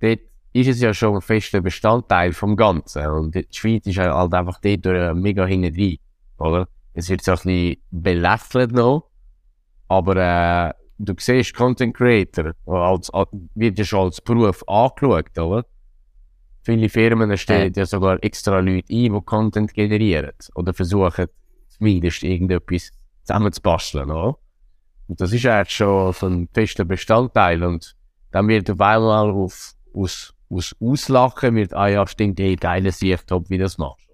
dort 0.00 0.20
ist 0.54 0.68
es 0.68 0.80
ja 0.80 0.94
schon 0.94 1.16
ein 1.16 1.20
fester 1.20 1.60
Bestandteil 1.60 2.32
vom 2.32 2.56
Ganzen 2.56 3.06
und 3.06 3.34
die 3.34 3.46
Schweiz 3.50 3.86
ist 3.86 3.98
halt 3.98 4.32
einfach 4.32 4.60
dort 4.60 5.16
mega 5.16 5.44
hinten 5.44 5.74
drin, 5.74 5.98
oder? 6.38 6.68
Es 6.92 7.10
wird 7.10 7.24
so 7.24 7.32
ein 7.32 7.38
bisschen 7.38 7.76
belächelt 7.90 8.70
noch, 8.70 9.10
aber 9.88 10.16
äh, 10.16 10.72
du 10.98 11.12
siehst 11.18 11.54
Content 11.54 11.96
Creator, 11.96 12.52
als, 12.66 13.10
als, 13.10 13.28
wird 13.56 13.78
ja 13.80 13.84
schon 13.84 14.06
als 14.06 14.20
Beruf 14.20 14.62
angeschaut, 14.68 15.36
oder? 15.36 15.66
Viele 16.62 16.88
Firmen 16.88 17.36
stellen 17.36 17.72
ja. 17.74 17.82
ja 17.82 17.86
sogar 17.86 18.22
extra 18.22 18.60
Leute 18.60 18.94
ein, 18.94 19.12
die 19.12 19.20
Content 19.24 19.74
generieren 19.74 20.32
oder 20.54 20.72
versuchen 20.72 21.26
zumindest 21.68 22.22
irgendetwas 22.22 22.92
zusammenzubasteln, 23.24 24.08
oder? 24.08 24.38
Und 25.08 25.20
das 25.20 25.32
ist 25.32 25.44
eigentlich 25.46 25.74
schon 25.74 26.12
so 26.12 26.26
ein 26.26 26.48
fester 26.54 26.84
Bestandteil 26.84 27.64
und 27.64 27.96
dann 28.30 28.46
wird 28.46 28.70
auf 28.70 28.80
einmal 28.80 29.30
auf, 29.30 29.74
aus, 29.92 30.33
aus 30.50 30.74
Auslachen 30.80 31.56
wird, 31.56 31.74
ah 31.74 31.88
ja, 31.88 32.06
stimmt, 32.06 32.38
ey, 32.40 32.56
geile 32.56 32.92
Sicht, 32.92 33.30
ob 33.32 33.50
wie 33.50 33.58
das 33.58 33.78
machst. 33.78 34.08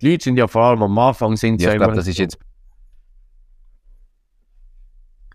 Die 0.00 0.10
Leute 0.10 0.24
sind 0.24 0.36
ja 0.36 0.46
vor 0.46 0.62
allem 0.62 0.82
am 0.82 0.98
Anfang 0.98 1.36
sind 1.36 1.60
ja, 1.60 1.72
ich 1.72 1.76
glaube, 1.76 1.94
das 1.94 2.06
ist 2.06 2.18
jetzt 2.18 2.38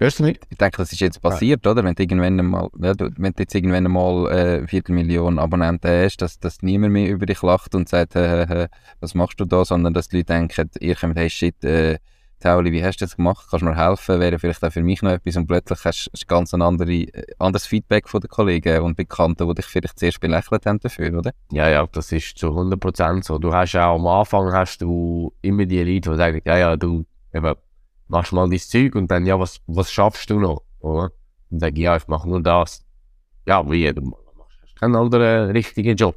Hörst 0.02 0.18
du 0.18 0.24
nicht? 0.24 0.42
Ich 0.50 0.58
denke, 0.58 0.78
das 0.78 0.92
ist 0.92 1.00
jetzt 1.00 1.22
passiert, 1.22 1.64
ja. 1.64 1.72
oder? 1.72 1.84
Wenn 1.84 1.94
du 1.94 2.02
irgendwann 2.02 2.40
einmal, 2.40 2.70
ja, 2.80 2.96
du, 2.96 3.12
wenn 3.18 3.34
du 3.34 3.44
jetzt 3.44 3.54
irgendwann 3.54 3.86
einmal 3.86 4.32
äh, 4.32 4.68
Viertelmillion 4.68 5.38
Abonnenten 5.38 5.92
hast, 5.92 6.18
dass, 6.24 6.40
dass 6.40 6.64
niemand 6.64 6.94
mehr 6.94 7.08
über 7.08 7.28
dich 7.28 7.44
lacht 7.44 7.76
und 7.76 7.88
sagt, 7.88 8.16
äh, 8.16 8.64
äh, 8.64 8.68
was 9.00 9.14
machst 9.14 9.40
du 9.40 9.46
da, 9.46 9.64
sondern 9.64 9.94
dass 9.94 10.08
die 10.08 10.18
Leute 10.18 10.34
denken, 10.34 10.72
ihr 10.80 10.96
kommt, 10.96 11.18
hey 11.18 11.30
shit, 11.30 11.64
äh, 11.64 12.00
Tauli, 12.42 12.72
wie 12.72 12.84
hast 12.84 13.00
du 13.00 13.06
das 13.06 13.16
gemacht? 13.16 13.46
Kannst 13.50 13.62
du 13.62 13.70
mir 13.70 13.78
helfen? 13.78 14.20
Wäre 14.20 14.40
vielleicht 14.40 14.64
auch 14.64 14.72
für 14.72 14.82
mich 14.82 15.02
noch 15.04 15.12
etwas 15.12 15.38
und 15.38 15.46
plötzlich 15.46 15.86
hast 15.86 16.10
du 16.12 16.26
ganz 16.26 16.54
ein 16.54 16.62
andere, 16.64 16.92
äh, 16.92 17.24
anderes 17.38 17.68
Feedback 17.68 18.10
von 18.10 18.20
den 18.20 18.30
Kollegen 18.30 18.82
und 18.82 18.98
Bekannten, 18.98 19.48
die 19.48 19.54
dich 19.54 19.66
vielleicht 19.66 20.00
zuerst 20.00 20.20
belächelt 20.20 20.66
haben 20.66 20.80
dafür, 20.80 21.18
oder? 21.20 21.32
Ja, 21.52 21.70
ja, 21.70 21.86
das 21.86 22.12
ist 22.12 22.40
zu 22.40 22.48
100% 22.48 23.24
so. 23.24 23.38
Du 23.38 23.54
hast 23.54 23.76
auch 23.76 23.96
am 23.96 24.08
Anfang 24.08 24.52
hast 24.52 24.82
du 24.82 25.32
immer 25.42 25.66
die 25.66 25.84
Leute, 25.84 26.10
die 26.10 26.18
sagen, 26.18 26.42
ja, 26.44 26.58
ja, 26.58 26.76
du, 26.76 27.06
eben, 27.32 27.54
machst 28.08 28.34
mal 28.34 28.50
dein 28.50 28.60
Zeug 28.60 28.96
und 28.96 29.10
dann, 29.12 29.26
ja, 29.26 29.40
was, 29.40 29.62
was 29.68 29.92
schaffst 29.92 30.30
du 30.32 30.40
noch, 30.40 30.64
oder? 30.80 31.12
Und 31.52 31.60
sag 31.60 31.78
ja, 31.78 31.96
ich 31.96 32.08
mache 32.08 32.28
nur 32.28 32.42
das. 32.42 32.84
Ja, 33.46 33.70
wie, 33.70 33.94
du 33.94 34.02
machst 34.02 34.80
keinen 34.80 34.96
anderen 34.96 35.52
richtigen 35.52 35.96
Job, 35.96 36.16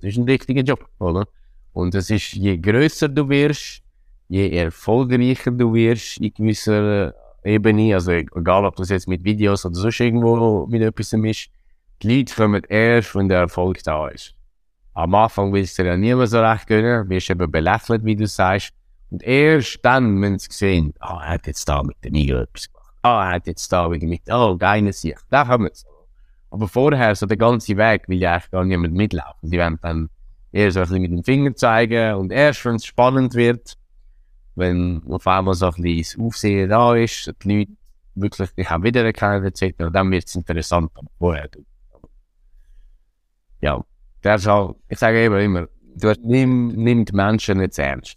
Das 0.00 0.10
ist 0.10 0.16
ein 0.16 0.24
richtiger 0.24 0.62
Job, 0.62 0.88
oder? 1.00 1.26
Und 1.72 1.94
es 1.96 2.08
ist, 2.08 2.34
je 2.34 2.56
größer 2.56 3.08
du 3.08 3.28
wirst, 3.28 3.82
je 4.28 4.50
erfolgreicher 4.50 5.50
du 5.50 5.72
wirst 5.74 6.18
in 6.18 6.32
gewisser 6.32 7.14
Ebene, 7.44 7.94
also 7.94 8.12
egal, 8.12 8.66
ob 8.66 8.76
das 8.76 8.90
jetzt 8.90 9.08
mit 9.08 9.24
Videos 9.24 9.64
oder 9.64 9.74
sonst 9.74 10.00
irgendwo 10.00 10.66
mit 10.66 10.82
etwas 10.82 11.12
ist, 11.12 11.50
die 12.02 12.18
Leute 12.18 12.34
kommen 12.34 12.62
erst, 12.68 13.14
wenn 13.14 13.28
der 13.28 13.40
Erfolg 13.40 13.82
da 13.82 14.08
ist. 14.08 14.34
Am 14.94 15.14
Anfang 15.14 15.52
willst 15.52 15.78
du 15.78 15.84
ja 15.84 15.96
niemand 15.96 16.30
so 16.30 16.40
recht 16.40 16.66
gönnen, 16.66 17.08
wirst 17.08 17.30
eben 17.30 17.50
belächelt, 17.50 18.04
wie 18.04 18.16
du 18.16 18.26
sagst, 18.26 18.72
und 19.10 19.22
erst 19.22 19.78
dann, 19.82 20.20
wenn 20.20 20.38
sie 20.38 20.48
sehen, 20.50 20.92
ah, 20.98 21.16
oh, 21.16 21.20
er 21.20 21.28
hat 21.28 21.46
jetzt 21.46 21.66
da 21.68 21.82
mit 21.82 21.96
dem 22.04 22.14
Igel 22.14 22.42
etwas 22.42 22.70
gemacht. 22.70 22.94
Ah, 23.02 23.16
oh, 23.16 23.22
er 23.22 23.34
hat 23.36 23.46
jetzt 23.46 23.72
da 23.72 23.90
wieder 23.90 24.06
mit, 24.06 24.22
oh, 24.30 24.56
geile 24.56 24.92
Sicht. 24.92 25.24
Da 25.30 25.46
haben 25.46 25.64
wir 25.64 25.70
es. 25.70 25.86
Aber 26.50 26.68
vorher, 26.68 27.14
so 27.14 27.24
der 27.24 27.36
ganze 27.36 27.76
Weg, 27.76 28.08
will 28.08 28.18
ja 28.18 28.34
eigentlich 28.34 28.50
gar 28.50 28.64
niemand 28.64 28.94
mitlaufen. 28.94 29.50
Die 29.50 29.56
werden 29.56 29.78
dann 29.80 30.10
eher 30.52 30.70
so 30.72 30.80
ein 30.80 30.86
bisschen 30.86 31.02
mit 31.02 31.10
dem 31.12 31.24
Finger 31.24 31.54
zeigen 31.54 32.14
und 32.14 32.32
erst, 32.32 32.64
wenn 32.64 32.76
es 32.76 32.84
spannend 32.84 33.34
wird, 33.34 33.78
wenn 34.58 35.02
auf 35.08 35.26
einmal 35.26 35.54
so 35.54 35.66
ein 35.66 35.82
bisschen 35.82 36.20
das 36.20 36.26
Aufsehen 36.26 36.68
da 36.68 36.94
ist, 36.94 37.32
die 37.42 37.58
Leute 37.58 37.72
wirklich 38.14 38.50
dich 38.50 38.70
auch 38.70 38.82
wiedererkennen 38.82 39.44
etc., 39.44 39.90
dann 39.92 40.10
wird 40.10 40.26
es 40.26 40.34
interessant. 40.34 40.90
Vorher, 41.18 41.48
du. 41.48 41.64
Ja, 43.60 43.84
der 44.22 44.34
ist 44.34 44.48
auch, 44.48 44.76
ich 44.88 44.98
sage 44.98 45.24
eben 45.24 45.38
immer, 45.38 45.68
du 45.94 46.08
hast, 46.08 46.20
nimm, 46.22 46.68
nimm 46.68 47.04
die 47.04 47.12
Menschen 47.12 47.58
nicht 47.58 47.78
ernst. 47.78 48.16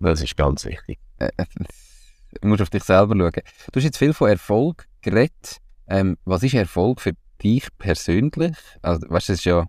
Das 0.00 0.22
ist 0.22 0.36
ganz 0.36 0.64
wichtig. 0.64 0.98
Äh, 1.18 1.30
du 2.40 2.48
musst 2.48 2.62
auf 2.62 2.70
dich 2.70 2.84
selber 2.84 3.14
schauen. 3.16 3.42
Du 3.72 3.76
hast 3.76 3.84
jetzt 3.84 3.98
viel 3.98 4.12
von 4.12 4.28
Erfolg 4.28 4.86
geredet. 5.00 5.58
Ähm, 5.86 6.16
was 6.24 6.42
ist 6.42 6.54
Erfolg 6.54 7.00
für 7.00 7.12
dich 7.42 7.66
persönlich? 7.78 8.56
Also, 8.82 9.08
weißt 9.08 9.30
du, 9.30 9.32
es 9.32 9.44
ja, 9.44 9.66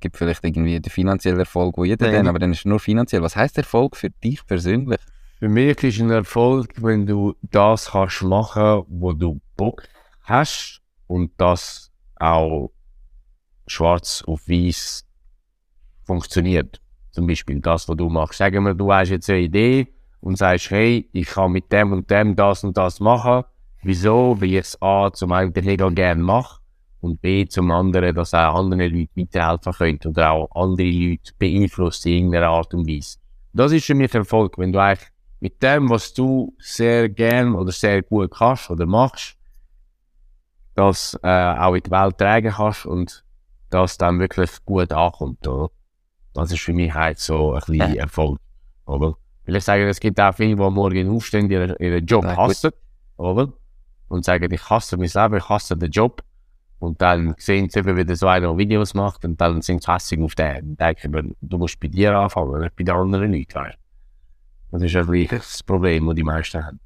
gibt 0.00 0.16
vielleicht 0.16 0.44
irgendwie 0.44 0.80
den 0.80 0.90
finanziellen 0.90 1.38
Erfolg, 1.38 1.76
wo 1.76 1.84
jeder 1.84 2.10
den, 2.10 2.26
aber 2.26 2.38
dann 2.38 2.52
ist 2.52 2.60
es 2.60 2.64
nur 2.64 2.80
finanziell. 2.80 3.22
Was 3.22 3.36
heißt 3.36 3.56
Erfolg 3.58 3.96
für 3.96 4.10
dich 4.10 4.44
persönlich? 4.46 5.00
Für 5.44 5.50
mich 5.50 5.84
ist 5.84 6.00
ein 6.00 6.08
Erfolg, 6.08 6.70
wenn 6.76 7.04
du 7.04 7.34
das 7.42 7.90
kannst 7.90 8.22
machen, 8.22 8.82
wo 8.88 9.12
du 9.12 9.42
Bock 9.58 9.82
hast 10.22 10.80
und 11.06 11.32
das 11.36 11.92
auch 12.16 12.70
schwarz 13.66 14.24
auf 14.26 14.48
weiß 14.48 15.04
funktioniert. 16.04 16.80
Zum 17.10 17.26
Beispiel 17.26 17.60
das, 17.60 17.86
was 17.86 17.94
du 17.94 18.08
machst. 18.08 18.38
Sagen 18.38 18.64
wir, 18.64 18.72
du 18.72 18.90
hast 18.90 19.10
jetzt 19.10 19.28
eine 19.28 19.40
Idee 19.40 19.88
und 20.22 20.38
sagst, 20.38 20.70
hey, 20.70 21.10
ich 21.12 21.26
kann 21.26 21.52
mit 21.52 21.70
dem 21.70 21.92
und 21.92 22.10
dem 22.10 22.34
das 22.34 22.64
und 22.64 22.78
das 22.78 22.98
machen. 22.98 23.44
Wieso? 23.82 24.40
Weil 24.40 24.48
ich 24.48 24.60
es 24.60 24.80
A 24.80 25.10
zum 25.12 25.30
einen 25.32 25.52
mega 25.54 25.90
gerne 25.90 26.22
mache 26.22 26.62
und 27.02 27.20
B 27.20 27.44
zum 27.46 27.70
anderen, 27.70 28.14
dass 28.14 28.32
auch 28.32 28.60
andere 28.60 28.88
Leute 28.88 29.10
mithelfen 29.14 29.74
können 29.74 30.00
oder 30.06 30.30
auch 30.30 30.48
andere 30.54 30.88
Leute 30.88 31.32
beeinflussen 31.38 32.08
in 32.08 32.14
irgendeiner 32.14 32.48
Art 32.48 32.72
und 32.72 32.88
Weise. 32.88 33.18
Das 33.52 33.72
ist 33.72 33.84
für 33.84 33.94
mich 33.94 34.14
Erfolg, 34.14 34.56
wenn 34.56 34.72
du 34.72 34.80
eigentlich 34.80 35.13
mit 35.44 35.62
dem, 35.62 35.90
was 35.90 36.14
du 36.14 36.54
sehr 36.58 37.10
gern 37.10 37.54
oder 37.54 37.70
sehr 37.70 38.00
gut 38.00 38.30
kannst 38.30 38.70
oder 38.70 38.86
machst, 38.86 39.36
das 40.74 41.18
äh, 41.22 41.28
auch 41.28 41.74
in 41.74 41.82
die 41.82 41.90
Welt 41.90 42.16
tragen 42.16 42.50
kannst 42.50 42.86
und 42.86 43.22
das 43.68 43.98
dann 43.98 44.18
wirklich 44.20 44.50
gut 44.64 44.90
ankommt. 44.90 45.46
Oder? 45.46 45.68
Das 46.32 46.50
ist 46.50 46.62
für 46.62 46.72
mich 46.72 46.94
halt 46.94 47.18
so 47.18 47.52
ein 47.52 47.60
bisschen 47.66 47.94
Erfolg. 47.94 48.38
Oder? 48.86 49.16
Weil 49.44 49.56
ich 49.56 49.64
sage, 49.64 49.86
es 49.86 50.00
gibt 50.00 50.18
auch 50.18 50.34
viele, 50.34 50.56
die 50.56 50.70
morgen 50.70 51.10
aufstehen, 51.14 51.46
die 51.46 51.56
ihren, 51.56 51.76
ihren 51.78 52.06
Job 52.06 52.24
ja, 52.24 52.38
hassen. 52.38 52.70
Oder? 53.18 53.52
Und 54.08 54.24
sagen, 54.24 54.50
ich 54.50 54.70
hasse 54.70 54.96
mich 54.96 55.12
selber, 55.12 55.36
ich 55.36 55.48
hasse 55.50 55.76
den 55.76 55.90
Job. 55.90 56.22
Und 56.78 57.02
dann 57.02 57.34
sehen 57.36 57.68
sie 57.68 57.80
eben, 57.80 57.98
wie 57.98 58.04
der 58.06 58.16
so 58.16 58.28
einer 58.28 58.56
Videos 58.56 58.94
macht 58.94 59.26
und 59.26 59.38
dann 59.38 59.60
sind 59.60 59.82
sie 59.82 59.92
hässlich 59.92 60.22
auf 60.22 60.34
den. 60.36 60.74
Dann 60.74 60.94
denke 60.94 61.18
ich 61.20 61.34
du 61.42 61.58
musst 61.58 61.78
bei 61.80 61.88
dir 61.88 62.16
anfangen, 62.16 62.62
nicht 62.62 62.76
bei 62.76 62.84
den 62.84 62.94
anderen 62.94 63.30
Leuten. 63.30 63.74
Das 64.74 64.82
ist 64.82 64.96
ein 64.96 65.28
das 65.28 65.62
Problem, 65.62 66.06
das 66.06 66.16
die 66.16 66.24
meisten 66.24 66.64
haben. 66.64 66.80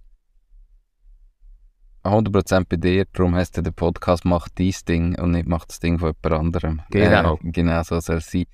100% 2.05 2.67
bei 2.69 2.77
dir, 2.77 3.07
darum 3.15 3.35
heißt 3.35 3.57
der 3.57 3.71
Podcast 3.71 4.27
«Macht 4.27 4.59
dies 4.59 4.85
Ding» 4.85 5.19
und 5.19 5.31
nicht 5.31 5.49
«Macht 5.49 5.71
das 5.71 5.81
Ding 5.81 5.99
von 5.99 6.13
jemand 6.23 6.39
anderem». 6.39 6.83
Genau. 6.91 7.37
Äh, 7.43 7.51
genau 7.51 7.83
so 7.85 7.99
soll 8.01 8.17
es 8.17 8.31
sein. 8.31 8.45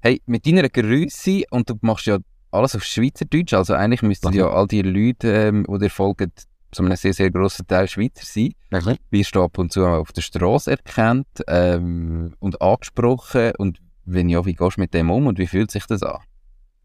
Hey, 0.00 0.20
mit 0.26 0.46
deiner 0.46 0.68
Größe, 0.68 1.44
und 1.50 1.70
du 1.70 1.78
machst 1.80 2.04
ja 2.04 2.18
alles 2.50 2.76
auf 2.76 2.84
Schweizerdeutsch, 2.84 3.54
also 3.54 3.72
eigentlich 3.72 4.02
müssten 4.02 4.34
ja 4.34 4.50
all 4.50 4.66
die 4.66 4.82
Leute, 4.82 5.28
ähm, 5.28 5.64
die 5.66 5.78
dir 5.78 5.90
folgen, 5.90 6.30
zu 6.70 6.82
einem 6.82 6.94
sehr, 6.96 7.14
sehr 7.14 7.30
grossen 7.30 7.66
Teil 7.66 7.88
Schweizer 7.88 8.26
sein. 8.26 8.52
Mhm. 8.70 8.98
Wirst 9.08 9.34
du 9.34 9.44
ab 9.44 9.56
und 9.56 9.72
zu 9.72 9.86
auf 9.86 10.12
der 10.12 10.20
Straße 10.20 10.72
erkannt 10.72 11.42
ähm, 11.46 12.34
und 12.38 12.60
angesprochen 12.60 13.52
und 13.56 13.78
wenn 14.04 14.28
ja, 14.28 14.44
wie 14.44 14.54
gehst 14.54 14.76
du 14.76 14.82
mit 14.82 14.92
dem 14.92 15.10
um 15.10 15.26
und 15.26 15.38
wie 15.38 15.46
fühlt 15.46 15.70
sich 15.70 15.86
das 15.86 16.02
an? 16.02 16.20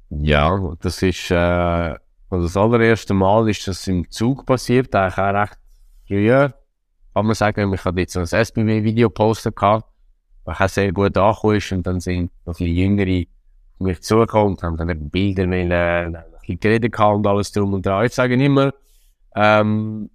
Ja, 0.09 0.75
das 0.79 1.01
ist, 1.01 1.31
äh, 1.31 1.95
das 2.29 2.57
allererste 2.57 3.13
Mal 3.13 3.49
ist 3.49 3.67
das 3.67 3.87
im 3.87 4.09
Zug 4.09 4.45
passiert, 4.45 4.93
eigentlich 4.95 5.17
auch 5.17 5.33
recht 5.33 5.57
früh. 6.07 6.29
Kann 6.29 7.25
man 7.25 7.35
sagen, 7.35 7.73
ich 7.73 7.85
hatte 7.85 7.99
jetzt 7.99 8.17
ein 8.17 8.23
SBW-Video 8.23 9.09
gepostet 9.09 9.55
was 10.45 10.59
auch 10.59 10.69
sehr 10.69 10.91
gut 10.91 11.17
angekommen 11.17 11.57
ist. 11.57 11.71
Und 11.71 11.87
dann 11.87 11.99
sind 11.99 12.31
noch 12.45 12.59
ein 12.59 12.67
Jüngere 12.67 13.25
auf 13.73 13.79
mich 13.79 14.01
zugekommen 14.01 14.53
und 14.53 14.63
haben 14.63 14.77
dann 14.77 15.09
Bilder 15.09 15.47
mit, 15.47 15.71
äh, 15.71 16.05
ein 16.05 16.13
bisschen 16.39 16.59
geredet 16.59 16.99
und 16.99 17.27
alles 17.27 17.51
drum 17.51 17.73
und 17.73 17.85
dran. 17.85 18.05
Ich 18.05 18.13
sage 18.13 18.33
immer, 18.33 18.73
ähm, 19.35 20.09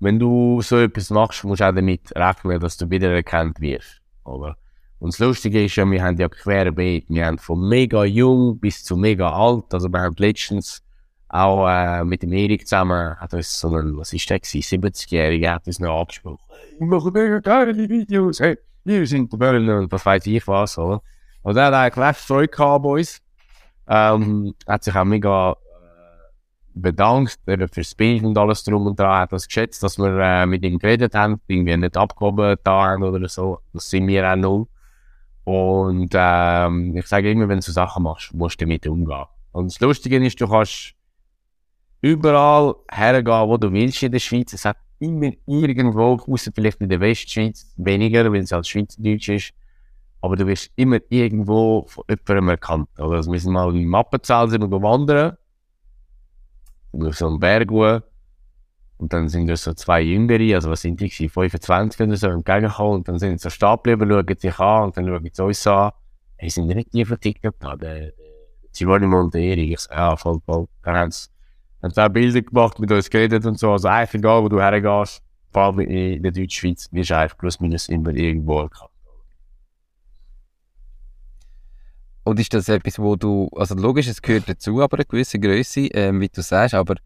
wenn 0.00 0.18
du 0.18 0.60
so 0.62 0.78
etwas 0.78 1.10
machst, 1.10 1.44
musst 1.44 1.60
du 1.60 1.68
auch 1.68 1.74
damit 1.74 2.14
rechnen, 2.14 2.60
dass 2.60 2.76
du 2.76 2.90
wiedererkannt 2.90 3.60
wirst. 3.60 4.02
Oder? 4.24 4.56
Und 4.98 5.12
das 5.12 5.18
Lustige 5.18 5.64
ist 5.64 5.76
ja, 5.76 5.88
wir 5.90 6.02
haben 6.02 6.16
ja 6.16 6.28
querbeet. 6.28 7.06
Wir 7.08 7.26
haben 7.26 7.38
von 7.38 7.68
mega 7.68 8.04
jung 8.04 8.58
bis 8.58 8.82
zu 8.82 8.96
mega 8.96 9.30
alt. 9.30 9.72
Also 9.72 9.88
wir 9.88 10.00
haben 10.00 10.16
letztens 10.18 10.82
auch 11.28 11.68
äh, 11.68 12.04
mit 12.04 12.22
dem 12.22 12.32
Erik 12.32 12.66
zusammen, 12.66 13.18
hat 13.18 13.34
uns 13.34 13.58
so 13.58 13.68
ein, 13.76 13.96
was 13.96 14.12
ist 14.12 14.28
der 14.30 14.38
gewesen, 14.38 14.82
70-Jähriger, 14.82 15.54
hat 15.54 15.66
uns 15.66 15.80
noch 15.80 16.00
angesprochen. 16.00 16.38
Wir 16.78 16.86
machen 16.86 17.12
mega 17.12 17.38
geile 17.40 17.88
Videos, 17.88 18.40
hey, 18.40 18.56
wir 18.84 19.06
sind 19.06 19.32
die 19.32 19.36
Böllen 19.36 19.68
und 19.68 19.90
was 19.90 20.06
weiß 20.06 20.26
ich 20.26 20.46
was, 20.46 20.78
oder? 20.78 21.02
Und 21.42 21.56
er 21.56 21.66
hat 21.66 21.74
eigentlich 21.74 22.06
recht 22.06 22.20
Freude 22.20 22.48
gehabt 22.48 22.82
bei 22.84 22.88
uns. 22.90 23.20
Ähm, 23.88 24.54
hat 24.66 24.84
sich 24.84 24.94
auch 24.94 25.04
mega 25.04 25.52
äh, 25.52 25.54
bedankt 26.74 27.38
fürs 27.72 27.94
Bild 27.94 28.24
und 28.24 28.36
alles 28.38 28.64
drum 28.64 28.86
und 28.86 28.98
dran. 28.98 29.20
Hat 29.20 29.32
das 29.32 29.46
geschätzt, 29.46 29.82
dass 29.82 29.98
wir 29.98 30.18
äh, 30.18 30.46
mit 30.46 30.64
ihm 30.64 30.78
geredet 30.78 31.14
haben, 31.14 31.40
irgendwie 31.46 31.76
nicht 31.76 31.96
abgehoben 31.96 32.56
da 32.64 32.86
haben 32.86 33.02
oder 33.04 33.28
so. 33.28 33.60
Das 33.72 33.90
sind 33.90 34.06
wir 34.06 34.28
auch 34.28 34.36
null. 34.36 34.66
Und 35.46 36.10
ähm, 36.12 36.96
ich 36.96 37.06
sage 37.06 37.30
immer, 37.30 37.48
wenn 37.48 37.58
du 37.58 37.62
so 37.62 37.70
Sachen 37.70 38.02
machst, 38.02 38.34
musst 38.34 38.60
du 38.60 38.64
damit 38.64 38.84
umgehen. 38.88 39.26
Und 39.52 39.70
das 39.70 39.78
Lustige 39.78 40.16
ist, 40.16 40.40
du 40.40 40.48
kannst 40.48 40.94
überall 42.00 42.74
hergehen, 42.90 43.48
wo 43.48 43.56
du 43.56 43.70
willst 43.72 44.02
in 44.02 44.10
der 44.10 44.18
Schweiz. 44.18 44.52
Es 44.54 44.64
hat 44.64 44.76
immer 44.98 45.30
irgendwo, 45.46 46.14
außer 46.14 46.50
vielleicht 46.52 46.80
in 46.80 46.88
der 46.88 46.98
Westschweiz, 46.98 47.72
weniger, 47.76 48.30
weil 48.32 48.40
es 48.40 48.50
halt 48.50 48.66
Schweizerdeutsch 48.66 49.28
ist. 49.28 49.54
Aber 50.20 50.34
du 50.34 50.48
wirst 50.48 50.72
immer 50.74 50.98
irgendwo 51.10 51.86
von 51.86 52.02
jemandem 52.08 52.48
erkannt. 52.48 52.88
Oder? 52.98 53.18
Also 53.18 53.30
wir 53.30 53.38
sind 53.38 53.52
mal 53.52 53.72
im 53.72 53.86
Mappenzell 53.86 54.48
sind 54.48 54.68
wir 54.68 54.82
wandern. 54.82 55.36
Auf 56.92 57.16
so 57.16 57.28
einem 57.28 57.38
Berg 57.38 57.70
hoch. 57.70 58.00
Und 58.98 59.12
dann 59.12 59.28
sind 59.28 59.46
da 59.46 59.56
so 59.56 59.74
zwei 59.74 60.00
Jüngere, 60.00 60.54
also 60.54 60.70
was 60.70 60.80
sind 60.80 61.00
die 61.00 61.10
gewesen, 61.10 61.28
25 61.28 62.00
oder 62.00 62.16
so, 62.16 62.28
entgegengekommen. 62.28 62.94
Und 62.94 63.08
dann 63.08 63.18
sind 63.18 63.38
sie 63.38 63.44
so 63.44 63.50
stehen 63.50 63.76
geblieben, 63.82 64.10
schauen 64.10 64.38
sich 64.38 64.58
an 64.58 64.84
und 64.84 64.96
dann 64.96 65.06
schauen 65.06 65.30
sie 65.30 65.42
uns 65.42 65.66
an. 65.66 65.90
Hey, 66.38 66.50
sind 66.50 66.66
nicht 66.66 66.92
die 66.94 67.04
von 67.04 67.20
TikTok 67.20 67.58
da? 67.58 67.76
Der, 67.76 67.94
der 67.94 68.12
Giovanni 68.72 69.06
Monteri. 69.06 69.72
Ich 69.72 69.80
so, 69.80 69.92
ja, 69.92 70.16
voll, 70.16 70.40
voll. 70.44 70.66
Dann 70.82 70.96
haben 70.96 71.10
sie, 71.10 71.28
haben 71.82 71.92
sie 71.92 72.02
auch 72.02 72.08
Bilder 72.08 72.42
gemacht, 72.42 72.78
mit 72.78 72.90
uns 72.90 73.10
geredet 73.10 73.44
und 73.44 73.58
so. 73.58 73.72
Also 73.72 73.88
eigentlich 73.88 74.14
egal, 74.14 74.42
wo 74.42 74.48
du 74.48 74.60
hergehst, 74.60 75.22
vor 75.50 75.62
allem 75.62 75.80
in 75.80 76.22
der 76.22 76.32
Deutschschweiz, 76.32 76.88
wirst 76.92 77.10
du 77.10 77.16
eigentlich 77.16 77.38
plus 77.38 77.60
minus 77.60 77.88
immer 77.88 78.10
irgendwo 78.14 78.60
erkannt. 78.60 78.90
Und 82.24 82.40
ist 82.40 82.52
das 82.52 82.68
etwas, 82.68 82.98
wo 82.98 83.14
du, 83.14 83.48
also 83.54 83.74
logisch, 83.74 84.08
es 84.08 84.20
gehört 84.20 84.48
dazu, 84.48 84.82
aber 84.82 84.96
eine 84.96 85.04
gewisse 85.04 85.38
Größe, 85.38 85.86
ähm, 85.92 86.20
wie 86.20 86.28
du 86.28 86.42
sagst, 86.42 86.74
aber 86.74 86.96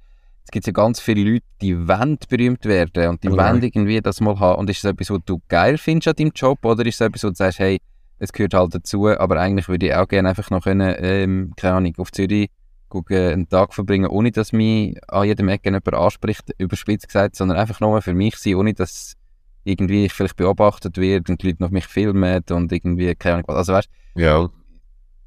es 0.50 0.52
gibt 0.52 0.66
ja 0.66 0.72
ganz 0.72 0.98
viele 1.00 1.30
Leute, 1.30 1.44
die 1.62 1.86
wollen 1.86 2.18
berühmt 2.28 2.64
werden 2.64 3.08
und 3.10 3.22
die 3.22 3.28
Ja. 3.28 3.36
wollen 3.36 3.62
irgendwie 3.62 4.00
das 4.00 4.20
mal 4.20 4.38
haben. 4.40 4.58
Und 4.58 4.68
ist 4.68 4.82
das 4.82 4.90
etwas, 4.92 5.10
was 5.10 5.20
du 5.24 5.40
geil 5.48 5.78
findest 5.78 6.08
an 6.08 6.14
deinem 6.16 6.32
Job 6.34 6.64
oder 6.64 6.84
ist 6.84 6.96
es 6.96 7.00
etwas, 7.00 7.22
wo 7.22 7.28
du 7.28 7.34
sagst, 7.36 7.60
hey, 7.60 7.78
es 8.18 8.32
gehört 8.32 8.54
halt 8.54 8.74
dazu, 8.74 9.06
aber 9.08 9.38
eigentlich 9.40 9.68
würde 9.68 9.86
ich 9.86 9.94
auch 9.94 10.08
gerne 10.08 10.30
einfach 10.30 10.50
noch 10.50 10.64
können, 10.64 10.92
ähm, 10.98 11.52
keine 11.56 11.74
Ahnung, 11.76 11.94
auf 11.98 12.10
Zürich 12.10 12.50
gucken, 12.88 13.16
einen 13.16 13.48
Tag 13.48 13.72
verbringen, 13.72 14.08
ohne 14.10 14.32
dass 14.32 14.52
mich 14.52 14.98
an 15.06 15.24
jedem 15.24 15.48
Ecke 15.48 15.68
jemand 15.68 15.94
anspricht, 15.94 16.50
überspitzt 16.58 17.06
gesagt, 17.06 17.36
sondern 17.36 17.56
einfach 17.56 17.78
nur 17.78 18.02
für 18.02 18.12
mich 18.14 18.34
sein, 18.36 18.56
ohne 18.56 18.74
dass 18.74 19.14
irgendwie 19.62 20.06
ich 20.06 20.12
vielleicht 20.12 20.36
beobachtet 20.36 20.96
wird 20.96 21.30
und 21.30 21.40
die 21.42 21.46
Leute 21.46 21.62
noch 21.62 21.70
mich 21.70 21.86
filmen 21.86 22.42
und 22.50 22.72
irgendwie, 22.72 23.14
keine 23.14 23.34
Ahnung 23.36 23.44
was. 23.46 23.56
Also 23.56 23.72
weißt 23.74 23.88
Ja. 24.16 24.50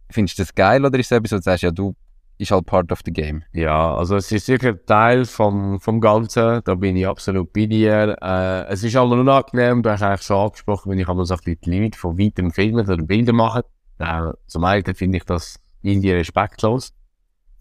findest 0.10 0.38
du 0.38 0.44
das 0.44 0.54
geil 0.54 0.86
oder 0.86 1.00
ist 1.00 1.06
es 1.12 1.18
etwas, 1.18 1.32
wo 1.32 1.36
du 1.38 1.42
sagst, 1.44 1.64
ja, 1.64 1.72
du 1.72 1.96
ist 2.38 2.52
halt 2.52 2.66
part 2.66 2.92
of 2.92 3.00
the 3.06 3.12
game? 3.12 3.44
Ja, 3.54 3.96
also 3.96 4.16
es 4.16 4.32
ist 4.32 4.46
sicher 4.46 4.84
Teil 4.86 5.26
vom, 5.26 5.80
vom 5.80 6.02
Ganzen, 6.02 6.62
da 6.64 6.76
bin 6.76 6.96
ich 6.96 7.08
absolut 7.08 7.54
bei 7.54 7.66
dir. 7.66 8.18
Äh, 8.22 8.66
es 8.72 8.84
ist 8.84 8.96
aber 8.96 9.12
unangenehm, 9.12 9.84
du 9.84 9.92
hast 9.92 10.02
eigentlich 10.02 10.22
schon 10.24 10.38
angesprochen, 10.38 10.92
wenn 10.92 11.00
ich 11.00 11.08
einmal 11.08 11.26
so 11.26 11.36
ein 11.36 11.40
bisschen 11.44 11.60
die 11.66 11.80
Leute 11.84 11.98
von 11.98 12.18
weitem 12.18 12.52
filmen 12.52 12.88
oder 12.90 13.04
Bilder 13.04 13.34
machen. 13.34 13.62
Äh, 14.00 14.32
zum 14.48 14.64
einen 14.66 14.96
finde 14.96 15.18
ich 15.18 15.26
das 15.26 15.60
irgendwie 15.82 16.12
respektlos. 16.12 16.94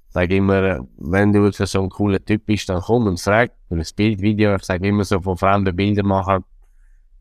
Ich 0.09 0.15
sage 0.15 0.37
immer, 0.37 0.87
wenn 0.99 1.33
du 1.33 1.51
so 1.53 1.83
ein 1.83 1.89
cooler 1.89 2.23
Typ 2.25 2.45
bist, 2.47 2.69
dann 2.69 2.81
komm 2.83 3.07
und 3.07 3.21
frag 3.21 3.53
für 3.69 3.77
ein 3.77 3.85
Bildvideo. 3.97 4.57
Ich 4.57 4.65
sage 4.65 4.87
immer 4.89 5.05
so, 5.05 5.21
von 5.21 5.37
fremden 5.37 5.75
Bilder 5.75 6.03
machen, 6.03 6.45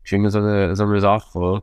ist 0.04 0.12
immer 0.12 0.30
so 0.30 0.38
eine, 0.40 0.76
so 0.76 0.84
eine 0.84 1.00
Sache? 1.00 1.62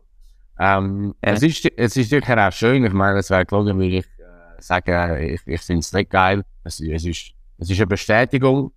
Ähm, 0.59 1.13
Ja. 1.23 1.33
es, 1.33 1.43
ist, 1.43 1.65
es 1.77 1.95
ist 1.97 2.09
sicher 2.09 2.47
auch 2.47 2.51
schön, 2.51 2.83
ich 2.83 2.93
meine, 2.93 3.19
es 3.19 3.29
wäre 3.29 3.45
gelogen, 3.45 3.77
würde 3.77 3.97
ich 3.97 4.05
äh, 4.05 4.18
sagen, 4.61 5.17
ich, 5.21 5.41
ich 5.45 5.61
finde 5.61 5.79
es 5.79 5.93
nicht 5.93 6.09
geil. 6.09 6.43
Es, 6.63 6.79
es, 6.79 7.05
ist, 7.05 7.31
es 7.57 7.69
ist 7.69 7.77
eine 7.77 7.87
Bestätigung. 7.87 8.71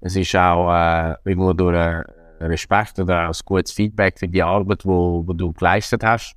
Es 0.00 0.16
ist 0.16 0.34
auch 0.36 0.72
äh, 0.72 1.14
irgendwo 1.24 1.52
durch 1.52 1.76
äh, 1.76 2.04
Respekt 2.40 2.98
oder 2.98 3.28
ein 3.28 3.32
gutes 3.44 3.72
Feedback 3.72 4.18
für 4.18 4.28
die 4.28 4.42
Arbeit, 4.42 4.84
wo, 4.84 5.26
wo 5.26 5.32
du 5.32 5.52
geleistet 5.52 6.04
hast. 6.04 6.34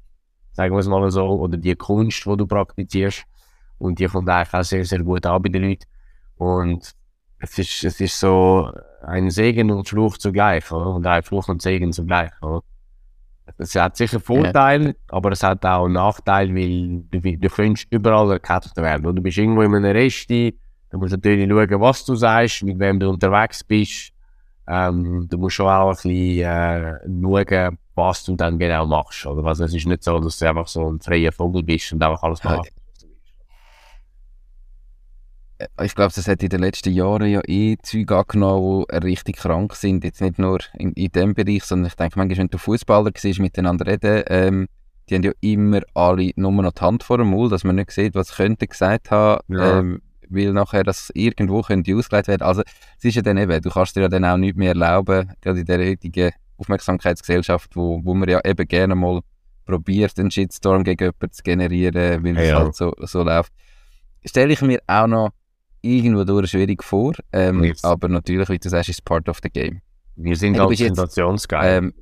Sagen 0.54 0.74
wir 0.74 0.80
es 0.80 0.88
mal 0.88 1.10
so. 1.12 1.26
Oder 1.28 1.58
die 1.58 1.76
Kunst, 1.76 2.26
die 2.26 2.38
du 2.38 2.48
praktizierst. 2.48 3.24
Und 3.78 4.00
die 4.00 4.06
kommt 4.06 4.30
eigentlich 4.30 4.54
auch 4.54 4.64
sehr, 4.64 4.86
sehr 4.86 5.04
gut 5.04 5.26
an 5.26 5.42
bei 5.42 5.50
den 5.50 5.64
Leuten. 5.64 5.86
Und 6.38 6.94
es 7.40 7.58
ist, 7.58 7.84
es 7.84 8.00
ist 8.00 8.20
so 8.20 8.72
ein 9.06 9.30
Segen 9.30 9.72
und 9.72 9.88
Fluch 9.88 10.18
zugleich, 10.18 10.72
oder? 10.72 10.96
Und 10.96 11.06
ein 11.06 11.24
Fluch 11.24 11.48
und 11.48 11.62
Segen 11.62 11.94
zugleich, 11.94 12.32
oder? 12.42 12.64
Es 13.60 13.76
hat 13.76 13.98
sicher 13.98 14.20
Vorteile, 14.20 14.96
aber 15.08 15.32
es 15.32 15.42
hat 15.42 15.66
auch 15.66 15.88
Nachteile, 15.88 16.54
weil 16.54 17.02
du, 17.10 17.38
du 17.38 17.50
könntest 17.50 17.88
überall 17.90 18.32
erkannt 18.32 18.72
werden. 18.76 19.06
Oder? 19.06 19.16
Du 19.16 19.22
bist 19.22 19.38
irgendwo 19.38 19.64
in 19.64 19.74
einem 19.74 19.92
Resti, 19.92 20.58
du 20.92 20.98
musst 21.00 21.12
natürlich 21.14 21.50
schauen, 21.50 21.82
was 21.82 22.06
du 22.06 22.16
sagst, 22.16 22.64
mit 22.64 22.78
wem 22.80 23.00
du 23.00 23.10
unterwegs 23.10 23.64
bist. 23.64 24.12
Ähm, 24.68 25.28
du 25.30 25.38
musst 25.38 25.56
schon 25.56 25.68
auch 25.68 25.90
ein 25.90 25.96
bisschen 25.96 26.46
äh, 26.46 27.00
schauen, 27.06 27.78
was 27.96 28.24
du 28.26 28.36
dann 28.36 28.60
genau 28.60 28.86
machst. 28.86 29.26
Oder? 29.26 29.44
Also 29.48 29.64
es 29.64 29.74
ist 29.74 29.88
nicht 29.88 30.04
so, 30.04 30.20
dass 30.20 30.38
du 30.38 30.48
einfach 30.48 30.68
so 30.68 30.92
ein 30.92 31.00
freier 31.00 31.32
Vogel 31.32 31.64
bist 31.64 31.92
und 31.94 32.04
einfach 32.04 32.22
alles 32.22 32.44
Ja. 32.44 32.58
machst. 32.58 32.72
Äh, 35.58 35.68
Ich 35.86 35.96
glaube, 35.96 36.14
das 36.16 36.28
hat 36.28 36.44
in 36.44 36.50
den 36.50 36.62
letzten 36.62 36.92
Jahren 36.94 37.28
ja 37.30 37.42
eh 37.48 37.78
Zeug 37.82 38.12
angenommen, 38.12 38.86
die 38.92 38.98
richtig 38.98 39.38
krank 39.38 39.76
sind. 39.76 40.04
Jetzt 40.04 40.22
nicht 40.22 40.40
nur 40.40 40.60
in, 40.78 40.92
in 40.94 41.12
dem 41.12 41.34
Bereich, 41.34 41.64
sondern 41.64 41.88
ich 41.88 41.96
denke 41.96 42.18
manchmal, 42.20 42.38
wenn 42.38 42.48
du 42.50 42.58
Fußballer 42.58 43.12
siehst, 43.16 43.40
miteinander 43.40 43.86
reden, 43.88 44.24
ähm, 44.28 44.68
die 45.10 45.16
haben 45.16 45.24
ja 45.24 45.32
immer 45.40 45.82
alle 45.94 46.32
nur 46.36 46.52
noch 46.52 46.74
die 46.74 46.82
Hand 46.82 47.04
vor 47.04 47.18
dem 47.18 47.28
Mund, 47.28 47.52
dass 47.52 47.64
man 47.64 47.76
nicht 47.78 47.92
sieht, 47.92 48.14
was 48.16 48.36
könnte 48.36 48.68
gesagt 48.68 49.10
haben, 49.12 49.42
Ja. 49.48 49.80
ähm, 49.80 50.02
weil 50.30 50.52
nachher 50.52 50.84
das 50.84 51.10
irgendwo 51.14 51.62
könnte 51.62 51.96
ausgelegt 51.96 52.28
werden. 52.28 52.42
Also 52.42 52.62
es 52.98 53.06
ist 53.06 53.16
ja 53.16 53.22
dann 53.22 53.38
eben, 53.38 53.62
du 53.62 53.70
kannst 53.70 53.96
dir 53.96 54.02
ja 54.02 54.10
dann 54.10 54.26
auch 54.26 54.36
nicht 54.36 54.58
mehr 54.58 54.70
erlauben, 54.70 55.32
gerade 55.42 55.60
in 55.62 55.66
der 55.66 55.80
heutigen 55.80 56.32
Aufmerksamkeitsgesellschaft, 56.58 57.76
wo, 57.78 58.02
wo 58.04 58.14
man 58.14 58.28
ja 58.28 58.42
eben 58.44 58.68
gerne 58.68 58.96
mal 58.96 59.22
probiert, 59.66 60.20
einen 60.20 60.32
Shitstorm 60.32 60.84
gegen 60.84 61.06
jemanden 61.06 61.32
zu 61.32 61.44
generieren, 61.44 62.24
weil 62.26 62.38
es 62.38 62.50
Ja. 62.50 62.56
halt 62.60 62.76
so, 62.76 62.94
so 63.00 63.24
läuft. 63.24 63.54
Stelle 64.26 64.52
ich 64.54 64.62
mir 64.62 64.80
auch 64.88 65.08
noch 65.08 65.30
irgendwo 65.88 66.24
durch 66.24 66.52
schwierig 66.52 66.84
vor, 66.84 67.14
ähm, 67.32 67.64
Yes. 67.64 67.84
aber 67.84 68.08
natürlich, 68.10 68.50
wie 68.50 68.60
du 68.60 68.70
sagst, 68.70 68.90
ist 68.90 69.04
part 69.06 69.28
of 69.30 69.40
the 69.44 69.50
game. 69.50 69.82
Wir 70.16 70.36
sind 70.36 70.56
Hey, 70.56 70.68
jetzt, 70.70 70.80
sensationsgeil. 70.96 71.78
Ähm, 71.78 71.94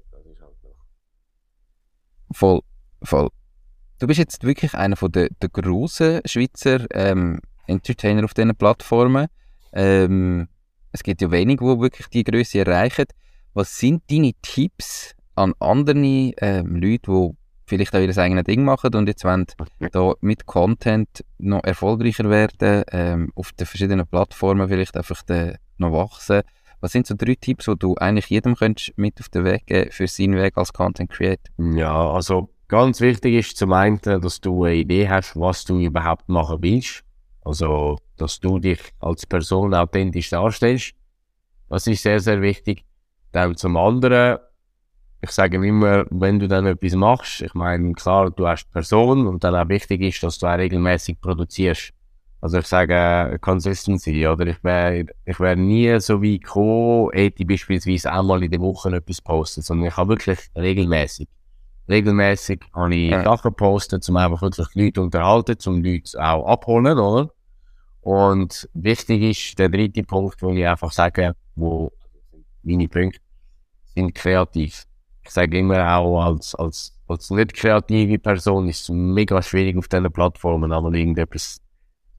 voll, 2.31 2.61
voll. 3.03 3.29
Du 3.99 4.07
bist 4.07 4.19
jetzt 4.19 4.43
wirklich 4.43 4.73
einer 4.73 4.95
von 4.95 5.11
der, 5.11 5.29
der 5.41 5.49
grossen 5.49 6.21
Schweizer 6.25 6.86
ähm, 6.91 7.39
Entertainer 7.67 8.25
auf 8.25 8.33
diesen 8.33 8.55
Plattformen. 8.55 9.27
Ähm, 9.73 10.47
es 10.91 11.03
gibt 11.03 11.21
ja 11.21 11.31
wenige, 11.31 11.63
die 11.65 11.79
wirklich 11.81 12.07
die 12.07 12.23
Größe 12.23 12.59
erreichen. 12.59 13.05
Was 13.53 13.77
sind 13.77 14.03
deine 14.09 14.31
Tipps 14.41 15.13
an 15.36 15.53
andere 15.59 15.97
ähm, 15.97 16.75
Leute, 16.75 17.11
die 17.11 17.31
vielleicht 17.66 17.95
auch 17.95 17.99
ihr 17.99 18.18
eigenes 18.18 18.43
Ding 18.43 18.63
machen 18.63 18.93
und 18.95 19.07
jetzt 19.07 19.24
wollen 19.24 19.45
da 19.91 20.13
mit 20.22 20.45
Content 20.45 21.26
noch 21.38 21.63
erfolgreicher 21.63 22.30
werden, 22.30 22.84
ähm, 22.91 23.32
auf 23.36 23.51
den 23.53 23.66
verschiedenen 23.66 24.07
Plattformen 24.07 24.68
vielleicht 24.68 24.95
einfach 24.95 25.22
de, 25.24 25.55
noch 25.78 25.91
wachsen. 25.91 26.41
Was 26.82 26.91
sind 26.91 27.07
so 27.07 27.16
drei 27.18 27.36
Tipps, 27.36 27.66
die 27.66 27.76
du 27.78 27.95
eigentlich 27.95 28.28
jedem 28.28 28.55
könntest 28.55 28.97
mit 28.97 29.20
auf 29.20 29.30
den 29.30 29.43
Weg 29.43 29.66
geben 29.66 29.91
für 29.91 30.07
seinen 30.07 30.36
Weg 30.36 30.57
als 30.57 30.74
Content 30.74 31.09
Creator? 31.09 31.53
Ja, 31.57 32.11
also 32.11 32.49
ganz 32.68 33.01
wichtig 33.01 33.34
ist 33.34 33.57
zum 33.57 33.74
einen, 33.74 33.99
dass 34.01 34.41
du 34.41 34.66
eine 34.66 34.76
Idee 34.76 35.09
hast, 35.09 35.36
was 35.36 35.66
du 35.66 35.80
überhaupt 35.80 36.30
machen 36.30 36.57
willst. 36.61 37.03
Also, 37.41 37.97
dass 38.18 38.39
du 38.39 38.59
dich 38.59 38.80
als 38.99 39.26
Person 39.26 39.74
authentisch 39.74 40.30
darstellst. 40.32 40.93
Das 41.70 41.88
ist 41.88 42.03
sehr, 42.03 42.20
sehr 42.20 42.41
wichtig. 42.41 42.84
Dann 43.32 43.55
zum 43.55 43.78
anderen, 43.78 44.39
ich 45.26 45.32
sage 45.32 45.57
immer, 45.57 46.05
wenn 46.11 46.38
du 46.38 46.47
dann 46.47 46.67
etwas 46.67 46.93
machst, 46.93 47.41
ich 47.41 47.55
meine, 47.55 47.93
klar, 47.93 48.30
du 48.30 48.47
hast 48.47 48.71
Person 48.71 49.26
und 49.26 49.43
dann 49.43 49.55
auch 49.55 49.67
wichtig 49.69 50.01
ist, 50.01 50.21
dass 50.21 50.38
du 50.38 50.45
auch 50.45 50.57
regelmäßig 50.57 51.19
produzierst. 51.19 51.91
Also 52.41 52.59
ich 52.59 52.67
sage 52.67 52.93
äh, 52.93 53.39
Consistency, 53.39 54.28
oder? 54.28 54.45
Ich 54.45 54.63
wäre 54.63 55.05
ich 55.26 55.39
wär 55.39 55.55
nie 55.55 55.99
so 55.99 56.21
wie 56.21 56.38
gekommen, 56.39 57.09
hätte 57.11 57.43
beispielsweise 57.43 58.11
einmal 58.11 58.43
in 58.43 58.51
der 58.51 58.59
Woche 58.59 58.95
etwas 58.95 59.19
postet, 59.19 59.65
sondern 59.65 59.88
ich 59.88 59.97
habe 59.97 60.09
wirklich 60.09 60.38
regelmäßig. 60.55 61.28
Regelmäßig 61.89 62.59
habe 62.76 62.93
ich 62.93 63.09
Ja. 63.09 63.23
Sachen 63.23 63.49
gepostet, 63.49 64.07
um 64.07 64.17
einfach 64.17 64.43
wirklich 64.43 64.67
Leute 64.76 65.01
unterhalten, 65.01 65.57
um 65.65 65.84
Leute 65.84 66.23
auch 66.23 66.45
abholen, 66.45 66.99
oder? 66.99 67.32
Und 68.01 68.69
wichtig 68.76 69.23
ist 69.23 69.57
der 69.57 69.69
dritte 69.69 70.03
Punkt, 70.03 70.39
wo 70.43 70.51
ich 70.51 70.67
einfach 70.67 70.91
sage, 70.91 71.34
wo 71.55 71.91
meine 72.61 72.88
Punkte 72.88 73.19
sind 73.95 74.13
kreativ. 74.13 74.86
Ich 75.26 75.32
sage 75.32 75.57
immer 75.57 75.97
auch 75.97 76.21
als, 76.21 76.55
als 76.55 76.95
als 77.07 77.30
nicht 77.30 77.53
kreative 77.53 78.19
Person 78.19 78.67
ist 78.67 78.82
es 78.82 78.89
mega 78.89 79.41
schwierig 79.41 79.78
auf 79.78 79.88
diesen 79.88 80.11
Plattformen 80.11 80.71
einmal 80.71 80.95
irgendetwas 80.95 81.61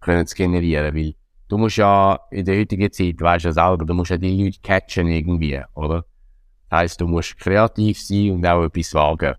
können 0.01 0.27
zu 0.27 0.37
generieren, 0.37 0.95
weil 0.95 1.15
du 1.49 1.59
musst 1.59 1.77
ja 1.77 2.21
in 2.31 2.45
der 2.45 2.59
heutigen 2.59 2.93
Zeit, 2.93 3.21
weißt 3.21 3.45
du 3.45 3.49
ja 3.49 3.53
selber, 3.53 3.85
du 3.85 3.95
musst 3.95 4.11
ja 4.11 4.19
die 4.19 4.45
Leute 4.45 4.61
catchen 4.63 5.09
irgendwie, 5.09 5.61
oder? 5.75 6.05
Das 6.69 6.81
heisst, 6.81 7.01
du 7.01 7.07
musst 7.07 7.39
kreativ 7.39 8.01
sein 8.01 8.33
und 8.33 8.47
auch 8.47 8.65
etwas 8.65 8.95
wagen. 8.95 9.35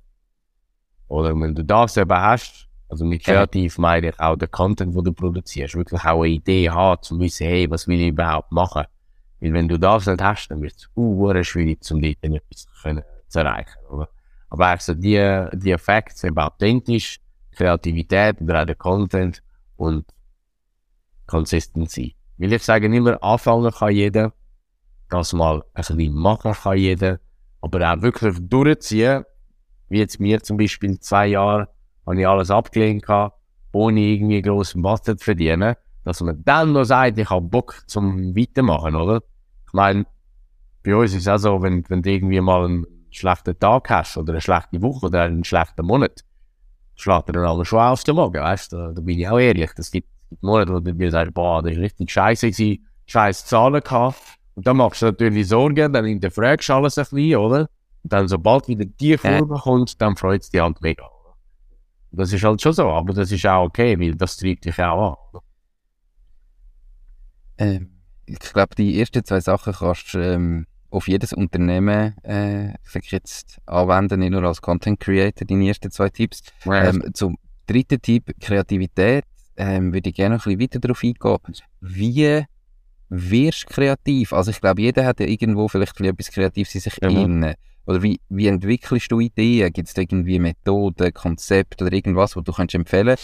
Oder 1.08 1.40
wenn 1.40 1.56
du 1.56 1.64
das 1.64 1.96
eben 1.96 2.12
hast, 2.12 2.68
also 2.90 3.06
mit 3.06 3.24
kreativ 3.24 3.78
meine 3.78 4.10
ich 4.10 4.20
auch 4.20 4.36
den 4.36 4.52
Content, 4.52 4.96
den 4.96 5.04
du 5.04 5.14
produzierst, 5.14 5.76
wirklich 5.76 6.02
auch 6.02 6.24
eine 6.24 6.34
Idee 6.34 6.70
haben, 6.70 7.02
zu 7.02 7.20
wissen, 7.20 7.48
hey, 7.48 7.70
was 7.70 7.88
will 7.88 8.00
ich 8.02 8.10
überhaupt 8.10 8.52
machen? 8.52 8.84
Weil 9.40 9.54
wenn 9.54 9.68
du 9.68 9.78
das 9.78 10.08
nicht 10.08 10.22
hast, 10.22 10.48
dann 10.50 10.62
wird 10.62 10.76
es 10.76 10.90
uh, 10.96 11.44
schwierig, 11.44 11.80
um 11.92 12.02
dort 12.02 12.18
etwas 12.22 12.68
können, 12.82 13.04
zu 13.28 13.40
erreichen, 13.40 13.78
oder? 13.90 14.10
Aber 14.50 14.68
also 14.68 14.94
die, 14.94 15.48
die 15.54 15.72
Effekte 15.72 16.18
sind 16.18 16.38
authentisch, 16.38 17.20
Kreativität 17.52 18.42
oder 18.42 18.62
auch 18.62 18.66
der 18.66 18.76
Content 18.76 19.44
und 19.76 20.06
Consistency. 21.26 22.16
Weil 22.38 22.54
ich 22.54 22.64
sage 22.64 22.86
immer, 22.86 23.22
anfangen 23.22 23.72
kann 23.72 23.92
jeder, 23.92 24.34
das 25.10 25.34
mal 25.34 25.64
ein 25.74 25.84
bisschen 25.88 26.14
machen 26.14 26.54
kann 26.54 26.78
jeder, 26.78 27.20
aber 27.62 27.92
auch 27.92 28.02
wirklich 28.02 28.38
durchziehen, 28.40 29.24
wie 29.90 30.00
jetzt 30.00 30.20
mir 30.20 30.42
zum 30.42 30.58
Beispiel 30.58 31.00
zwei 31.00 31.28
Jahre, 31.28 31.70
habe 32.06 32.20
ich 32.20 32.28
alles 32.28 32.52
abgelehnt 32.52 33.04
gehabt, 33.04 33.38
ohne 33.72 34.00
irgendwie 34.00 34.42
grossen 34.42 34.84
Wasser 34.84 35.18
zu 35.18 35.26
verdienen, 35.26 35.76
dass 36.04 36.22
man 36.22 36.44
dann 36.46 36.72
noch 36.72 36.86
sagt, 36.86 37.18
ich 37.18 37.30
habe 37.30 37.46
Bock 37.46 37.84
zum 37.88 38.36
Weitermachen, 38.36 38.96
oder? 38.96 39.22
Ich 39.66 39.74
meine, 39.74 40.06
bei 40.84 40.96
uns 40.96 41.14
ist 41.14 41.22
es 41.22 41.28
auch 41.28 41.38
so, 41.38 41.62
wenn, 41.62 41.84
wenn 41.90 42.02
du 42.02 42.10
irgendwie 42.10 42.40
mal 42.40 42.66
einen 42.66 42.86
schlechten 43.18 43.58
Tag 43.60 43.90
hast 43.90 44.18
oder 44.18 44.34
eine 44.34 44.42
schlechte 44.42 44.82
Woche 44.82 45.08
oder 45.08 45.24
einen 45.24 45.44
schlechten 45.44 45.86
Monat, 45.86 46.24
schlägt 46.96 47.30
er 47.30 47.34
dann 47.34 47.46
aber 47.46 47.66
schon 47.66 47.80
auf 47.80 48.04
den 48.04 48.16
Morgen, 48.16 48.42
weißt 48.42 48.74
du? 48.74 48.78
Da, 48.78 48.92
da 48.92 49.02
bin 49.02 49.20
ich 49.20 49.28
auch 49.28 49.40
ehrlich. 49.40 49.72
Das 49.76 49.92
gibt 49.92 50.10
Monate, 50.42 50.74
wo 50.74 50.80
du 50.80 50.94
dir 50.94 51.12
sagst, 51.12 51.34
boah, 51.34 51.62
das 51.62 51.74
ist 51.74 51.80
richtig 51.80 52.12
scheiße 52.12 52.52
scheiß 53.06 53.46
Zahlen 53.46 53.82
gehabt. 53.82 54.22
Und 54.56 54.66
dann 54.68 54.78
machst 54.78 55.02
du 55.02 55.08
natürlich 55.08 55.48
Sorgen, 55.48 55.94
dann 55.94 56.06
hinterfragst 56.06 56.70
du 56.70 56.74
alles 56.74 56.98
ein 56.98 57.06
bisschen, 57.12 57.36
oder? 57.38 57.70
Und 58.04 58.14
dann, 58.14 58.28
sobald 58.28 58.68
wieder 58.68 58.86
die 58.86 59.18
Kurve 59.18 59.56
ja. 59.56 59.62
kommt, 59.62 60.02
dann 60.02 60.16
freut 60.16 60.42
es 60.42 60.50
dich 60.50 60.62
halt 60.62 60.82
mega. 60.82 61.08
Das 62.12 62.34
ist 62.34 62.44
halt 62.44 62.62
schon 62.62 62.74
so, 62.74 62.90
aber 62.90 63.14
das 63.14 63.32
ist 63.32 63.46
auch 63.46 63.66
okay, 63.66 64.00
weil 64.00 64.16
das 64.16 64.38
treibt 64.38 64.66
dich 64.66 64.80
auch 64.82 65.18
an. 65.34 65.42
Ähm, 67.60 67.90
ich 68.26 68.40
glaube, 68.40 68.76
die 68.76 69.00
ersten 69.00 69.24
zwei 69.24 69.40
Sachen 69.40 69.74
kannst 69.74 70.14
du 70.14 70.20
ähm, 70.20 70.68
auf 70.90 71.08
jedes 71.08 71.34
Unternehmen 71.34 72.16
äh, 72.24 72.74
jetzt 73.10 73.60
anwenden, 73.66 74.20
nicht 74.20 74.32
nur 74.32 74.44
als 74.44 74.62
Content 74.62 75.00
Creator, 75.00 75.46
deine 75.46 75.68
ersten 75.68 75.92
zwei 75.92 76.10
Tipps. 76.10 76.42
Ja. 76.66 76.90
Ähm, 76.90 77.04
zum 77.14 77.38
dritten 77.66 78.02
Tipp, 78.02 78.34
Kreativität, 78.40 79.26
ähm, 79.58 79.94
würde 79.94 80.10
ich 80.10 80.16
gerne 80.16 80.36
noch 80.36 80.46
ein 80.46 80.58
bisschen 80.58 80.62
weiter 80.62 80.80
darauf 80.80 81.04
eingehen. 81.04 81.56
Wie 81.82 82.44
wirst 83.10 83.64
du 83.64 83.74
kreativ? 83.74 84.34
Also 84.34 84.52
ich 84.52 84.62
glaube, 84.62 84.82
jeder 84.82 85.06
hat 85.06 85.20
ja 85.20 85.26
irgendwo 85.26 85.68
vielleicht 85.68 86.00
etwas 86.00 86.32
Kreatives 86.32 86.76
in 86.76 86.82
sich 86.82 87.02
mhm. 87.02 87.10
innen. 87.10 87.54
Oder 87.86 88.04
wie, 88.04 88.20
wie 88.30 88.48
entwickelst 88.48 89.12
du 89.12 89.20
Ideen? 89.20 89.72
Gibt 89.72 89.88
es 89.88 89.94
da 89.94 90.02
irgendwie 90.02 90.40
Methoden, 90.40 91.14
Konzepte 91.14 91.86
oder 91.86 91.94
irgendwas, 91.94 92.36
was 92.36 92.44
du 92.44 92.52
kannst 92.52 92.76
empfehlen 92.76 93.16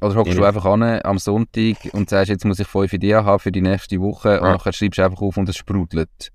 Oder 0.00 0.16
hockst 0.16 0.34
ja. 0.34 0.40
du 0.40 0.44
einfach 0.44 0.64
an 0.64 0.82
am 0.82 1.18
Sonntag 1.18 1.76
und 1.92 2.10
sagst, 2.10 2.28
jetzt 2.28 2.44
muss 2.44 2.58
ich 2.58 2.66
fünf 2.66 2.92
Ideen 2.92 3.24
haben 3.24 3.38
für 3.38 3.52
die 3.52 3.62
nächste 3.62 4.00
Woche 4.00 4.30
ja. 4.30 4.36
und 4.38 4.64
dann 4.64 4.72
schreibst 4.72 4.98
du 4.98 5.04
einfach 5.04 5.22
auf 5.22 5.36
und 5.36 5.48
es 5.48 5.56
sprudelt? 5.56 6.32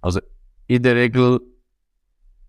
Also 0.00 0.20
in 0.66 0.82
der 0.82 0.94
Regel 0.94 1.40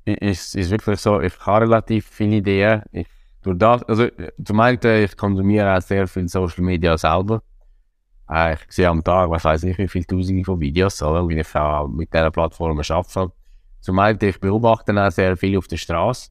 ist 0.05 0.55
es 0.55 0.69
wirklich 0.69 0.99
so, 0.99 1.21
ich 1.21 1.39
habe 1.39 1.65
relativ 1.65 2.07
viele 2.07 2.37
Ideen. 2.37 2.83
Ich, 2.91 3.07
durch 3.41 3.57
das, 3.57 3.83
also 3.83 4.07
zum 4.43 4.59
einen, 4.59 5.03
ich 5.03 5.15
konsumiere 5.15 5.77
auch 5.77 5.81
sehr 5.81 6.07
viel 6.07 6.27
Social 6.27 6.63
Media 6.63 6.97
selber. 6.97 7.41
Äh, 8.29 8.53
ich 8.53 8.59
sehe 8.69 8.89
am 8.89 9.03
Tag, 9.03 9.29
was 9.29 9.43
weiß 9.43 9.63
ich, 9.63 9.77
wie 9.77 9.87
viele 9.87 10.05
Tausende 10.05 10.43
von 10.43 10.59
Videos, 10.59 11.01
oder, 11.01 11.27
wie 11.27 11.39
ich 11.39 11.55
auch 11.55 11.87
mit 11.87 12.13
dieser 12.13 12.31
Plattform 12.31 12.79
arbeite. 12.79 13.31
Zum 13.79 13.99
einen, 13.99 14.19
ich 14.21 14.39
beobachte 14.39 14.93
auch 14.93 15.11
sehr 15.11 15.37
viel 15.37 15.57
auf 15.57 15.67
der 15.67 15.77
Straße. 15.77 16.29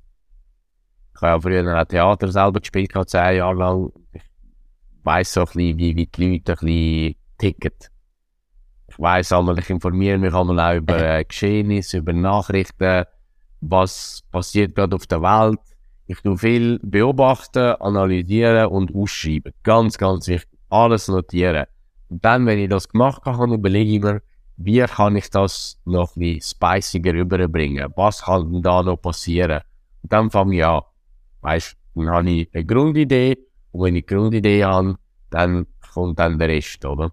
Ich 1.14 1.22
habe 1.22 1.32
ja 1.32 1.40
früher 1.40 1.80
auch 1.80 1.84
Theater 1.86 2.30
selber 2.30 2.60
gespielt, 2.60 2.92
zehn 3.06 3.36
Jahre 3.36 3.54
lang. 3.54 3.90
Ich 4.12 4.22
weiss 5.02 5.32
so 5.32 5.40
ein 5.40 5.46
bisschen, 5.46 5.78
wie, 5.78 5.96
wie 5.96 6.06
die 6.06 6.32
Leute 6.32 6.52
ein 6.52 6.58
bisschen 6.58 7.14
ticken. 7.38 7.72
Weiss 8.98 9.30
einmal, 9.30 9.58
ich 9.60 9.70
informiere 9.70 10.18
mich 10.18 10.34
einmal 10.34 10.58
auch 10.58 10.76
über 10.76 11.00
äh, 11.00 11.24
Geschehnisse, 11.24 11.98
über 11.98 12.12
Nachrichten, 12.12 13.04
was 13.60 14.24
passiert 14.32 14.74
gerade 14.74 14.96
auf 14.96 15.06
der 15.06 15.22
Welt. 15.22 15.60
Ich 16.06 16.20
tue 16.20 16.36
viel 16.36 16.80
beobachten, 16.82 17.76
analysieren 17.80 18.66
und 18.66 18.92
ausschreiben. 18.94 19.52
Ganz, 19.62 19.98
ganz 19.98 20.26
wichtig. 20.26 20.50
Alles 20.68 21.06
notieren. 21.06 21.66
Und 22.08 22.24
dann, 22.24 22.44
wenn 22.46 22.58
ich 22.58 22.68
das 22.68 22.88
gemacht 22.88 23.22
habe, 23.24 23.54
überlege 23.54 23.90
ich 23.92 24.02
mir, 24.02 24.22
wie 24.56 24.80
kann 24.80 25.14
ich 25.14 25.30
das 25.30 25.78
noch 25.84 26.16
ein 26.16 26.20
bisschen 26.20 26.58
spiciger 26.58 27.12
rüberbringen? 27.12 27.92
Was 27.94 28.22
kann 28.22 28.60
da 28.62 28.82
noch 28.82 28.96
passieren? 28.96 29.60
Und 30.02 30.12
dann 30.12 30.30
fange 30.30 30.56
ich 30.56 30.64
an. 30.64 30.82
Weißt 31.42 31.76
dann 31.94 32.10
habe 32.10 32.30
ich 32.30 32.48
eine 32.52 32.64
Grundidee. 32.64 33.38
Und 33.70 33.84
wenn 33.84 33.96
ich 33.96 34.10
eine 34.10 34.20
Grundidee 34.20 34.64
habe, 34.64 34.96
dann 35.30 35.66
kommt 35.94 36.18
dann 36.18 36.38
der 36.38 36.48
Rest, 36.48 36.84
oder? 36.84 37.12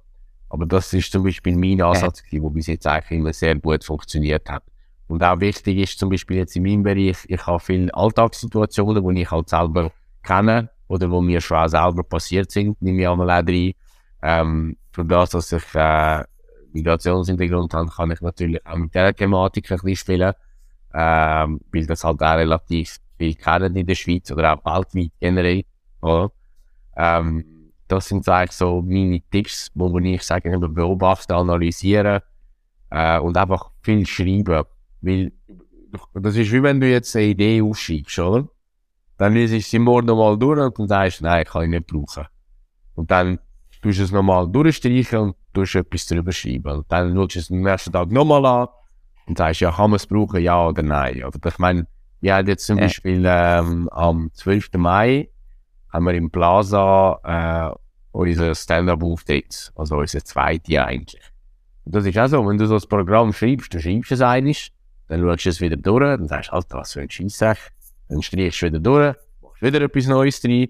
Aber 0.50 0.66
das 0.66 0.94
ist 0.94 1.12
zum 1.12 1.24
Beispiel 1.24 1.56
mein 1.56 1.82
Ansatz, 1.82 2.24
ja. 2.30 2.40
der 2.40 2.50
bis 2.50 2.68
jetzt 2.68 2.88
eigentlich 2.88 3.20
immer 3.20 3.34
sehr 3.34 3.56
gut 3.56 3.84
funktioniert 3.84 4.50
hat. 4.50 4.64
Und 5.08 5.24
auch 5.24 5.40
wichtig 5.40 5.78
ist 5.78 6.00
zum 6.00 6.10
Beispiel 6.10 6.38
jetzt 6.38 6.56
in 6.56 6.64
meinem 6.64 6.84
Bereich, 6.84 7.18
ich 7.28 7.46
habe 7.46 7.60
viele 7.60 7.94
Alltagssituationen, 7.94 9.16
die 9.16 9.22
ich 9.22 9.32
halt 9.32 9.50
selber 9.50 9.92
kenne 10.24 10.70
oder 10.88 11.10
wo 11.12 11.22
mir 11.22 11.42
schon 11.42 11.58
auch 11.58 11.68
selber 11.68 12.04
passiert 12.04 12.52
sind, 12.52 12.82
nehme 12.82 13.02
ich 13.02 13.08
einmal 13.08 13.30
auch 13.30 13.48
rein. 13.48 13.74
Ähm, 14.22 14.78
für 14.92 15.06
das, 15.06 15.32
dass 15.32 15.52
ich 15.52 15.76
äh, 15.76 16.24
Migrationshintergrund 16.74 17.74
habe, 17.74 17.90
kann 17.90 18.12
ich 18.12 18.22
natürlich 18.22 18.66
auch 18.66 18.76
mit 18.76 18.94
dieser 18.94 19.14
Thematik 19.14 19.72
ein 19.72 19.78
bisschen 19.78 19.96
spielen, 19.96 20.34
ähm, 20.94 21.62
weil 21.72 21.86
das 21.86 22.04
halt 22.04 22.22
auch 22.22 22.36
relativ 22.36 22.98
viel 23.18 23.36
kennen 23.36 23.76
in 23.76 23.86
der 23.86 23.96
Schweiz 23.96 24.32
oder 24.32 24.60
auch 24.64 24.76
weltweit 24.76 25.12
generell. 25.20 25.64
Oder? 26.02 26.32
Ähm, 26.98 27.46
das 27.88 28.08
sind 28.08 28.28
eigentlich 28.28 28.52
so 28.52 28.82
meine 28.82 29.22
Tipps, 29.32 29.72
wo 29.76 29.98
ich 30.00 30.24
sage, 30.24 30.58
beobachten, 30.60 31.34
analysieren 31.34 32.22
äh, 32.90 33.20
und 33.20 33.38
einfach 33.38 33.72
viel 33.82 34.06
schreiben. 34.06 34.64
Weil 35.02 35.32
das 36.14 36.36
ist 36.36 36.52
wie 36.52 36.64
wenn 36.64 36.80
du 36.80 36.90
jetzt 36.90 37.16
eine 37.16 37.26
Idee 37.26 37.62
aufschreibst, 37.62 38.20
oder? 38.20 38.48
Dann 39.18 39.34
liest 39.34 39.54
du 39.54 39.62
sie 39.62 39.80
morgen 39.80 40.08
nochmal 40.08 40.38
durch 40.38 40.60
und 40.60 40.80
dann 40.80 40.88
sagst 40.88 41.22
du, 41.22 41.26
nein, 41.26 41.46
kann 41.46 41.64
ich 41.64 41.70
nicht 41.70 41.88
brauchen. 41.88 42.26
Und 42.96 43.12
dann 43.12 43.40
tust 43.82 44.00
du 44.00 44.04
es 44.04 44.12
nochmal 44.12 44.48
durchstreichen 44.50 45.20
und 45.20 45.36
tust 45.54 45.76
etwas 45.76 46.06
drüber 46.08 46.32
schreiben. 46.32 46.78
Und 46.78 46.92
dann 46.92 47.16
schaust 47.16 47.36
du 47.36 47.40
es 47.40 47.52
am 47.52 47.62
nächsten 47.62 47.94
Tag 47.94 48.12
nochmal 48.12 48.46
an 48.46 48.68
und 49.28 49.38
sagst, 49.38 49.62
ja, 49.62 49.72
kann 49.72 49.92
man 49.92 49.98
es 49.98 50.08
brauchen, 50.08 50.42
ja 50.42 50.68
oder 50.68 50.84
nein. 50.84 51.24
Oder 51.24 51.40
ich 51.48 51.60
meine, 51.60 51.88
wir 52.20 52.36
haben 52.36 52.48
jetzt 52.48 52.66
zum 52.66 52.78
ja. 52.78 52.86
Beispiel 52.86 53.24
ähm, 53.26 53.88
am 53.90 54.32
12. 54.34 54.72
Mai 54.78 55.30
haben 55.96 56.06
wir 56.06 56.14
im 56.14 56.30
Plaza 56.30 57.20
äh, 57.24 57.78
unser 58.12 58.54
Stand-Up-Auftritt, 58.54 59.72
also 59.76 59.98
unser 59.98 60.24
zweite 60.24 60.86
eigentlich. 60.86 61.22
Und 61.86 61.96
das 61.96 62.06
ist 62.06 62.18
auch 62.18 62.28
so, 62.28 62.48
wenn 62.48 62.58
du 62.58 62.68
so 62.68 62.74
das 62.74 62.88
Programm 62.88 63.32
schreibst, 63.32 63.74
du 63.74 63.80
schreibst 63.80 64.12
es 64.12 64.22
eigentlich, 64.22 64.74
dann 65.08 65.22
schaust 65.22 65.46
du 65.46 65.50
es 65.50 65.62
wieder 65.62 65.78
durch, 65.78 66.18
dann 66.18 66.28
sagst 66.28 66.50
du, 66.50 66.54
Alter, 66.54 66.78
was 66.80 66.94
für 66.94 67.02
ein 67.02 67.10
Scheissach, 67.10 67.58
dann 68.10 68.22
streichst 68.22 68.62
du 68.62 68.66
wieder 68.68 68.80
durch, 68.80 69.16
machst 69.42 69.62
wieder 69.62 69.82
etwas 69.82 70.08
Neues 70.08 70.42
drin, 70.42 70.68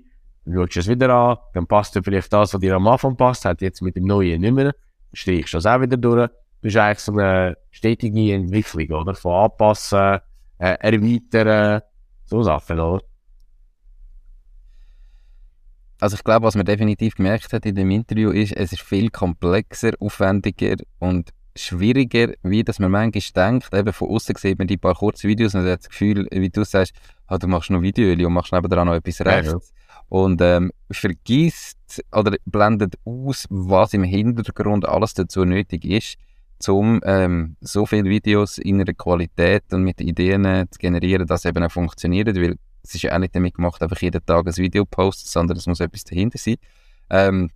schaust 0.52 0.78
es 0.78 0.88
wieder 0.88 1.10
an, 1.10 1.38
dann 1.54 1.66
passt 1.66 1.96
dir 1.96 2.04
vielleicht 2.04 2.32
das, 2.32 2.54
was 2.54 2.62
dir 2.62 2.76
am 2.76 2.88
Anfang 2.88 3.16
passt, 3.16 3.46
hat 3.46 3.62
jetzt 3.62 3.82
mit 3.82 3.96
dem 3.96 4.06
Neuen 4.06 4.42
nicht 4.42 4.54
mehr, 4.54 4.66
dann 4.66 4.74
streichst 5.14 5.54
du 5.54 5.58
das 5.58 5.66
auch 5.66 5.82
wieder 5.82 5.98
durch. 5.98 6.30
Das 6.62 6.74
ist 6.74 6.78
eigentlich 6.78 7.00
so 7.00 7.12
eine 7.14 7.58
stetige 7.72 8.34
Entwicklung, 8.34 9.02
oder? 9.02 9.16
Von 9.16 9.46
anpassen, 9.46 10.20
äh, 10.60 10.78
erweitern, 10.80 11.82
so 12.26 12.44
Sachen, 12.44 12.80
oder? 12.80 13.04
Also 16.06 16.18
ich 16.18 16.24
glaube, 16.24 16.46
was 16.46 16.54
man 16.54 16.68
definitiv 16.68 17.16
gemerkt 17.16 17.52
hat 17.52 17.66
in 17.66 17.74
dem 17.74 17.90
Interview 17.90 18.30
ist, 18.30 18.56
es 18.56 18.72
ist 18.72 18.84
viel 18.84 19.10
komplexer, 19.10 19.94
aufwendiger 20.00 20.76
und 21.00 21.32
schwieriger, 21.56 22.32
wie 22.44 22.64
dass 22.64 22.78
man 22.78 22.92
manchmal 22.92 23.50
denkt, 23.52 23.74
eben 23.74 23.92
von 23.92 24.12
außen 24.12 24.36
sieht 24.36 24.60
man 24.60 24.68
die 24.68 24.78
paar 24.78 24.94
kurzen 24.94 25.28
Videos 25.28 25.56
und 25.56 25.66
hat 25.66 25.80
das 25.80 25.90
Gefühl, 25.90 26.28
wie 26.30 26.52
du 26.52 26.64
sagst, 26.64 26.94
ah, 27.26 27.40
du 27.40 27.48
machst 27.48 27.72
noch 27.72 27.82
Video 27.82 28.28
und 28.28 28.34
machst 28.34 28.54
nebenan 28.54 28.86
noch 28.86 28.94
etwas 28.94 29.22
rechts. 29.22 29.52
Ja, 29.52 29.58
ja 29.58 29.60
und 30.10 30.40
ähm, 30.44 30.72
vergisst 30.92 32.04
oder 32.12 32.38
blendet 32.46 33.00
aus, 33.04 33.48
was 33.50 33.96
im 33.96 34.04
Hintergrund 34.04 34.88
alles 34.88 35.16
dazu 35.16 35.44
nötig 35.44 35.86
ist, 35.86 36.18
um 36.68 37.02
ähm, 37.04 37.56
so 37.62 37.88
viele 37.88 38.12
Videos 38.12 38.60
in 38.60 38.80
einer 38.80 38.94
Qualität 38.94 39.64
und 39.74 39.82
mit 39.82 40.00
Ideen 40.02 40.68
zu 40.70 40.78
generieren, 40.78 41.26
dass 41.26 41.46
eben 41.46 41.64
auch 41.64 41.72
funktioniert, 41.72 42.28
weil 42.36 42.58
es 42.86 42.96
ist 42.96 43.02
ja 43.02 43.14
auch 43.14 43.20
nicht 43.20 43.36
damit 43.36 43.56
gemacht, 43.56 43.82
einfach 43.82 44.02
jeden 44.02 44.26
Tag 44.26 44.48
ein 44.48 44.58
Video 44.58 44.86
posten, 44.86 45.28
sondern 45.28 45.58
es 45.58 45.68
muss 45.68 45.80
etwas 45.80 46.04
dahinter 46.04 46.38
sein. 46.38 46.56
Ähm, 47.10 47.50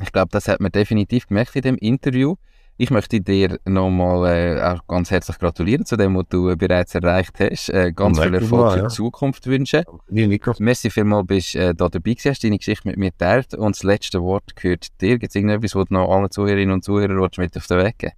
ich 0.00 0.12
glaube, 0.12 0.28
das 0.30 0.48
hat 0.48 0.60
man 0.60 0.72
definitiv 0.72 1.26
gemerkt 1.26 1.54
in 1.56 1.62
dem 1.62 1.76
Interview. 1.76 2.36
Ich 2.78 2.90
möchte 2.90 3.20
dir 3.20 3.58
nochmal 3.66 4.56
äh, 4.56 4.62
auch 4.62 4.86
ganz 4.86 5.10
herzlich 5.10 5.38
gratulieren 5.38 5.84
zu 5.84 5.96
dem, 5.96 6.16
was 6.16 6.24
du 6.30 6.48
äh, 6.48 6.56
bereits 6.56 6.94
erreicht 6.94 7.38
hast. 7.38 7.68
Äh, 7.68 7.92
ganz 7.92 8.18
viel 8.18 8.34
Erfolg 8.34 8.72
für 8.72 8.82
die 8.82 8.88
Zukunft 8.88 9.46
wünschen. 9.46 9.84
Wie 10.08 10.26
Nico. 10.26 10.54
Merci 10.58 10.88
vielmals, 10.88 11.26
bist 11.26 11.54
äh, 11.54 11.74
da 11.74 11.88
dabei 11.88 12.14
gewesen, 12.14 12.30
hast 12.30 12.42
deine 12.42 12.56
Geschichte 12.56 12.88
mit 12.88 12.96
mir 12.96 13.10
geteilt 13.10 13.54
und 13.54 13.76
das 13.76 13.82
letzte 13.82 14.22
Wort 14.22 14.56
gehört 14.56 14.88
dir. 15.00 15.18
Gibt 15.18 15.30
es 15.30 15.34
irgendetwas, 15.34 15.74
was 15.74 15.84
du 15.86 15.94
noch 15.94 16.10
allen 16.10 16.30
Zuhörerinnen 16.30 16.72
und 16.72 16.84
Zuhörern 16.84 17.28
mit 17.36 17.56
auf 17.56 17.66
den 17.66 17.78
Weg 17.78 17.98
geben 17.98 18.14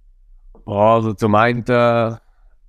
Also 0.65 1.13
zum 1.13 1.35
einen, 1.35 1.65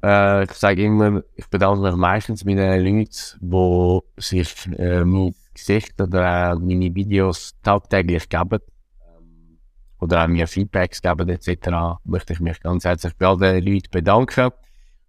äh, 0.02 0.44
ich 0.44 0.52
sage 0.52 0.84
immer, 0.84 1.22
ich 1.34 1.48
bedanke 1.48 1.82
mich 1.82 1.96
meistens 1.96 2.44
mit 2.44 2.58
den 2.58 2.84
Leuten, 2.84 3.06
die 3.40 4.00
sich 4.20 4.68
äh, 4.78 5.04
mein 5.04 5.34
Gesicht 5.54 6.00
oder 6.00 6.52
äh, 6.52 6.54
meine 6.54 6.94
Videos 6.94 7.54
tagtäglich 7.62 8.28
geben 8.28 8.60
ähm, 9.00 9.58
oder 10.00 10.24
auch 10.24 10.28
mir 10.28 10.46
Feedbacks 10.46 11.00
geben 11.00 11.28
etc. 11.28 11.98
möchte 12.04 12.34
ich 12.34 12.40
mich 12.40 12.60
ganz 12.60 12.84
herzlich 12.84 13.14
bei 13.16 13.26
all 13.26 13.38
den 13.38 13.64
Leuten 13.64 13.90
bedanken. 13.90 14.50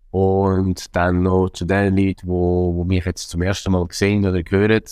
Und 0.09 0.95
dann 0.95 1.23
noch 1.23 1.49
zu 1.49 1.65
den 1.65 1.95
Leuten, 1.95 1.95
die, 1.95 2.15
die 2.15 2.85
mich 2.85 3.05
jetzt 3.05 3.29
zum 3.29 3.41
ersten 3.41 3.71
Mal 3.71 3.85
gesehen 3.85 4.25
oder 4.25 4.41
hören. 4.49 4.83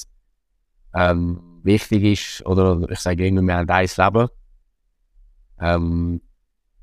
Ähm, 0.93 1.41
wichtig 1.63 2.03
ist, 2.03 2.45
oder 2.45 2.85
ich 2.89 2.99
sage 2.99 3.25
immer, 3.25 3.41
wir 3.41 3.55
haben 3.55 3.69
ein 3.69 3.87
Leben. 3.97 4.27
Ähm, 5.59 6.21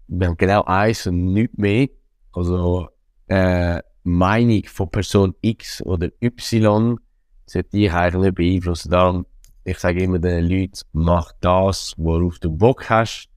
wir 0.08 0.28
haben 0.28 0.36
genau 0.36 0.64
eins 0.64 1.06
und 1.06 1.32
nichts 1.32 1.56
mehr. 1.56 1.88
Also, 2.32 2.88
äh, 3.32 3.82
Meinung 4.04 4.64
von 4.64 4.90
Person 4.90 5.34
X 5.40 5.80
oder 5.82 6.08
Y 6.20 6.98
sollte 7.46 7.70
dich 7.70 7.92
eigentlich 7.92 8.34
beeinflussen. 8.34 8.90
Darum, 8.90 9.26
ich 9.64 9.78
sage 9.78 10.02
immer 10.02 10.18
den 10.18 10.44
Leuten, 10.48 10.80
mach 10.92 11.32
das, 11.40 11.94
worauf 11.96 12.38
du 12.40 12.50
Bock 12.50 12.90
hast 12.90 13.28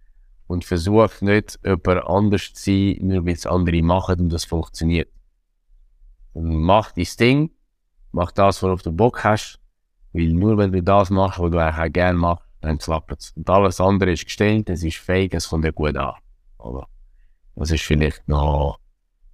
und 0.47 0.65
versuch 0.65 1.21
nicht, 1.21 1.59
jemand 1.63 2.05
anders 2.07 2.53
zu 2.53 2.63
sein, 2.71 2.97
nur 3.01 3.25
weil 3.25 3.33
es 3.33 3.45
andere 3.45 3.81
machen 3.81 4.19
und 4.19 4.29
das 4.33 4.43
funktioniert. 4.43 5.09
Und 6.33 6.55
mach 6.55 6.91
dein 6.91 7.07
Ding, 7.19 7.51
mach 8.11 8.31
das, 8.31 8.61
worauf 8.61 8.81
du 8.81 8.91
Bock 8.91 9.23
hast, 9.23 9.59
weil 10.11 10.33
nur 10.33 10.57
wenn 10.57 10.73
du 10.73 10.83
das 10.83 11.09
machst, 11.09 11.39
was 11.39 11.51
du 11.51 11.57
eigentlich 11.57 11.89
auch 11.89 11.93
gerne 11.93 12.19
machst, 12.19 12.45
dann 12.59 12.79
klappt 12.79 13.21
es. 13.21 13.31
Und 13.37 13.49
alles 13.49 13.79
andere 13.79 14.11
ist 14.11 14.25
gestellt, 14.25 14.69
es 14.69 14.83
ist 14.83 14.97
fake, 14.97 15.35
es 15.35 15.47
kommt 15.47 15.63
dir 15.63 15.71
gut 15.71 15.95
an. 15.95 16.15
Oder? 16.57 16.87
Das 17.55 17.71
ist 17.71 17.83
vielleicht 17.83 18.27
noch 18.27 18.79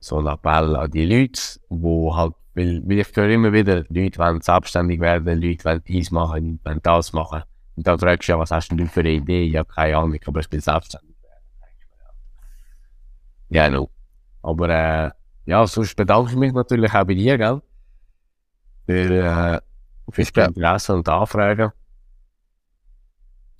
so 0.01 0.17
ein 0.17 0.27
Appell 0.27 0.75
an 0.75 0.91
die 0.91 1.05
Leute, 1.05 1.41
wo 1.69 2.15
halt, 2.15 2.33
weil, 2.55 2.81
weil 2.85 2.99
ich 2.99 3.15
höre 3.15 3.29
immer 3.29 3.53
wieder, 3.53 3.85
Leute 3.89 4.19
wollen 4.19 4.41
selbstständig 4.41 4.99
werden, 4.99 5.39
Leute 5.39 5.63
wollen 5.63 5.83
dies 5.87 6.11
machen, 6.11 6.59
wollen 6.63 6.79
das 6.81 7.13
machen. 7.13 7.43
Und 7.75 7.87
dann 7.87 7.99
fragst 7.99 8.27
du 8.27 8.33
ja, 8.33 8.39
was 8.39 8.51
hast 8.51 8.69
denn 8.69 8.79
du 8.79 8.87
für 8.87 9.01
eine 9.01 9.11
Idee? 9.11 9.57
Habe 9.57 9.71
keine 9.71 9.97
Ahnung, 9.97 10.19
aber 10.25 10.39
ich 10.39 10.49
bin 10.49 10.59
selbstständig 10.59 11.15
werden. 11.21 11.43
Ja, 13.49 13.69
no. 13.69 13.89
Aber, 14.41 14.69
äh, 14.69 15.11
ja, 15.45 15.65
sonst 15.67 15.95
bedanke 15.95 16.31
ich 16.31 16.37
mich 16.37 16.51
natürlich 16.51 16.91
auch 16.93 17.05
bei 17.05 17.13
dir, 17.13 17.37
gell? 17.37 17.61
Für, 18.87 19.59
äh, 19.59 19.61
für 20.11 20.23
das 20.23 20.47
Interesse 20.47 20.95
und 20.95 21.07
Anfragen. 21.07 21.71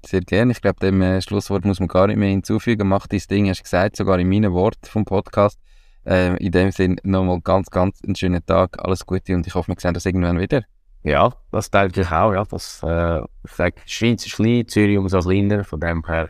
Sehr 0.04 0.22
gerne. 0.22 0.54
Ich 0.54 0.62
glaube, 0.62 0.80
dem 0.80 1.02
äh, 1.04 1.22
Schlusswort 1.22 1.66
muss 1.66 1.80
man 1.80 1.88
gar 1.88 2.08
nicht 2.08 2.18
mehr 2.18 2.30
hinzufügen. 2.30 2.88
Mach 2.88 3.06
dein 3.06 3.22
Ding, 3.30 3.48
hast 3.48 3.60
du 3.60 3.64
gesagt, 3.64 3.96
sogar 3.96 4.18
in 4.18 4.28
meinen 4.28 4.52
Worten 4.52 4.88
vom 4.88 5.06
Podcast. 5.06 5.60
Äh, 6.06 6.36
in 6.38 6.52
dem 6.52 6.72
Sinn 6.72 7.00
nochmal 7.04 7.40
ganz, 7.42 7.70
ganz 7.70 8.00
einen 8.04 8.16
schönen 8.16 8.44
Tag, 8.46 8.78
alles 8.84 9.06
Gute 9.06 9.36
und 9.36 9.46
ich 9.46 9.54
hoffe, 9.54 9.70
wir 9.70 9.76
sehen 9.80 9.94
das 9.94 10.06
irgendwann 10.06 10.40
wieder. 10.40 10.64
Ja, 11.04 11.34
das 11.52 11.70
denke 11.70 12.02
ich 12.02 12.12
auch. 12.12 12.34
Ja. 12.34 12.44
Das, 12.46 12.82
äh, 12.84 13.22
ich 13.44 13.52
sage, 13.52 13.76
die 13.86 13.92
Schweiz 13.92 14.26
ist 14.26 14.36
klein, 14.36 14.68
Zürich 14.68 14.98
umso 14.98 15.20
kleiner, 15.20 15.64
von 15.64 15.80
dem 15.80 16.06
her 16.06 16.30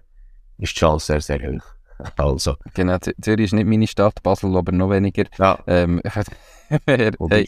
ist 0.57 0.75
die 0.75 0.79
Chance 0.79 1.05
sehr, 1.05 1.21
sehr 1.21 1.39
hoch. 1.39 1.63
Also. 2.17 2.55
Genau, 2.73 2.97
Zürich 2.97 3.45
ist 3.45 3.53
nicht 3.53 3.67
meine 3.67 3.85
Stadt, 3.85 4.23
Basel 4.23 4.55
aber 4.57 4.71
noch 4.71 4.89
weniger. 4.89 5.25
Ja. 5.37 5.59
Ähm, 5.67 6.01
hey, 6.87 7.11
hey, 7.29 7.47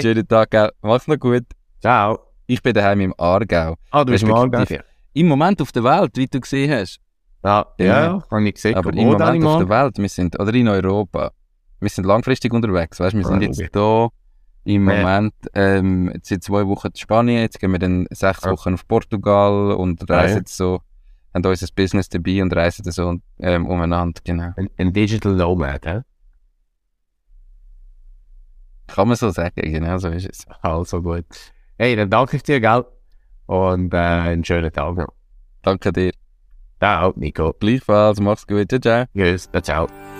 schönen 0.00 0.26
Tag, 0.26 0.50
gell. 0.50 0.70
mach's 0.80 1.06
noch 1.06 1.18
gut. 1.18 1.44
Ciao. 1.80 2.18
Ich 2.46 2.62
bin 2.62 2.72
daheim 2.72 3.00
im 3.00 3.14
Aargau. 3.18 3.76
Ah, 3.90 4.02
du 4.02 4.12
bist 4.12 4.24
im 4.24 4.32
Aargau? 4.32 4.64
Im 5.12 5.28
Moment 5.28 5.60
auf 5.60 5.70
der 5.72 5.84
Welt, 5.84 6.16
wie 6.16 6.26
du 6.26 6.40
gesehen 6.40 6.72
hast. 6.72 6.98
Ja, 7.44 7.66
ja, 7.78 7.84
ja 7.84 8.24
habe 8.30 8.48
ich 8.48 8.54
gesehen. 8.54 8.74
Aber 8.74 8.90
im 8.92 9.06
Moment 9.06 9.44
auf 9.44 9.58
der 9.58 9.68
Welt, 9.68 9.98
wir 9.98 10.08
sind, 10.08 10.38
oder 10.40 10.54
in 10.54 10.68
Europa, 10.68 11.30
wir 11.80 11.88
sind 11.88 12.04
langfristig 12.04 12.52
unterwegs, 12.52 13.00
weißt, 13.00 13.16
wir 13.16 13.24
sind 13.24 13.42
jetzt 13.42 13.74
da 13.74 14.08
im 14.64 14.84
Moment, 14.84 15.34
ähm, 15.54 16.10
jetzt 16.14 16.28
sind 16.28 16.44
zwei 16.44 16.66
Wochen 16.66 16.88
in 16.88 16.96
Spanien, 16.96 17.40
jetzt 17.40 17.58
gehen 17.58 17.72
wir 17.72 17.78
dann 17.78 18.06
sechs 18.10 18.44
Wochen 18.44 18.74
auf 18.74 18.86
Portugal 18.86 19.72
und 19.72 20.08
reisen 20.08 20.38
jetzt 20.38 20.56
so, 20.56 20.80
haben 21.32 21.44
unser 21.44 21.66
Business 21.74 22.08
dabei 22.08 22.42
und 22.42 22.54
reisen 22.54 22.82
dann 22.84 22.92
so 22.92 23.16
ähm, 23.38 23.66
umeinander, 23.66 24.20
genau. 24.22 24.52
Ein, 24.56 24.68
ein 24.76 24.92
Digital 24.92 25.32
Nomad, 25.32 25.86
hä? 25.86 26.00
Kann 28.86 29.08
man 29.08 29.16
so 29.16 29.30
sagen, 29.30 29.52
genau 29.54 29.98
so 29.98 30.08
ist 30.08 30.28
es. 30.28 30.46
Also 30.62 31.00
gut. 31.00 31.24
Hey, 31.78 31.96
dann 31.96 32.10
danke 32.10 32.36
ich 32.36 32.42
dir, 32.42 32.60
gell? 32.60 32.84
Und 33.46 33.94
äh, 33.94 33.96
einen 33.96 34.44
schönen 34.44 34.72
Tag 34.72 34.96
noch. 34.96 35.14
Danke 35.62 35.92
dir. 35.92 36.12
Ciao, 36.80 37.12
Nico. 37.16 37.54
Gleichfalls, 37.58 38.20
mach's 38.20 38.46
gut. 38.46 38.68
Ciao, 38.68 38.80
ciao. 38.80 39.04
Tschüss, 39.14 39.48
ciao. 39.62 40.19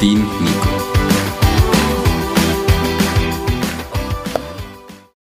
dein 0.00 0.18
Nico. 0.18 0.97